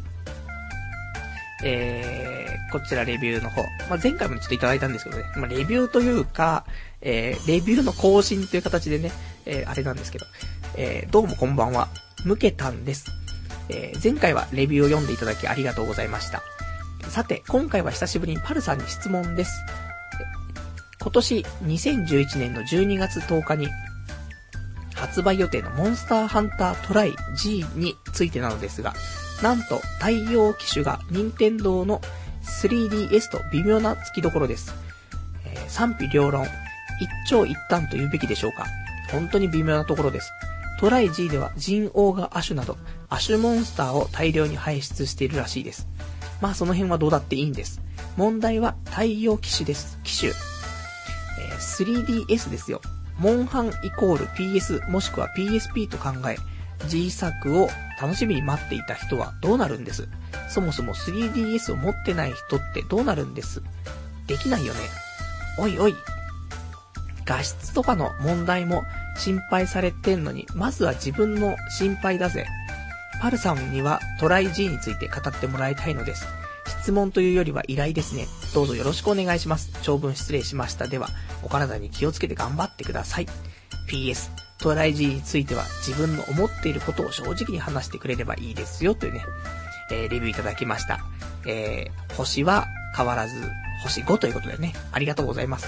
[1.63, 2.34] えー、
[2.75, 3.61] こちらレビューの方。
[3.89, 5.23] まあ、前回もちょっといただいたんですけどね。
[5.37, 6.65] まあ、レビューというか、
[6.99, 9.13] えー、レビューの更新という形でね、
[9.45, 10.25] えー、あれなんですけど。
[10.75, 11.87] えー、どうもこんばんは。
[12.25, 13.05] むけたんです。
[13.69, 16.43] えー、前回はレビューを読んでいただきありがとうございました。
[17.07, 19.53] さて、今回は久しぶりにパルさんに質問です。
[21.01, 23.69] 今年2011年の12月10日に
[24.95, 28.93] 発売予定のモンスターハンタートライ G についてなのですが、
[29.41, 32.01] なんと、対応機種が任天堂の
[32.45, 34.73] 3DS と微妙な付きどころです。
[35.45, 36.49] えー賛否両論、一
[37.27, 38.65] 長一短と言うべきでしょうか。
[39.11, 40.31] 本当に微妙なところです。
[40.79, 42.77] トライ G では人王がアシュなど、
[43.09, 45.87] アシュモンスターを大量に輩出しているらしいです。
[46.41, 47.81] まあその辺はどうだっていいんです。
[48.17, 49.99] 問題は対応機種です。
[50.03, 50.31] 機種。
[50.31, 52.81] えー 3DS ですよ。
[53.17, 56.37] モンハンイコール PS もしくは PSP と考え、
[56.87, 57.69] G 作を
[58.01, 60.07] 楽しみに待っていた人はどうなるんです？
[60.49, 63.61] そもそも 3DS を持ってない人ってどうなるんです？
[64.27, 64.79] できないよね。
[65.57, 65.95] おいおい。
[67.25, 68.83] 画質とかの問題も
[69.17, 72.45] 心配されてんのに、まずは自分の心配だぜ。
[73.21, 76.27] パルさんにはトライ G について語ってもらいたいのです。
[76.81, 78.27] 質問というよりは依頼ですね。
[78.53, 79.71] どうぞよろしくお願いします。
[79.81, 80.87] 長文失礼しました。
[80.87, 81.09] では、
[81.41, 83.27] お体に気をつけて頑張ってください。
[83.89, 88.95] PS、トライ G については自分の思っていることを正直に話してくれればいいですよ。
[88.95, 89.23] というね、
[89.91, 90.99] えーレビューいただきました。
[91.45, 93.35] えー、星は変わらず、
[93.83, 95.67] 星5ということでね、ありがとうございます。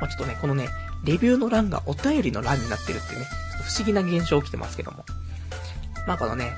[0.00, 0.68] まあ、ちょっとね、このね、
[1.04, 5.04] レビューの欄がお便りの欄になってるっていうね、ちょっと不思議な現象起きてますけども。
[6.06, 6.56] まあ、このね、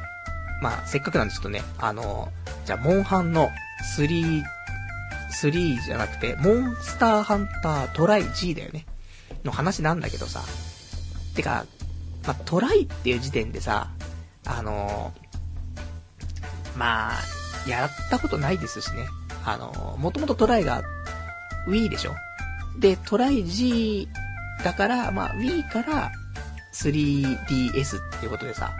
[0.62, 2.30] まあ、せっかくなんでちょっとね、あの
[2.64, 3.48] じゃあ、モンハンの
[3.96, 4.42] 3、
[5.32, 8.86] 3じゃなくて、モンスターハンタートライ G だよね。
[9.44, 10.42] の話なんだけどさ。
[11.34, 11.66] てか、
[12.26, 13.88] まあ、トライっていう時点でさ、
[14.46, 15.12] あの
[16.76, 19.06] まあ、やったことないですしね。
[19.44, 20.82] あのもともとトライが
[21.66, 22.14] Wii でしょ
[22.78, 24.08] で、トライ G
[24.64, 26.10] だから、まあ Wii から
[26.74, 28.72] 3DS っていうことでさ、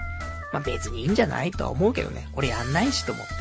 [0.53, 2.29] まあ別にいいんじゃないとは思うけどね。
[2.35, 3.33] 俺やんないしと思って。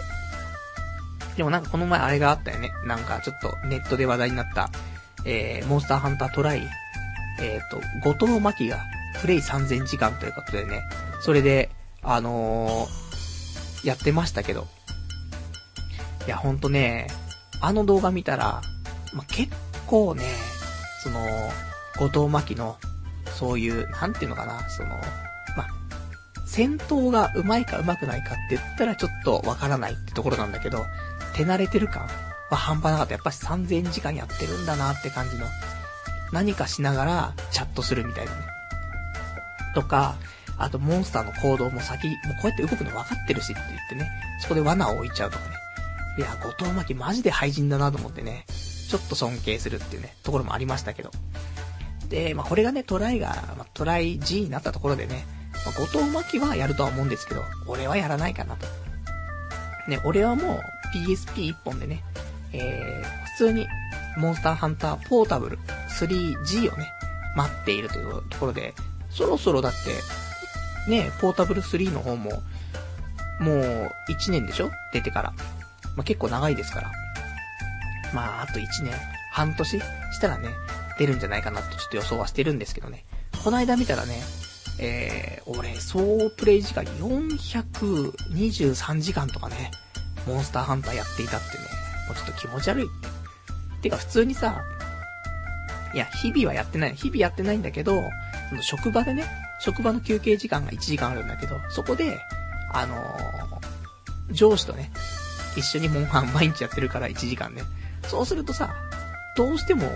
[1.38, 2.72] でもなんかこの前あれがあったよね。
[2.86, 4.70] なんかちょっとネットで話題になった、
[5.26, 6.68] えー、モンスターハンタートライ、
[7.41, 8.80] えっ、と、後藤真希が
[9.22, 10.82] プレイ3000時間ということでね、
[11.22, 11.70] それで、
[12.01, 14.68] あのー、やってましたけど。
[16.26, 17.07] いや、ほんとね、
[17.62, 18.62] あの動画見たら、
[19.14, 19.53] ま、結
[19.88, 20.24] 構ね、
[21.03, 21.20] その、
[21.97, 22.78] 後藤真希の、
[23.38, 24.89] そういう、なんていうのかな、その、
[25.57, 25.68] ま、
[26.45, 30.86] 戦闘が上手いか上手くないかって言ったらちょっとわからないってところなんだけど、
[31.36, 32.03] 手慣れてる感
[32.49, 33.14] は半端なかった。
[33.14, 35.45] やっぱ3000時間やってるんだなって感じの、
[36.32, 38.49] 何かしながらチャットするみたいなね。
[39.80, 40.15] とか、
[40.57, 44.11] あとモンスターの行動も先、もうこうやって動くの分かってるしって言ってね、
[44.41, 45.55] そこで罠を置いちゃうとかね。
[46.17, 48.45] いや、後藤真希マジで廃人だなと思ってね、
[48.89, 51.11] ちょっと尊敬するっていうね、ところもありましたけど。
[52.09, 53.27] で、まあ、これがね、トライが、
[53.57, 55.25] まあ、トライ G になったところでね、
[55.65, 58.67] まあ、後藤真希はやるとは思うんですけど、俺はやらないかなと。
[59.88, 62.03] ね、俺はもう PSP 一本でね、
[62.51, 63.67] えー、普通に、
[64.17, 65.59] モンスターハンターポータブル
[65.89, 66.91] 3G をね、
[67.36, 68.73] 待っているというところで、
[69.20, 69.80] そろそろだって、
[70.89, 72.41] ね、ポータブル3の方も、
[73.41, 74.72] もう1年でしょ？
[74.93, 75.34] 出てから。
[75.97, 76.89] まあ、結構長いですから。
[78.13, 78.93] まあ、あと1年、
[79.34, 79.84] 半年し
[80.22, 80.47] たらね、
[80.97, 83.03] 出るんじゃないかなとちょっと予想はしてるんですけどね。
[83.43, 84.24] この間見たらね、
[84.80, 89.72] えー、俺、総プレイ時間423時間とかね、
[90.26, 91.65] モンスターハンターやっていたってね、
[92.07, 92.86] もうちょっと気持ち悪い。
[93.82, 94.61] てか普通にさ、
[95.93, 96.95] いや、日々はやってない。
[96.95, 98.01] 日々やってないんだけど、
[98.50, 99.26] その職場でね、
[99.60, 102.20] 職場の休憩時間が1時間あるんだけど、そこで、
[102.74, 103.39] あのー
[104.32, 104.91] 上司とね、
[105.56, 107.64] 一緒にモンハン毎日やってるから1時間ね。
[108.04, 108.70] そうするとさ、
[109.36, 109.89] どうしても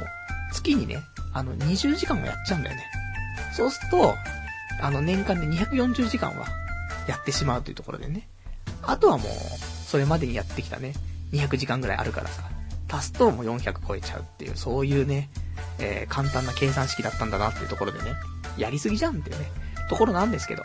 [0.52, 2.86] 月にね、あの20時間もやっちゃうんだよね。
[3.56, 4.16] そうすると、
[4.82, 6.48] あの年間で240時間は
[7.08, 8.28] やってしまうというところでね。
[8.82, 9.28] あとはもう、
[9.88, 10.94] それまでにやってきたね、
[11.32, 12.44] 200時間ぐらいあるからさ、
[12.94, 15.30] 足すともう400超えちゃうっていう、そういうね、
[15.80, 18.16] えー簡単な計算式だったんだなっていうところでね、
[18.58, 19.52] やりすぎじゃんっていうね、
[19.90, 20.64] ところなんですけど。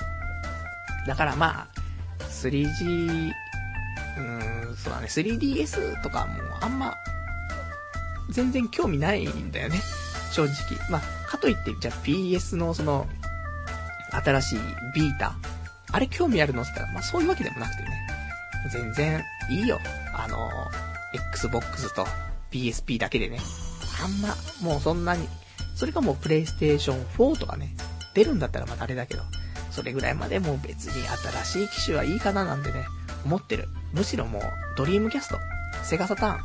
[1.06, 1.68] だからまあ、
[2.24, 3.30] 3G、
[4.18, 6.94] うーん、そうだね、3DS とかもあんま、
[8.30, 9.80] 全然興味ないんだよね。
[10.32, 10.52] 正直。
[10.90, 13.06] まあ、かといって、じゃあ PS のその、
[14.10, 14.58] 新しい
[14.94, 15.34] ビータ、
[15.92, 17.88] あれ興味あるのって言ったら、まあそういうわけでもなくてね。
[18.70, 19.78] 全然いいよ。
[20.14, 20.50] あの、
[21.32, 22.06] Xbox と
[22.50, 23.38] PSP だけでね。
[24.02, 25.28] あんま、もうそんなに、
[25.74, 27.74] それかもう PlayStation 4とかね、
[28.14, 29.22] 出るんだったらまたあれだけど、
[29.70, 31.06] それぐらいまでもう別に
[31.44, 32.84] 新しい機種はいいかななんてね、
[33.24, 33.68] 思ってる。
[33.92, 34.42] むしろもう、
[34.76, 35.38] ドリームキャスト、
[35.84, 36.36] セガサターン、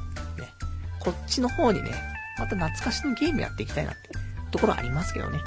[0.41, 0.49] ね、
[0.99, 1.91] こっちの方にね、
[2.37, 4.09] また懐かしのゲームやっていきたいなって
[4.51, 5.39] ところありますけどね。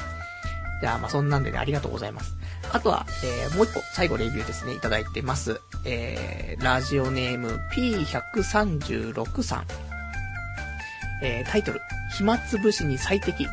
[0.81, 2.37] じゃあ、まあそんなんでね、ありがとうございます。
[2.73, 5.61] あとは、えー、もう一個、最後レビューですね、いただいてます。
[5.89, 9.67] えー、ラジオネーム P136 さん。
[11.23, 11.81] えー、タイトル、
[12.17, 13.47] 暇つぶしに最適。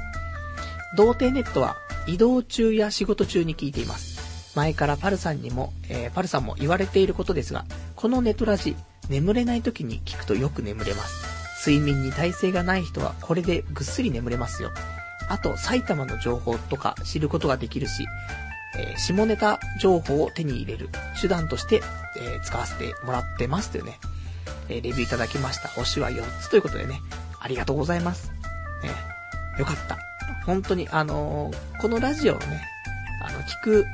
[0.97, 1.77] 童貞ネットは
[2.07, 4.53] 移動中や仕事中に聞いています。
[4.55, 7.65] 前からパルさんにも、えー、パルさんも言われていることですが、
[7.95, 8.75] このネトラジ、
[9.09, 11.69] 眠れない時に聞くとよく眠れます。
[11.69, 14.71] 睡眠に耐性がない人はこれでぐっすり眠れますよ。
[15.29, 18.05] あと、埼玉の情報とか知ることができるし、
[18.75, 20.89] えー、下ネタ情報を手に入れる
[21.21, 21.81] 手段として、
[22.17, 23.99] えー、使わせてもらってますというね、
[24.69, 25.67] えー、レビューいただきました。
[25.69, 27.01] 星は4つということでね、
[27.39, 28.31] ありがとうございます。
[28.83, 28.89] ね、
[29.59, 29.97] よかった。
[30.45, 32.65] 本当に、あのー、このラジオをね、
[33.21, 33.85] あの、聞くっ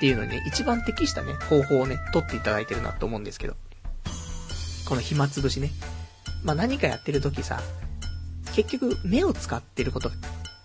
[0.00, 3.56] ていうのにね、一番適したね、方法をね、取っていただいてるなと思うんですけど。
[4.88, 5.70] この暇つぶしね。
[6.42, 7.60] まあ、何かやってる時さ、
[8.54, 10.16] 結局目を使ってることが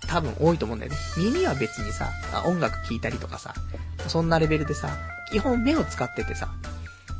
[0.07, 0.97] 多分多いと思うんだよね。
[1.17, 2.11] 耳は別にさ、
[2.45, 3.53] 音楽聴いたりとかさ、
[4.07, 4.89] そんなレベルでさ、
[5.31, 6.49] 基本目を使っててさ、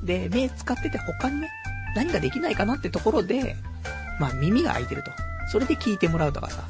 [0.04, 1.50] で、目使ってて他にね、
[1.96, 3.56] 何ができないかなってところで、
[4.20, 5.12] まあ耳が開いてると。
[5.52, 6.64] それで聞いてもらうとかさ、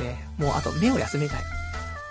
[0.00, 1.42] ね、もうあと目を休めたい。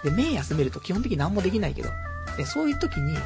[0.03, 1.89] で、目休めると基本的に何もできないけど、
[2.38, 3.17] で、そういう時に、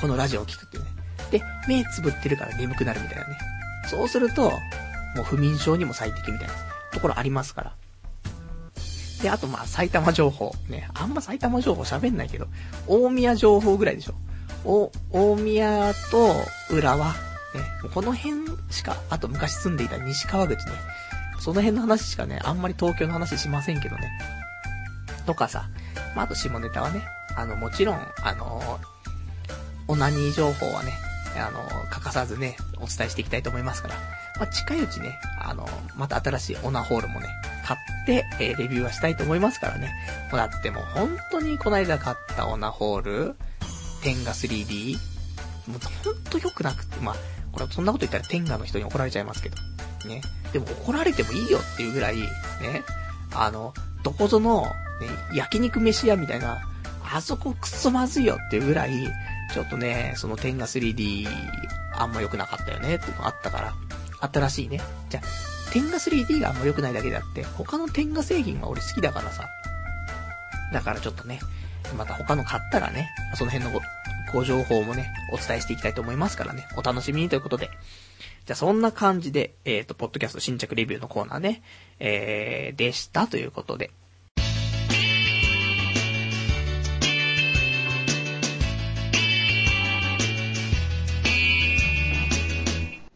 [0.00, 0.90] このラジオを聞くっていうね。
[1.30, 3.38] で、目つぶってるから眠くなるみたいなね。
[3.88, 4.50] そうすると、
[5.16, 6.54] もう不眠症にも最適みたいな
[6.92, 7.76] ところありますから。
[9.22, 10.52] で、あとまあ埼玉情報。
[10.68, 12.46] ね、あんま埼玉情報喋んないけど、
[12.86, 14.14] 大宮情報ぐらいでしょ。
[14.64, 16.34] お、大宮と
[16.70, 17.06] 浦和。
[17.06, 17.14] ね、
[17.92, 20.72] この辺しか、あと昔住んでいた西川口ね。
[21.40, 24.10] その辺の話しかね、あんまり東京の話しませんけどね。
[25.26, 25.68] とかさ。
[26.14, 27.02] まあ、あと下ネタはね、
[27.36, 28.78] あの、もちろん、あのー、
[29.88, 30.92] オナニー情報はね、
[31.36, 33.94] あのー、欠かさずね、お伝えしていきたいと思いますから。
[34.40, 37.28] まあ、近いうちね、あの、また新しいオナホールもね、
[37.62, 39.92] 買って、えー、レビューはしたいと思いますからね。
[40.32, 43.36] もうだってもう本当にこの間買ったオナホール、
[44.02, 44.94] 天下 3D、
[45.66, 47.16] もうほんと良くなくて、まあ、
[47.52, 49.56] これそんなこと言ったら天下の人に怒られちゃいますけど。
[50.08, 50.22] ね。
[50.54, 52.26] でも怒られてもいいよっていうぐらい、ね。
[53.34, 54.70] あの、どこぞの、ね、
[55.34, 56.62] 焼肉飯屋みたいな、
[57.12, 58.92] あそこくそまずいよっていうぐらい、
[59.52, 61.28] ちょっとね、その天下 3D、
[61.98, 63.74] あんま良くなかったよねっていうのがあったから、
[64.20, 64.80] 新しいね。
[65.08, 69.48] じゃあ、天下 3D があんま良くないだけであって、他の点が製品は俺好きだからさ。
[70.72, 71.40] だからちょっとね、
[71.96, 73.80] また他の買ったらね、その辺のご、
[74.32, 77.70] ご情報もね、お伝えしていきたいと思いますからね、お楽しみにということで。
[78.46, 81.62] じゃあそんな感じで、えっ、ー、と、ポッドキャスト新着レビューのコーナーね、
[81.98, 83.90] えー、でしたということで。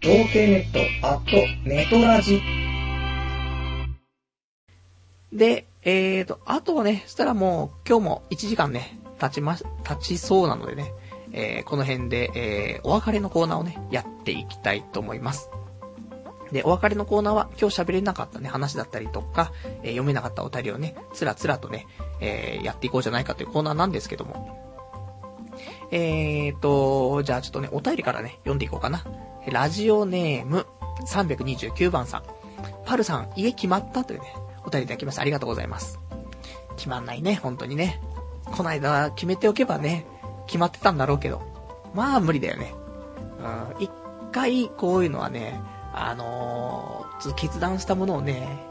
[0.05, 2.43] 童貞ネット、アット、ネトラジ。
[5.33, 10.93] で、えーと、あとはね、そしたらもう、今日も1時間ね、経ちま、経ちそうなのでね、
[11.33, 15.49] えー、この辺で、えー、お別れのコーナーをね、やっていきたいと思います。
[16.53, 19.53] で、お別れのコーナーは今日喋れなかったね、話だったりとか、
[19.83, 21.87] えー、読めなかったお便りをね、つらつらとね、
[22.21, 24.64] えー、やっていこうじゃないかというコーナーなんですけども。
[25.97, 29.05] えーと、じゃあちょっとね、お便りからね、読んでいこうかな。
[29.47, 30.67] ラジオネーム
[31.07, 32.23] 329番さん。
[32.85, 34.35] パルさん、家決まったというね、
[34.67, 35.23] お便りいただきました。
[35.23, 36.01] ありがとうございます。
[36.75, 38.01] 決まんないね、本当にね。
[38.45, 40.05] こないだ決めておけばね、
[40.49, 41.43] 決まってたんだろうけど。
[41.95, 42.75] まあ無理だよね。
[43.79, 43.91] うん、一
[44.33, 45.61] 回こういうのはね、
[45.93, 48.67] あのー、決断したものをね、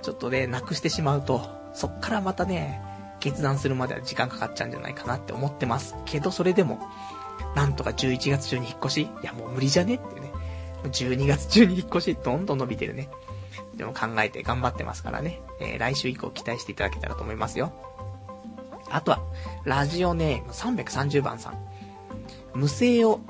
[0.00, 1.42] ちょっとね、なくしてしまうと、
[1.74, 2.80] そっからまたね、
[3.24, 6.78] 決断するまでは時間かかっちゃうんじゃないかなって思ってますけど、それでも、
[7.54, 9.00] なんとか11月中に引っ越し？
[9.02, 9.94] いや、もう無理じゃね？
[9.94, 10.30] っていうね。
[10.84, 13.08] 12月中に引っ越し、どんどん伸びてるね。
[13.74, 15.40] でも考えて頑張ってますからね。
[15.58, 17.72] えー、来週以降期待していただけたらと思いますよ。
[18.90, 19.20] あとは、
[19.64, 21.58] ラジオネーム330番さん。
[22.52, 23.20] 無声を、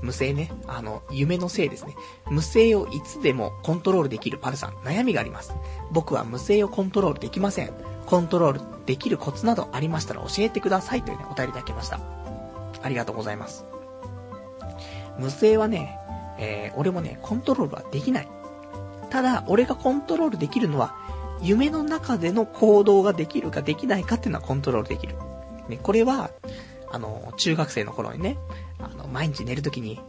[0.00, 0.50] 無声ね。
[0.66, 1.94] あの、夢のせいですね。
[2.30, 4.70] 無声をいつでもコントロールできるパルさん。
[4.84, 5.52] 悩みがあります。
[5.92, 7.87] 僕は無声をコントロールできません。
[8.08, 12.00] コントロールできるコツなどありましたら教えてくださいというね、お便りいただきました。
[12.82, 13.66] ありがとうございます。
[15.18, 15.98] 無声はね、
[16.38, 18.28] えー、俺もね、コントロールはできない。
[19.10, 20.94] ただ、俺がコントロールできるのは、
[21.42, 25.14] 夢の中での行動ができるかできないかっていうのはコントロールできる。
[25.68, 26.30] ね、これは、
[26.90, 28.38] あの、中学生の頃にね、
[28.78, 30.00] あの、毎日寝るときに、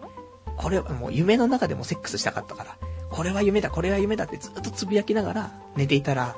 [0.56, 2.78] これはもう夢の中でもセックスしたかったから、
[3.10, 6.38] これは夢だ、これは夢だってずっとつぶやきながら寝ていたら、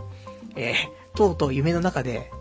[0.55, 0.75] えー、
[1.17, 2.31] とうとう夢の中で、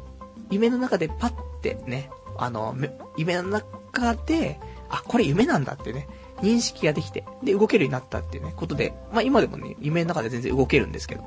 [0.50, 2.74] 夢の中でパッてね、あの、
[3.16, 4.58] 夢の中で、
[4.88, 6.08] あ、これ夢なんだってね、
[6.42, 11.24] 認識ができて、で、動けるようになったっていうね、ことで、まあ今でもね、夢の中で全然動けるんですけど。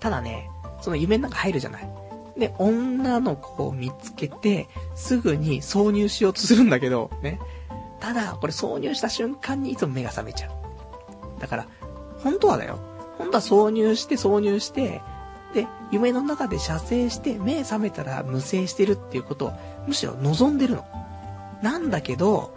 [0.00, 0.50] ただね、
[0.80, 1.88] その夢の中入るじゃない。
[2.36, 7.38] で、女の子を見つけて、すぐに挿入しようとするんだけど、ね。
[8.00, 10.50] ただ、これ挿入した瞬間にいつも目が覚めちゃう。
[11.38, 11.66] だから、
[12.22, 12.78] 本当はだよ。
[13.18, 15.02] 本当は挿入して挿入して、
[15.90, 19.52] 夢の中で射精して目覚めたら無精してるっていうことを
[19.86, 20.84] むしろ望んでるの。
[21.62, 22.54] なんだけど、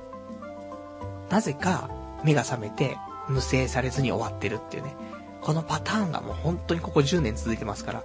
[1.29, 1.89] なぜか
[2.23, 4.95] 目が覚めて無精されずに終わってるっていうね。
[5.41, 8.03] このパターンがもう本当にここ10年続いてますから。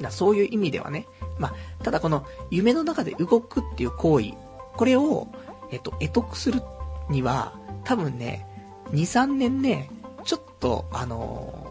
[0.00, 1.06] だそういう意味ではね。
[1.38, 4.34] まあ、ただこの夢の中で動くっていう行為、
[4.76, 5.28] これを、
[5.70, 6.62] えっと、得得する
[7.08, 7.54] には、
[7.84, 8.46] 多分ね、
[8.90, 9.90] 2、3年ね、
[10.24, 11.61] ちょっと、あの、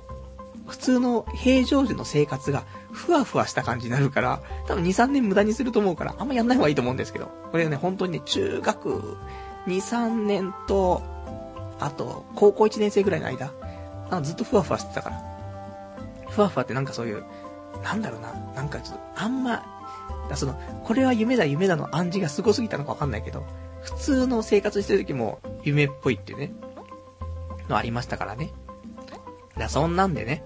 [0.72, 2.64] 普通の平常時の生活が
[2.94, 9.18] ふわふわした感じになるから、多分2、3年無駄にすると思うから、あんまやんない方がいいと思うんですけど、これね、本当にね、中学
[9.68, 11.02] 2、3年と、
[11.78, 13.52] あと、高校1年生ぐらいの間、
[14.10, 15.22] なんかずっとふわふわしてたから。
[16.30, 17.26] ふわふわってなんかそういう、
[17.84, 19.66] なんだろうな、なんかちょっと、あんま、
[20.36, 20.54] その、
[20.86, 23.44] これは夢だ夢だの暗示がすごすぎたのかわかんないけど、
[23.82, 26.54] 普通の生活してる時も夢っぽいっていうね、
[27.68, 28.52] のありましたからね。
[29.58, 30.46] だそんなんでね、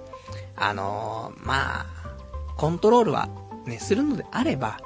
[0.55, 1.85] あのー、まあ、
[2.57, 3.29] コントロールは
[3.65, 4.79] ね、するのであれば、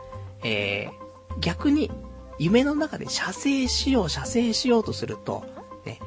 [0.44, 1.92] えー、逆に、
[2.38, 5.44] 夢の中で射精しよう、射精しようとすると、
[5.86, 6.00] ね、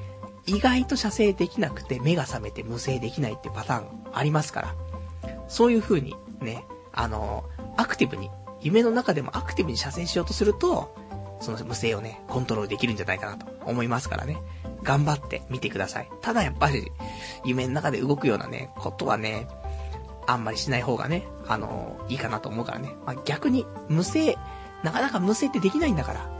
[0.46, 4.74] 意外と射精できなくて目が覚めて無精できないってパターンありますから、
[5.48, 10.94] そういう風にね、あのー、アクティブに、夢の中でもアクティブに射精しようとすると、
[11.42, 14.38] その無声をね、コントロールできるんじゃないかなと思いますからね。
[14.82, 16.08] 頑張ってみてください。
[16.22, 16.90] ただやっぱり、
[17.44, 19.48] 夢の中で動くようなね、ことはね、
[20.26, 22.90] あんまりしない方がね、あのー、いいかなと思うからね。
[23.04, 24.36] まあ、逆に、無声、
[24.82, 26.30] なかなか無声ってできないんだから。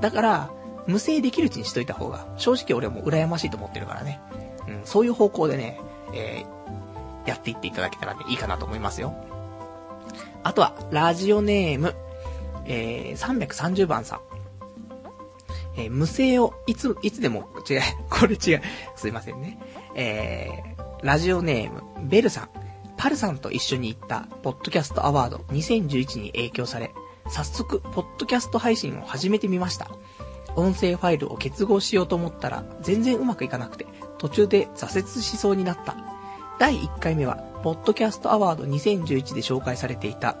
[0.00, 0.50] だから、
[0.86, 4.20] 無声できるうちにしといた方が、正直俺はもう羨ましいと思ってるからね。
[4.68, 5.80] うん、そういう方向でね、
[6.12, 9.14] えー、やっていっていただけたらね、いいかなと思いますよ。
[10.42, 11.94] あとは、ラジオネーム、
[12.66, 14.20] えー、330番さん。
[15.76, 18.62] えー、無声を、いつ、いつでも、違う、 これ違う。
[18.96, 19.58] すいませんね。
[19.94, 22.48] えー、ラジオネーム、ベルさん。
[22.96, 26.92] パルさんと一緒に行った、ポッドキャストアワード2011に影響され、
[27.28, 29.90] 早速、ポッドキャスト配信を始めてみました。
[30.54, 33.86] 音声ファイルを結合しようと思ったら、全然うまくいかなくて、
[34.18, 35.96] 途中で挫折しそうになった。
[36.58, 40.36] 第1回目は、ポッドキャストアワード2011で紹介されていた、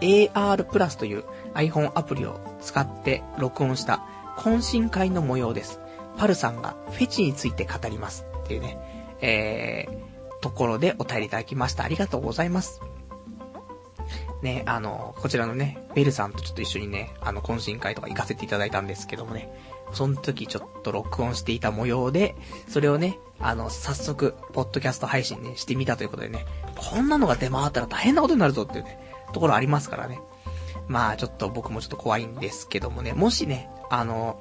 [0.00, 4.02] AR プラスという iPhone アプリを使って録音した
[4.38, 5.80] 懇親会の模様です。
[6.18, 8.26] パルさんがフェチについて語ります。
[8.44, 11.84] っていうね、えー、ところでお便りいただきました。
[11.84, 12.80] ありがとうございます。
[14.42, 19.50] ね、あの、こちらのね、ベルさんとちょっと一緒にね、あの、懇親会とか行かせていただいたんですけどもね、
[19.92, 22.34] その時ちょっと録音していた模様で、
[22.68, 26.44] それをね、あの、早速、ポッドキャスト配信ね、してみたということでね、
[26.76, 28.98] こんなのが出回ったら大変なことになるぞっていうね、
[29.32, 30.20] ところありますからね。
[30.88, 34.40] まあちょっと僕もちょっと怖いんですけどもね、もしね、あの、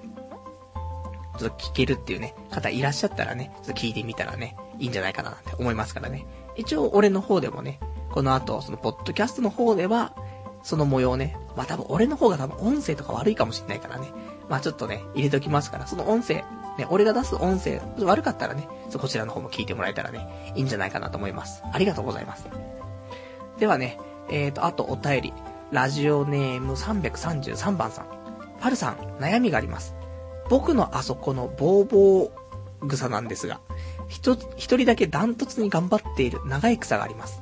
[1.37, 6.25] ちょっと聞けるっていうね、方いらっしゃったらね、ちょっと聞いてみたらね、いいんじゃないかなって思いますからね。
[6.55, 7.79] 一応俺の方でもね、
[8.11, 10.15] この後、そのポッドキャストの方では、
[10.63, 14.11] その模様ね、まあ多分俺の方が多分音声とか悪いかもしれないからね。
[14.49, 16.35] まあちょっとね、入れときますから、その音声、
[16.77, 18.67] ね、俺が出す音声、悪かったらね、
[18.97, 21.63] こちらの方も聞いてもらえたらね、いいんじゃないかなと思います。
[21.71, 22.47] ありがとうございます。
[23.59, 25.33] ではね、えーと、あとお便り。
[25.71, 28.07] ラジオネーム333番さん。
[28.59, 29.95] パルさん、悩みがあります。
[30.49, 33.59] 僕のあそこのボーボー草なんですが、
[34.07, 37.41] 一人だけダントツに頑張っている長い草があります。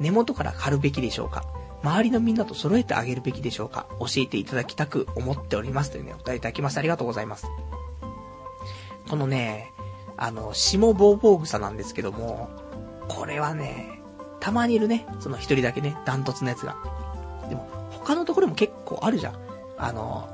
[0.00, 1.44] 根元から刈るべきでしょうか？
[1.84, 3.86] 周りのみんなと揃えてあげるべきでしょうか？
[4.00, 7.46] 教えていただきたく思っておりますというね、お答えいただきましてありがとうございます。
[9.08, 9.72] このね、
[10.16, 12.50] あの、下ボーボー草なんですけども、
[13.08, 14.00] これはね、
[14.40, 16.76] たまにいるね、その一人だけね、ダントツのやつが。
[18.04, 19.34] 他のところも結構あるじゃん。
[19.78, 20.28] あの、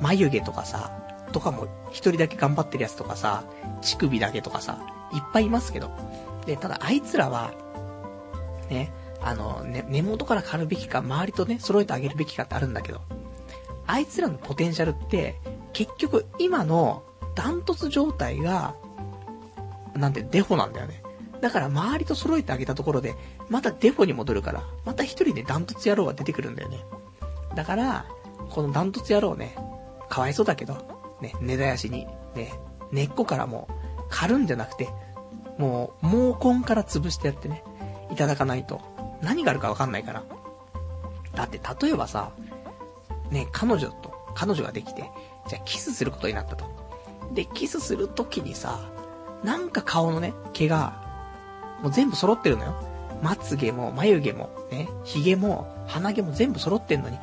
[0.00, 0.90] 眉毛とかさ、
[1.32, 3.44] とかも一人だけ頑張ってるやつとかさ、
[3.82, 4.78] 乳首だけとかさ、
[5.12, 5.90] いっぱいいますけど。
[6.46, 7.52] で、ただあいつらは、
[8.70, 13.00] ね、あの、ね、根元から刈るべきか、周りとね、揃えてあげるべきかってあるんだけど、
[13.86, 15.40] あいつらのポテンシャルって、
[15.72, 17.02] 結局今の
[17.34, 18.74] ダントツ状態が、
[19.94, 21.02] なんてデフォなんだよね。
[21.40, 23.14] だから周りと揃えてあげたところで、
[23.48, 26.84] またデフォに戻るから、また一人でダントツ野郎が出てくるんだよね。
[27.56, 28.06] だから、
[28.50, 29.56] このダントツ野郎ね、
[30.08, 30.74] かわいそうだけど、
[31.20, 32.52] ね、根絶やしに、ね、
[32.92, 34.88] 根っこからもう、刈るんじゃなくて、
[35.58, 36.06] もう、
[36.38, 37.64] 毛根から潰してやってね、
[38.12, 38.80] いただかないと、
[39.22, 40.22] 何があるかわかんないから。
[41.34, 42.30] だって、例えばさ、
[43.30, 45.10] ね、彼女と、彼女ができて、
[45.48, 46.66] じゃあキスすることになったと。
[47.32, 48.80] で、キスするときにさ、
[49.42, 51.02] なんか顔のね、毛が、
[51.82, 52.95] もう全部揃ってるのよ。
[53.22, 57.18] まつげも、眉毛も、ね、髭も、鼻毛も全部揃ってんのに、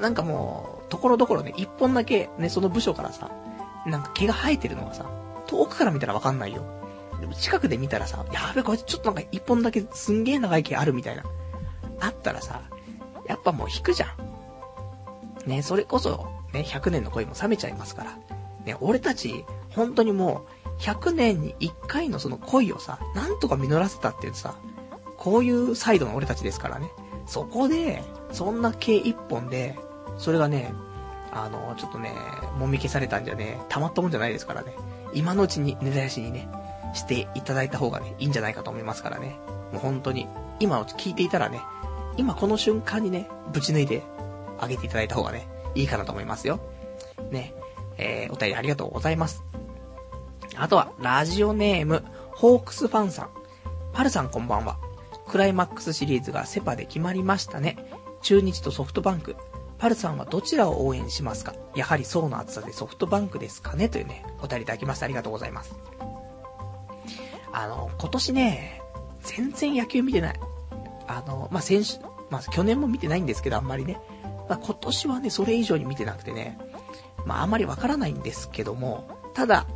[0.00, 3.30] なんかもう、ところどころね、一本だけね、その部署からさ、
[3.86, 5.06] なんか毛が生えてるのがさ、
[5.46, 6.62] 遠くから見たらわかんないよ。
[7.20, 11.24] でも近くで見たらさ、やべ、こいつちょっとなんか一本だけすんげえ長い毛あるみたいな。
[12.00, 12.62] あったらさ、
[13.28, 14.06] やっぱもう引くじゃ
[15.46, 15.48] ん。
[15.48, 18.18] ね、それこそ、ね、100年の恋も冷めちゃいますから。
[18.64, 24.56] ね、俺たち、本当にもう、100年に1回のその恋をさ、なんとか実らせたっていうさ、
[25.22, 26.90] こういうサイドの俺たちですからね。
[27.26, 28.02] そこで、
[28.32, 29.78] そんな毛一本で、
[30.18, 30.74] それがね、
[31.30, 32.12] あの、ちょっとね、
[32.58, 34.74] もみ消されたんじゃね、たまったもんじゃないですからね。
[35.14, 36.48] 今のうちに根絶やしにね、
[36.92, 39.38] していただいた方がね、いいんじゃないかと思いますからね。
[39.70, 40.26] もう本当に、
[40.58, 41.60] 今を聞いていたらね、
[42.16, 44.02] 今この瞬間にね、ぶち抜いて
[44.58, 45.46] あげていただいた方がね、
[45.76, 46.58] いいかなと思いますよ。
[47.30, 47.54] ね。
[47.96, 49.44] えー、お便りありがとうございます。
[50.56, 52.02] あとは、ラジオネーム、
[52.34, 53.28] ホークスファンさん。
[53.92, 54.78] パルさんこんばんは。
[55.32, 57.78] クライマックスシリーズがセパで決まりましたね。
[58.20, 59.34] 中日とソフトバンク。
[59.78, 61.54] パルさんはどちらを応援しますか？
[61.74, 65.74] やはり層の厚さでソフトバンクですかねというね、お便りいただきましてありがとうございます。
[67.50, 68.82] あの、今年ね、
[69.22, 70.40] 全然野球見てない。
[71.08, 73.98] あの、まあ、先週、まあ、去年も見てないんですけど、あんまりね。
[74.50, 76.58] まあ、今年はね、それ以上に見てなくてね、
[77.24, 79.66] まあ、あんまりわからないんですけども、ただ、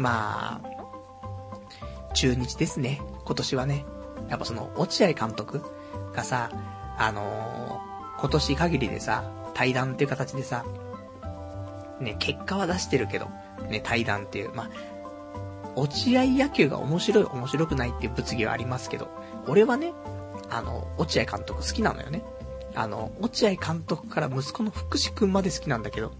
[0.00, 3.84] まあ、中日ですね、今年はね。
[4.28, 5.62] やっぱその、落合監督
[6.14, 6.50] がさ、
[6.98, 9.24] あのー、今年限りでさ、
[9.54, 10.64] 対談っていう形でさ、
[12.00, 13.28] ね、結果は出してるけど、
[13.68, 14.70] ね、対談っていう、まあ、
[15.76, 19.08] 落合野球が面白い面白くないっていう物議はありますけど、
[19.46, 19.92] 俺はね、
[20.50, 22.22] あの、落合監督好きなのよね。
[22.74, 26.12] あの、落合監督から息子の福士くんまで好きなんだけど。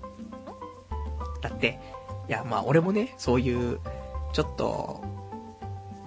[1.41, 1.81] だって、
[2.29, 3.81] いや、まあ俺もね、そういう、
[4.33, 5.03] ちょっと、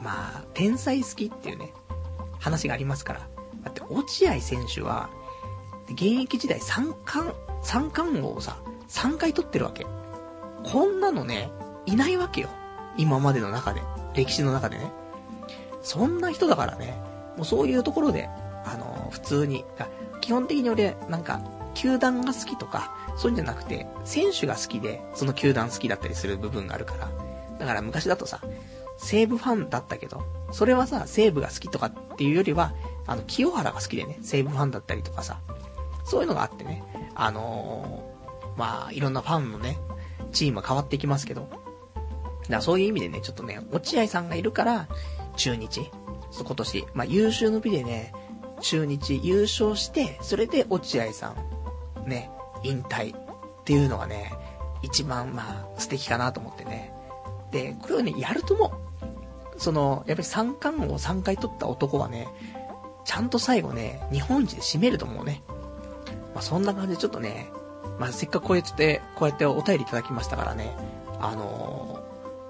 [0.02, 1.74] まあ、天才好きっていうね、
[2.40, 3.20] 話がありますから。
[3.64, 5.10] だって、落合選手は、
[5.90, 9.86] 現役時代3冠、三冠王をさ、3回取ってるわけ。
[10.64, 11.52] こんなのね、
[11.86, 12.50] いないわけよ。
[12.98, 13.82] 今までの中で。
[14.16, 14.92] 歴史の中でね。
[15.82, 17.00] そんな人だからね。
[17.38, 18.30] もうそういうところで、
[18.66, 19.66] あの、普通に、
[20.22, 21.42] 基本的に俺、なんか、
[21.74, 27.10] 球団が好きとか、そういうんじゃなくて、選手が好きで、その球団好きだったりする部分があるから。
[27.58, 28.42] だから昔だとさ、
[29.00, 32.74] 西武ファンだったけど、それはさ、西武が好きとかっていうよりは、
[33.08, 35.40] あの、清原が好きでね、西武ファンだったりとかさ、
[36.06, 36.84] そういうのがあってね、
[37.16, 39.78] あのー、まあ、いろんなファンのね、
[40.32, 41.62] チームは変わってきますけど、だか
[42.48, 44.88] らそういう意味でね、ちょっとね、落合さんがいるから、
[45.38, 45.90] 中日、
[46.38, 48.14] 今年、まあ、優秀の美でね、
[48.62, 51.36] 中日優勝して、それで落合さ
[52.06, 52.30] ん、ね、
[52.64, 54.34] 引退っていうのがね、
[54.82, 56.94] 一番まあ素敵かなと思ってね。
[57.52, 58.79] で、これをね、やるとも、
[59.60, 62.28] その、やっぱり三冠王を3回取った男はね、
[63.06, 65.44] ちゃんと最後ね、日本一で締めると思うね。
[66.34, 67.50] まあそんな感じでちょっとね、
[68.00, 70.76] まあせっかくこうやって、こうやってお便りいただきましたからね、
[71.20, 72.04] あの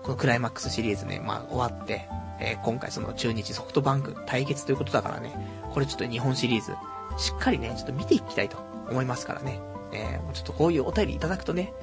[0.04, 2.08] ー、このクライマックスシリーズね、まあ終わって、
[2.40, 5.34] えー、今回その中日ソフトバンク対決ということだからね、
[5.74, 6.76] これちょっと日本シリーズ、
[7.18, 8.58] しっかりね、ちょっと見ていきたいと
[8.90, 9.60] 思いますからね。
[9.92, 11.74] えー、ちょっとこういうお便りいただくとね、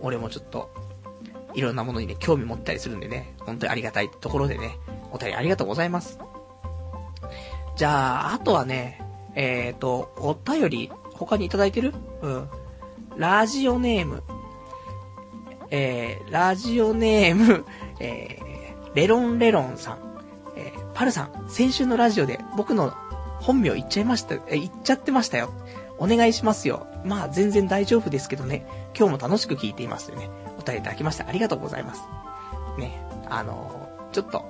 [0.00, 0.70] 俺もちょっと、
[1.56, 4.78] いろんなものにね、興味持ったりするんでね、本当にありがたいところでね、
[5.10, 6.18] お便りありがとうございます。
[7.76, 9.02] じゃあ、あとはね、
[9.34, 11.94] えっ、ー、と、お便り、他にいただいてる？
[12.22, 12.48] うん。
[13.16, 14.22] ラジオネーム、
[15.70, 17.64] えー、ラジオネーム、
[18.00, 19.98] えー、レロンレロンさん、
[20.56, 22.92] えー、パルさん、先週のラジオで僕の
[23.40, 25.50] 本名言っちゃいました、え、言っちゃってましたよ。
[25.98, 26.86] お願いしますよ。
[27.06, 28.66] まあ、全然大丈夫ですけどね。
[28.94, 30.28] 今日も楽しく聞いていますよね。
[30.66, 32.02] お便りいただきましてありがとうございます。
[32.76, 33.00] ね。
[33.30, 34.44] あの、ちょっと、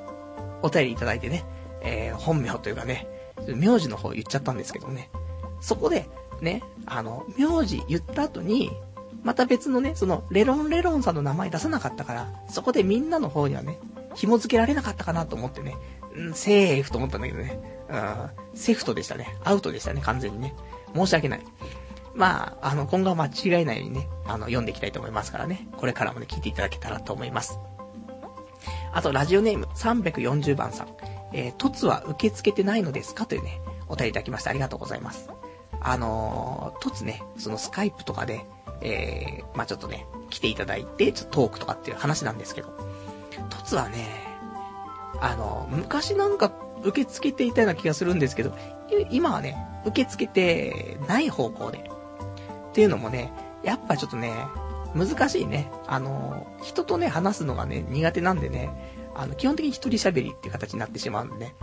[0.63, 1.45] お便りいただいてね、
[1.83, 3.07] えー、本名というかね、
[3.55, 5.11] 名字の方言っちゃったんですけどね。
[5.61, 6.09] そこで、
[6.41, 8.71] ね、あの、名字言った後に、
[9.23, 13.79] また別のね、その、レロンレロンさんの名前出さなかったから、そこでみんなの方にはね、
[14.15, 15.77] 紐付けられなかったかなと思ってね、
[16.15, 17.61] うん、セーフと思ったんだけどね、
[17.91, 19.37] うん、セフトでしたね。
[19.45, 20.55] アウトでしたね、完全にね。
[20.95, 21.41] 申し訳ない。
[22.17, 25.69] まあ、あの、今後は間違いないようにね、あの、読んでいきたいと思いますからね。
[25.77, 27.59] これからもね、聞いていただけたらと思います。
[28.93, 30.89] あと、ラジオネーム340番さん。
[31.33, 35.29] えー、凸は受け付けてないのですかというね、お便りいただきましてありがとうございます。
[35.81, 38.47] あのー、凸ね、そのスカイプとかで、
[38.81, 42.75] えー、まあちょっとね、来ていただいて、ちょっとトークとかっていう話なんですけど、
[43.51, 44.07] 凸はね、
[45.21, 46.53] あのー、昔なんか
[46.83, 48.57] 受け付けていたような気がするんですけど、
[49.11, 51.91] 今はね、受け付けてない方向で。
[52.77, 53.33] っていうのもね、
[53.63, 54.35] やっぱちょっとね、
[54.95, 55.71] 難しいね。
[55.87, 58.69] あの、人とね、話すのがね、苦手なんでね、
[59.15, 61.55] あの、基本的に一人喋りっていう形になってしまうんでね。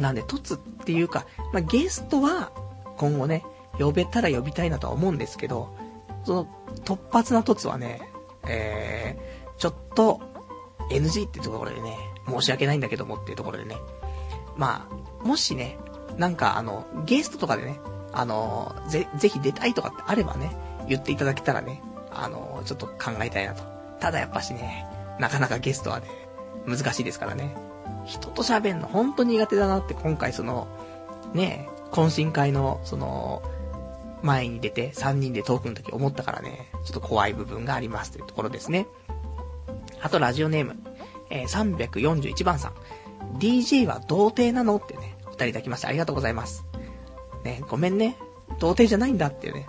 [0.00, 2.50] なんで、凸っていうか、まあ、ゲストは、
[2.96, 3.44] 今後ね、
[3.78, 5.72] 呼べたら呼びたいなとは思うんですけど、
[6.24, 6.48] その、
[6.84, 8.00] 突発な凸はね、
[8.48, 10.20] えー、ちょっと、
[10.90, 11.96] NG ってところでね、
[12.28, 13.76] 申し訳ないんだけどもっていうところでね、
[14.56, 15.78] まあ、もしね、
[16.16, 17.78] なんかあの、ゲストとかでね、
[18.12, 20.56] あの、ぜ、ぜひ出たいとかってあればね、
[20.88, 23.62] 言っていただけたらね、あの、ちょっと考えたいなと。
[24.00, 24.86] ただやっぱしね、
[25.18, 26.06] なかなかゲストはね、
[26.66, 27.56] 難しいですからね。
[28.06, 30.68] 人と喋んの本当に苦手だなって今回その、
[31.34, 33.42] ね、懇親会の、その、
[34.22, 38.86] 前に出て3人でトークの時思ったからね、ちょっと怖い部分がありますというところですね。
[40.00, 40.76] あとラジオネーム、
[41.30, 42.74] えー、341番さん。
[43.38, 44.76] DJ は童貞なの？
[44.76, 46.67] ってね、お二人いただきましてありがとうございます。
[47.48, 48.16] ね、ごめんね。
[48.58, 49.66] 童貞じゃないんだってね。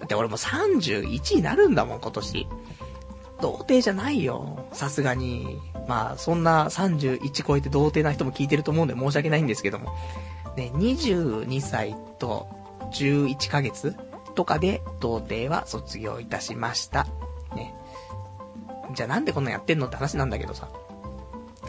[0.00, 2.46] だって俺も31になるんだもん、今年。
[3.40, 4.66] 童貞じゃないよ。
[4.72, 5.58] さすがに。
[5.86, 9.94] まあ、そんな31超えて童貞な人も聞いてると思うんで申し訳ないんですけども。
[10.56, 12.46] ね、22歳と
[12.92, 13.96] 11ヶ月
[14.34, 17.06] とかで童貞は卒業いたしました。
[17.54, 17.74] ね。
[18.94, 20.68] じゃあなんでこんなやってんのって話なんだけどさ。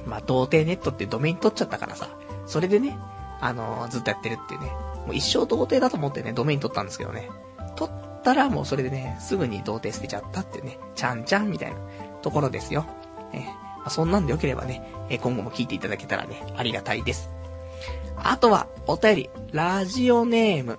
[0.06, 2.10] まあ、童貞ネットってドメイン取っちゃったからさ。
[2.46, 2.98] それでね、
[3.40, 4.72] あのー、ずっとやってるっていうね。
[5.10, 7.32] もう一生童貞だと思ってね、ドメイン取ったんですけどね。
[7.76, 11.80] 取ったらもうそれでね、すぐに童貞捨てちゃったっていうね、ちゃんちゃんみたいな
[12.22, 12.86] ところですよ。
[13.34, 13.52] ね。
[13.80, 17.32] まあ、そんなんでよければね、え今後も聞いていただけたらね、ありがたいです。
[18.18, 20.78] あとは、お便り、ラジオネーム、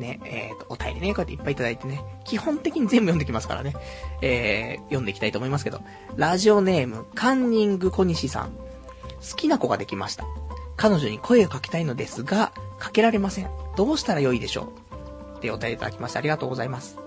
[0.00, 3.72] ね、えっ、ー、と、お便りね、こうやっていっぱいいただいてね、基本的に全部読んできますからね、
[4.20, 5.80] えー、読んでいきたいと思いますけど、
[6.16, 8.62] ラジオネーム、カンニング小西さん。
[9.22, 10.26] 好きな子ができました。
[10.76, 13.50] 彼女に声をかけたいのですが、かけられません。
[13.76, 14.72] どうしたらよいでしょ
[15.34, 15.38] う？
[15.38, 16.98] ってお便りいただきましてありがとうございます。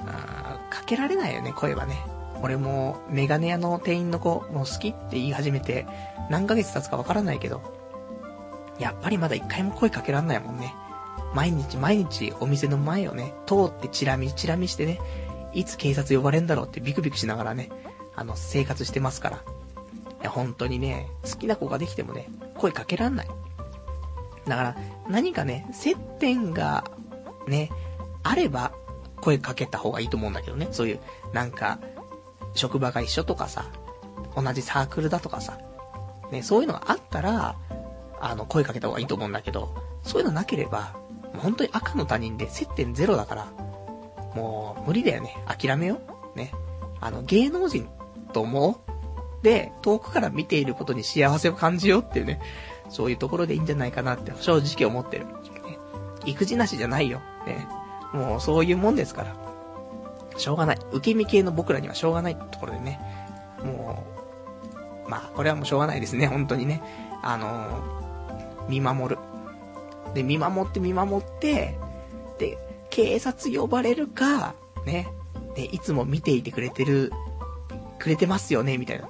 [0.00, 1.98] あかけられないよね、声はね。
[2.42, 5.86] 俺も、メガネ屋の店員の子、もう好きって言い始めて、
[6.30, 7.62] 何ヶ月経つかわからないけど、
[8.78, 10.74] やっぱりまだ一回も声かけらんないもんね。
[11.34, 15.00] 毎日毎日お店の前をね、通ってチラ見チラ見してね、
[15.54, 17.70] いつ警察呼ばれんだろうってビクビクしながらね、
[18.14, 19.42] あの、生活してますから。
[20.20, 23.28] いや、本当にね、好きな子ができてもね、声かけらんない。
[24.46, 24.76] だから、
[25.08, 26.84] 何かね、接点が、
[27.46, 27.70] ね、
[28.22, 28.72] あれば、
[29.20, 30.68] 声かけた方がいいと思うんだけどね。
[30.70, 31.00] そういう、
[31.32, 31.78] なんか、
[32.54, 33.66] 職場が一緒とかさ、
[34.34, 35.58] 同じサークルだとかさ、
[36.30, 37.56] ね、そういうのがあったら、
[38.20, 40.94] あの、声かけた方がいいと思うんだけど、そういうのなければ、
[41.32, 43.46] もう本当に赤の他人で接点ゼロだから、
[44.34, 45.36] もう無理だよね。
[45.46, 46.00] 諦めよ
[46.34, 46.38] う。
[46.38, 46.52] ね。
[47.00, 47.88] あの、芸能人
[48.32, 48.95] と思う
[49.46, 52.40] で、遠くから見ていることに幸せを感じようっていうね、
[52.88, 55.26] そういうところでいいんじゃないかなって正直思ってる。
[56.24, 57.20] 育児なしじゃないよ。
[57.46, 57.68] ね。
[58.12, 59.36] もうそういうもんですから。
[60.36, 60.78] しょうがない。
[60.90, 62.98] 受け身系の僕らにはしょうがないところでね。
[63.62, 64.04] も
[65.06, 66.26] う、まあ、これはもうしょうがないですね。
[66.26, 66.82] 本当にね。
[67.22, 69.18] あのー、見守る。
[70.12, 71.78] で、見守って見守って、
[72.40, 72.58] で、
[72.90, 75.06] 警察呼ばれるか、ね。
[75.54, 77.12] で、いつも見ていてくれてる、
[78.00, 79.08] くれてますよね、みたいな。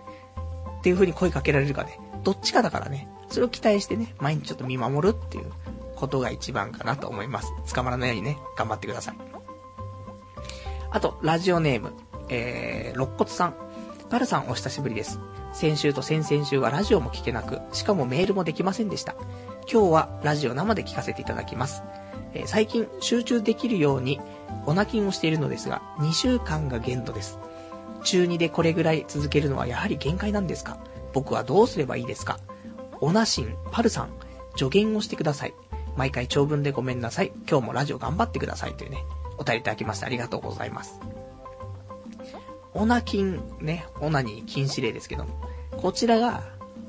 [0.78, 1.98] っていう風に声かけられるかね。
[2.22, 3.08] どっちかだからね。
[3.28, 5.52] それを期待してね、毎日ちょっと見守るっていう
[5.96, 7.52] ことが一番かなと思います。
[7.74, 9.14] 捕まらないようにね、頑張ってください。
[10.90, 11.92] あと、ラジオネーム、
[12.28, 13.54] えー、肋骨さん。
[14.08, 15.18] パルさんお久しぶりです。
[15.52, 19.16] 先週と先々週はラジオも聞けなく、しかもメールもできませんでした。
[19.70, 21.82] 今日はラジオ生で聞かせていただきます。
[22.34, 24.20] えー、最近集中できるように
[24.66, 27.38] オナキンをしているのですが、2週間が限度です。
[28.06, 30.78] 中2でこれぐらい続けるのはやはり限界なんですか？
[31.12, 32.38] 僕はどうすればいいですか？
[33.00, 34.10] オナシン、パルさん、
[34.56, 35.54] 助言をしてください。
[35.96, 37.32] 毎回長文でごめんなさい。
[37.50, 38.98] 今日もラジオ頑張ってくださいというね、
[39.38, 41.00] お便りいただきましてありがとうございます。
[42.74, 45.40] オナキン、ね、オナに禁止令ですけども、
[45.76, 46.44] こちらが、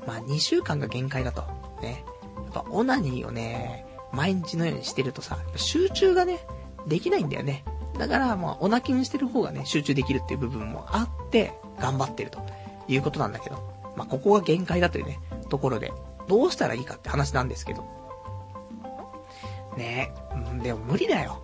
[0.06, 1.42] まあ2週間が限界だと。
[1.82, 2.04] ね。
[2.36, 6.38] やっぱオナニーをね、毎日のようにしてるとさ、集中がね、
[6.86, 7.64] できないんだよね。
[7.98, 12.40] だから、まあ、オナキンしてる方がね、集中できるっていう部分もあって、頑張ってると
[12.86, 13.56] いうことなんだけど、
[13.96, 15.18] まあ、ここが限界だというね、
[15.48, 15.92] ところで、
[16.28, 17.84] どうしたらいいかって話なんですけど。
[19.76, 20.12] ね
[20.60, 21.42] え、でも無理だよ。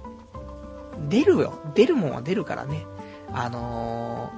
[1.09, 1.59] 出るよ。
[1.75, 2.85] 出るもんは出るからね。
[3.33, 4.31] あの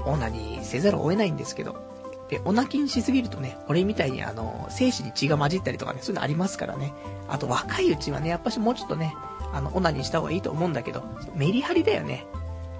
[0.00, 1.76] ー、オナニーせざるを得ないんですけど、
[2.28, 6.92] で、お泣きにしすぎるとね、俺みたいにあの、精子に血が混じったりとかね、そういうのありますからね。
[7.28, 9.14] あと若いうちはね、やっぱしもうちょっとね、
[9.52, 11.02] あの、オナニーした方がいいと思うんだけど、
[11.34, 12.26] メリハリだよね。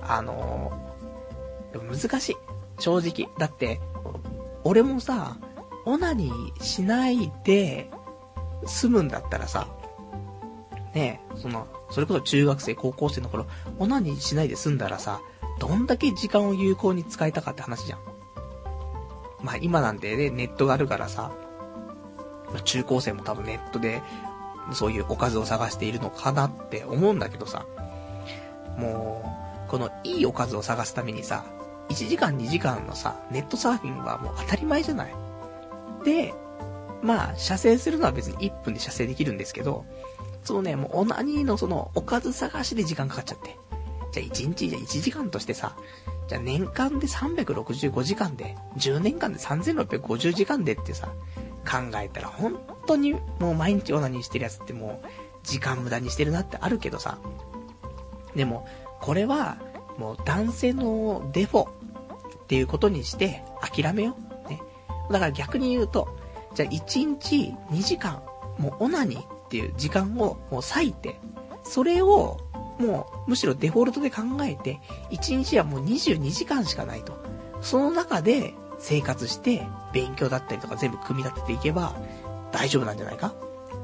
[0.02, 2.36] あのー、難しい。
[2.78, 3.28] 正直。
[3.38, 3.80] だって、
[4.64, 5.36] 俺もさ、
[5.84, 7.90] オナニーしないで、
[8.66, 9.68] 済むんだったらさ、
[10.94, 13.46] ねえその、それこそ中学生、高校生の頃、
[13.78, 15.20] オナニーしないで済んだらさ、
[15.58, 17.98] どんだけ時間を有効に使えたかって話じゃん。
[19.42, 21.32] まあ今なんてね、ネットがあるからさ、
[22.64, 24.02] 中高生も多分ネットで、
[24.72, 27.66] そういうおかずを探しているのかなって思うんだけどさ、
[28.76, 29.22] も
[29.66, 31.44] う、このいいおかずを探すためにさ、
[31.88, 35.14] 1時間2時間のさ、ネットサーフィンはもう当たり前じゃない。
[36.04, 36.34] で、
[37.02, 39.84] まあ、射精するのは別に1分で射精できるんですけど、
[40.44, 43.56] そのね、もうオナニーのその、おかず探しで時間かかっちゃって。
[44.12, 45.76] じゃあ1日じゃあ1時間としてさ、
[46.28, 51.08] じゃあ年間で365時間で、10年間で3650時間でってさ、
[51.66, 52.58] 考えたら本
[52.88, 55.06] 当にもう毎日オナニーしてるやつってもう、
[55.44, 57.18] 時間無駄にしてるなってあるけどさ。
[58.34, 58.66] でも、
[59.00, 59.58] これは、
[59.98, 61.72] もう男性のデフォっ
[62.46, 64.16] ていうことにして諦めよ
[64.46, 64.48] う。
[64.48, 64.60] ね。
[65.10, 66.08] だから逆に言うと、
[66.54, 68.22] じゃあ1日2時間、
[68.58, 71.20] もうオナニーっていう時間をもう割いて、
[71.64, 72.38] それを
[72.78, 77.16] もうむしろデフォルトで考えて、1日はもう22時間しかないと。
[77.60, 81.96] その中で生活して勉強だったりとか全部組み立てていけば
[82.52, 83.34] 大丈夫なんじゃないか？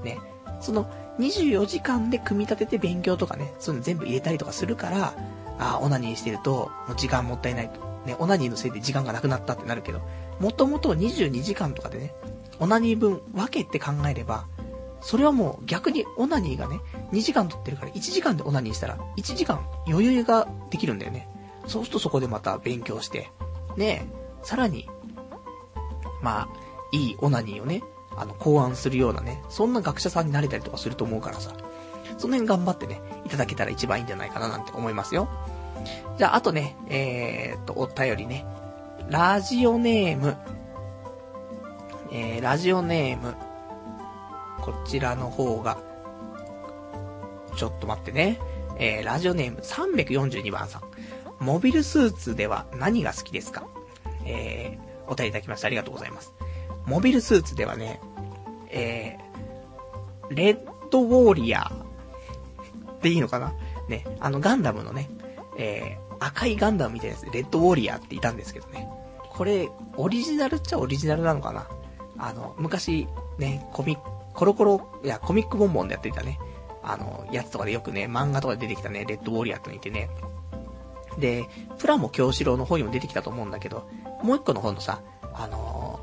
[0.03, 0.19] ね。
[0.61, 5.15] その24時間で組み立てて勉強とかね、そういうの全部入れたりとかするから、
[5.59, 7.81] あ、オナニーしてると、もう時間もったいないと。
[8.07, 10.01] ね、オナニーのせいで時間がなくなったってなるけど、
[10.41, 12.15] もともと22時間とかでね、
[12.59, 14.47] オナニー分分けて考えれば、
[15.01, 16.81] それはもう逆にオナニーがね、
[17.13, 21.29] 2時間取ってるから1時間でオナニーしたら、1時間余裕ができるんだよね。
[21.67, 23.31] そうするとそこでまた勉強して、
[23.77, 24.07] ね
[24.43, 24.89] さらに、
[26.23, 26.49] まあ、
[26.93, 27.83] いいオナニーをね、
[28.17, 31.53] あの、考案するようなね、そんな学者さんになれたりとかすると思うからさ、
[32.19, 35.29] その辺頑張ってね、いただけたら一番いいんじゃないかななんて思いますよ。
[36.19, 38.47] じゃあ、あとね、えー、っと、お便りね、
[39.09, 40.37] ラジオネーム、
[42.13, 43.35] えー、ラジオネーム、
[44.61, 45.79] こちらの方が、
[47.57, 48.39] ちょっと待ってね、
[48.79, 50.83] えー、ラジオネーム342番さん。
[51.39, 53.65] モビルスーツでは何が好きですか？
[54.25, 56.34] えー、お便りいただきましてありがとうございます。
[56.87, 58.01] モビルスーツではね、
[58.71, 60.59] えー、レッ
[60.91, 63.53] ドウォーリアーでいいのかな？
[63.89, 65.11] ね、あのガンダムのね、
[65.59, 68.89] えー、赤いガンダムみたいなやつ、レッドウォーリアーっていたんですけどね。
[69.31, 71.69] これ、オリジナルっちゃオリジナルなのかな？
[72.17, 73.09] あの、昔、
[73.39, 76.39] ね、コミックコロコロ、いや、コミックボンボンでやってたね、
[76.83, 80.11] あの、やつとかでよくね、漫画とかで出てきたね、レッドウォーリアーってのいてね。
[81.19, 81.45] で、
[81.79, 83.89] プラモ京志郎の方にも出てきたと思うんだけど、
[84.23, 85.03] もう一個の方のさ、
[85.35, 85.94] あの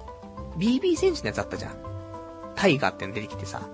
[0.61, 1.73] BB 戦士のやつあったじゃん。
[2.55, 3.67] タイガーっての出てきてさ、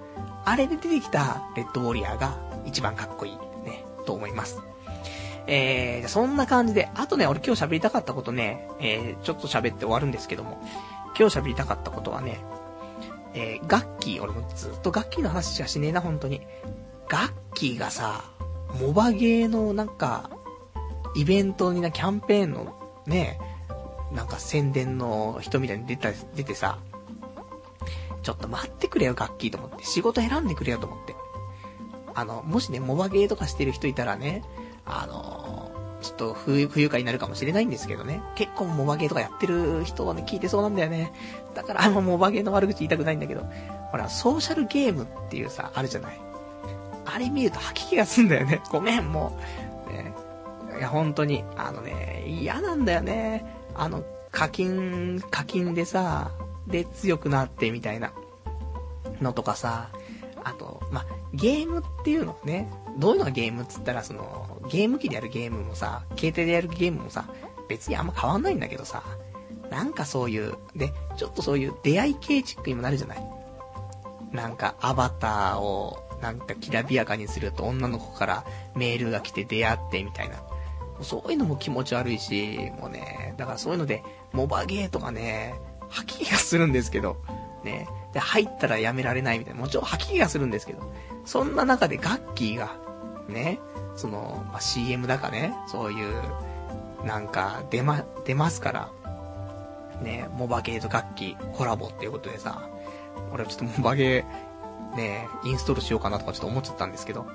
[0.45, 3.33] あれで出てきたレッドウォリアーが一番かっこいい
[3.65, 4.61] ね、と思います。
[5.47, 10.61] えー、そんな感じで、あとね、俺今日喋りたかったことね、えー、ちょっと喋って終わるんですけども、
[11.19, 12.39] 今日喋りたかったことはね、
[13.33, 16.41] えー、ガッキー、俺もずっとガッキーの話しかしねえな、本当に。
[17.09, 18.23] ガッキーがさ、
[18.79, 20.29] モバゲーのなんか、
[21.15, 22.73] イベントにな、キャンペーンの
[23.05, 23.39] ね、
[24.11, 26.79] なんか宣伝の人みたいに出た、出てさ、
[28.23, 29.83] ちょっと待ってくれよ、ガッキーと思って。
[29.83, 31.15] 仕事選んでくれよと思って。
[32.13, 34.43] あの、もしね、モバゲーとかしてる人いたらね、
[34.85, 35.71] あの
[36.01, 38.21] ちょっと不不愉快になるかもしれないんですけどね。
[38.35, 41.11] 結構モバゲーとかやってる人はね、聞いてそうなんだよね。
[41.53, 43.45] だからあんまモバゲーの悪口言いたくないんだけど。
[43.91, 46.19] ほら、ソーシャルゲームっていうさ、あるじゃない。
[47.05, 48.61] あれ見ると吐き気がすんだよね。
[48.71, 49.37] ごめん、も
[49.89, 49.91] う。
[49.91, 50.13] ね、
[50.77, 53.56] いや、本当に、あのね、嫌なんだよね。
[53.77, 56.31] あの、課金、課金でさ、
[56.67, 58.11] で強くなってみたいな
[59.21, 59.89] のとかさ、
[60.43, 67.29] あと、まゲームっていうのね、どういうのがゲームっつったら、その、ゲーム機でやるゲームもさ、携帯でやるゲームもさ、
[67.67, 69.03] 別にあんま変わんないんだけどさ、
[69.69, 73.31] なんかそういう、で、ちょっとそういう出会い系チックにもなるじゃない？
[74.31, 78.45] なんか、アバターを、なんかきらびやかにすると女の子から
[78.75, 80.41] メールが来て出会ってみたいな。
[81.01, 85.55] そういうのも気持ち悪いし、もうね、だからそういうので、モバゲーとかね、
[85.89, 87.17] 吐き気がするんですけど、
[87.63, 90.91] ね、で、入ったらやめられないみたいな、もちろん吐き気がするんですけど、
[91.25, 92.75] そんな中でガッキーが、
[93.27, 93.59] ね、
[93.95, 96.23] その、まあ、CM だかね、そういう、
[97.05, 98.89] なんか、出ま、出ますから、
[100.01, 102.69] ね、モバゲーとガッキーコラボっていうことでさ、
[103.33, 107.27] 俺はちょっとモバゲー、ね、インストールしようかなとかちょっと思っちゃったんですけど、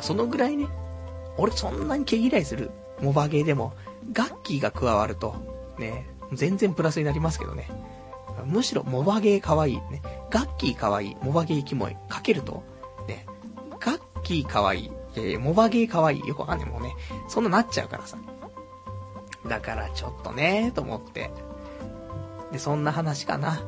[0.00, 0.66] そのぐらいね、
[1.36, 3.72] 俺そんなに毛嫌いするモバゲーでも、
[4.12, 5.34] ガッキーが加わると、
[5.78, 7.68] ね、全然プラスになりますけどね。
[8.46, 10.02] むしろ、モバゲー可愛い、ね。
[10.30, 12.62] ガッキー可愛い、モバゲーキモい、かけると、
[13.06, 13.26] ね、
[13.80, 16.94] ガッキー可愛い、えー、モバゲー可愛い、よくわかんないもうね、
[17.28, 18.18] そんななっちゃうからさ。
[19.46, 21.30] だからちょっとね、と思って。
[22.50, 23.62] で、そんな話かな。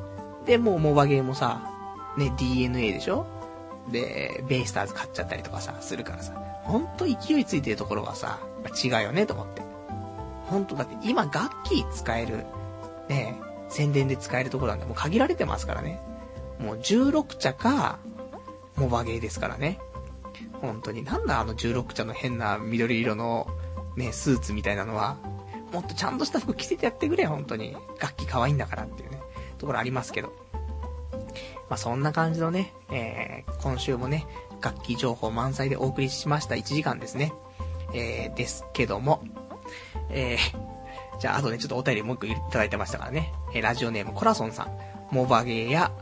[0.46, 1.70] で、もうモバゲーもさ、
[2.16, 3.26] ね、DNA でしょ？
[3.90, 6.32] で、ベイスターズ買っちゃったりとかさ、するからさ。
[6.64, 9.62] ほんと勢いついてるところはさ、違うよね、と思って。
[10.47, 12.44] ほんと、だって今楽器使える、
[13.09, 16.01] ね、宣伝で使えるところなんてもう限られてますからね。
[16.59, 17.98] もう16茶か、
[18.76, 19.78] モバゲーですからね。
[20.60, 21.05] 本当に。
[21.05, 23.47] なんだあの16茶の変な緑色の、
[23.97, 25.18] ね、スーツみたいなのは。
[25.72, 27.76] もっとちゃんとした服着せてやってくれ、本当に。
[28.01, 29.20] 楽器可愛いんだからっていうね、
[29.59, 30.32] ところありますけど。
[31.68, 34.26] まあ、そんな感じのね、えー、今週もね、
[34.60, 37.32] 楽器情報満載でお送りしました1時間ですね。
[37.94, 39.22] えー、ですけども、
[40.10, 43.32] えー、じゃあ、あとね、ちょっとお便りもう一個いただいてましたからね。
[43.54, 44.78] えー、ラジオネームコラソンさん、
[45.10, 45.92] モバゲーや、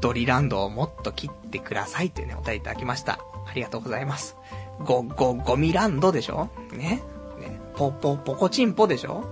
[0.00, 3.18] ドリランドをもっと切ってくださいというね、お便りいただきました。
[3.46, 4.36] ありがとうございます。
[4.84, 6.50] ゴ、ゴ、ゴミランドでしょ？
[6.72, 7.00] ね？
[7.38, 9.24] ね、ポ、ポ、ポコチンポでしょ？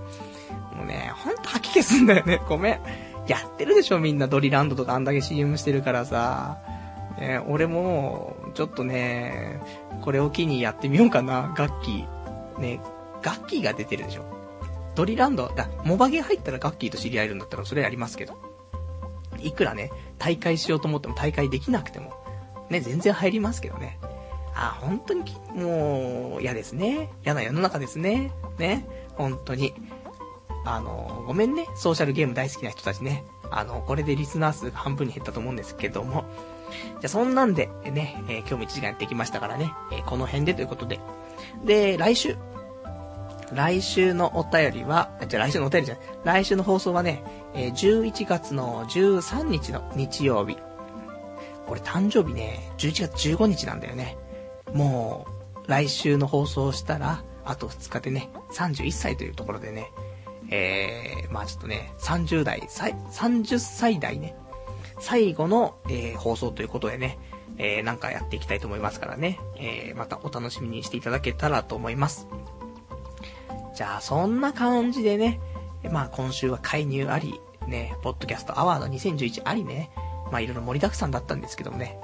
[0.75, 2.41] もうね、ほんと吐き気すんだよね。
[2.49, 2.79] ごめん。
[3.27, 6.57] やってるでしょみんなドリランドとかあんだけ CM してるからさ。
[7.19, 9.59] ね、俺も、ちょっとね、
[10.01, 12.05] これを機にやってみようかな、楽器。
[12.57, 12.79] ね、
[13.21, 14.23] 楽器が出てるでしょ。
[14.95, 18.37] ドリランド、だ、モバゲー入ったらガッキーと知り合えるんだったらそれやりますけど。
[19.41, 22.13] いくらね、大会しようと思っても大会できなくても、
[22.69, 23.99] ね、全然入りますけどね。
[24.55, 25.23] あ、本当に
[25.53, 27.11] もう、嫌ですね。
[27.25, 28.31] 嫌な世の中ですね。
[28.57, 29.73] ね、本当に。
[30.63, 33.25] あの、ごめんね、ソーシャルゲーム大好きな人たちね。
[33.51, 36.23] あの、これでリスナー数半分に減ったと思うんですけども。
[36.99, 40.99] じゃ、そんなんで、ね、えー、今日も1時間やってきましたからね、えー、この辺でということで。
[41.63, 42.35] で、来週。
[43.53, 46.43] 来週のお便りは、じゃ来週のお便りじゃない。
[46.43, 47.23] 来週の放送はね、
[47.53, 50.57] えー、11月の13日の日曜日。
[51.67, 54.17] 俺誕生日ね、11月15日なんだよね。
[54.73, 55.27] も
[55.65, 59.91] う、来週の放送したら、あと2日でね、31歳というところでね、
[60.51, 64.35] えー、まあちょっとね、30代、30歳代ね、
[64.99, 67.17] 最後の、えー、放送ということでね、
[67.57, 72.27] えー、なんかやっていきたいと思いますからね、えー、またお楽しみにしていただけたらと思います。
[73.75, 75.39] じゃあ、そんな感じでね、
[75.91, 79.91] まあ今週は介入あり、ね、ポッドキャストアワード2011ありね、
[80.31, 81.99] まあいろいろ盛りだくさんだったんですけどもね、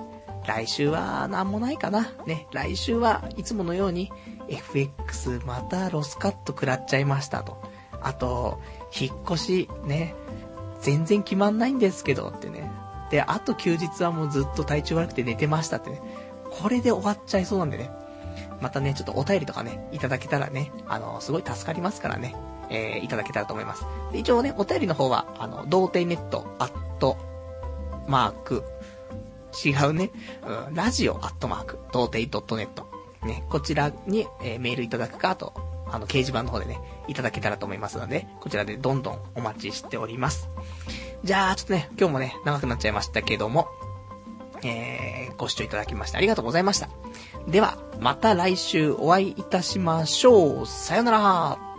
[0.45, 2.13] 来週はなんもないかな。
[2.25, 4.11] ね、来週はいつものように
[4.47, 7.61] FX またロスカット食らっちゃいましたと。
[8.01, 8.59] あと、
[8.99, 10.15] 引っ越し、ね、
[10.81, 12.71] 全然決まんないんですけどってね。
[13.09, 16.01] で、あと休日はもうずっと体調悪くて寝てましたってね。
[16.49, 17.91] これで終わっちゃいそうなんでね。
[18.61, 22.35] またね、ちょっとお便りとかね、いただけたらね、あの、すごい助かりますからね、
[22.69, 23.85] えー、いただけたらと思います。
[24.11, 27.17] で、一応ね、お便りの方は、あの、童貞ネット、アット、
[28.07, 28.63] マーク、
[29.65, 30.11] 違うね、
[30.67, 32.67] うん、ラジオ、アットマーク、童貞 .net。
[33.25, 35.53] ね、こちらに、えー、メールいただくか、と、
[35.91, 40.49] あの、掲示板の方でね、いただけたらと思いますので、こちらでどんどんお待ちしております。
[41.23, 43.67] じゃあ、ちょっとね、今日もね、長くなっちゃいましたけども、
[44.63, 46.87] えー、ご視聴いただきましてありがとうございました。
[47.47, 50.65] では、また来週お会いいたしましょう。
[50.65, 51.70] さよなら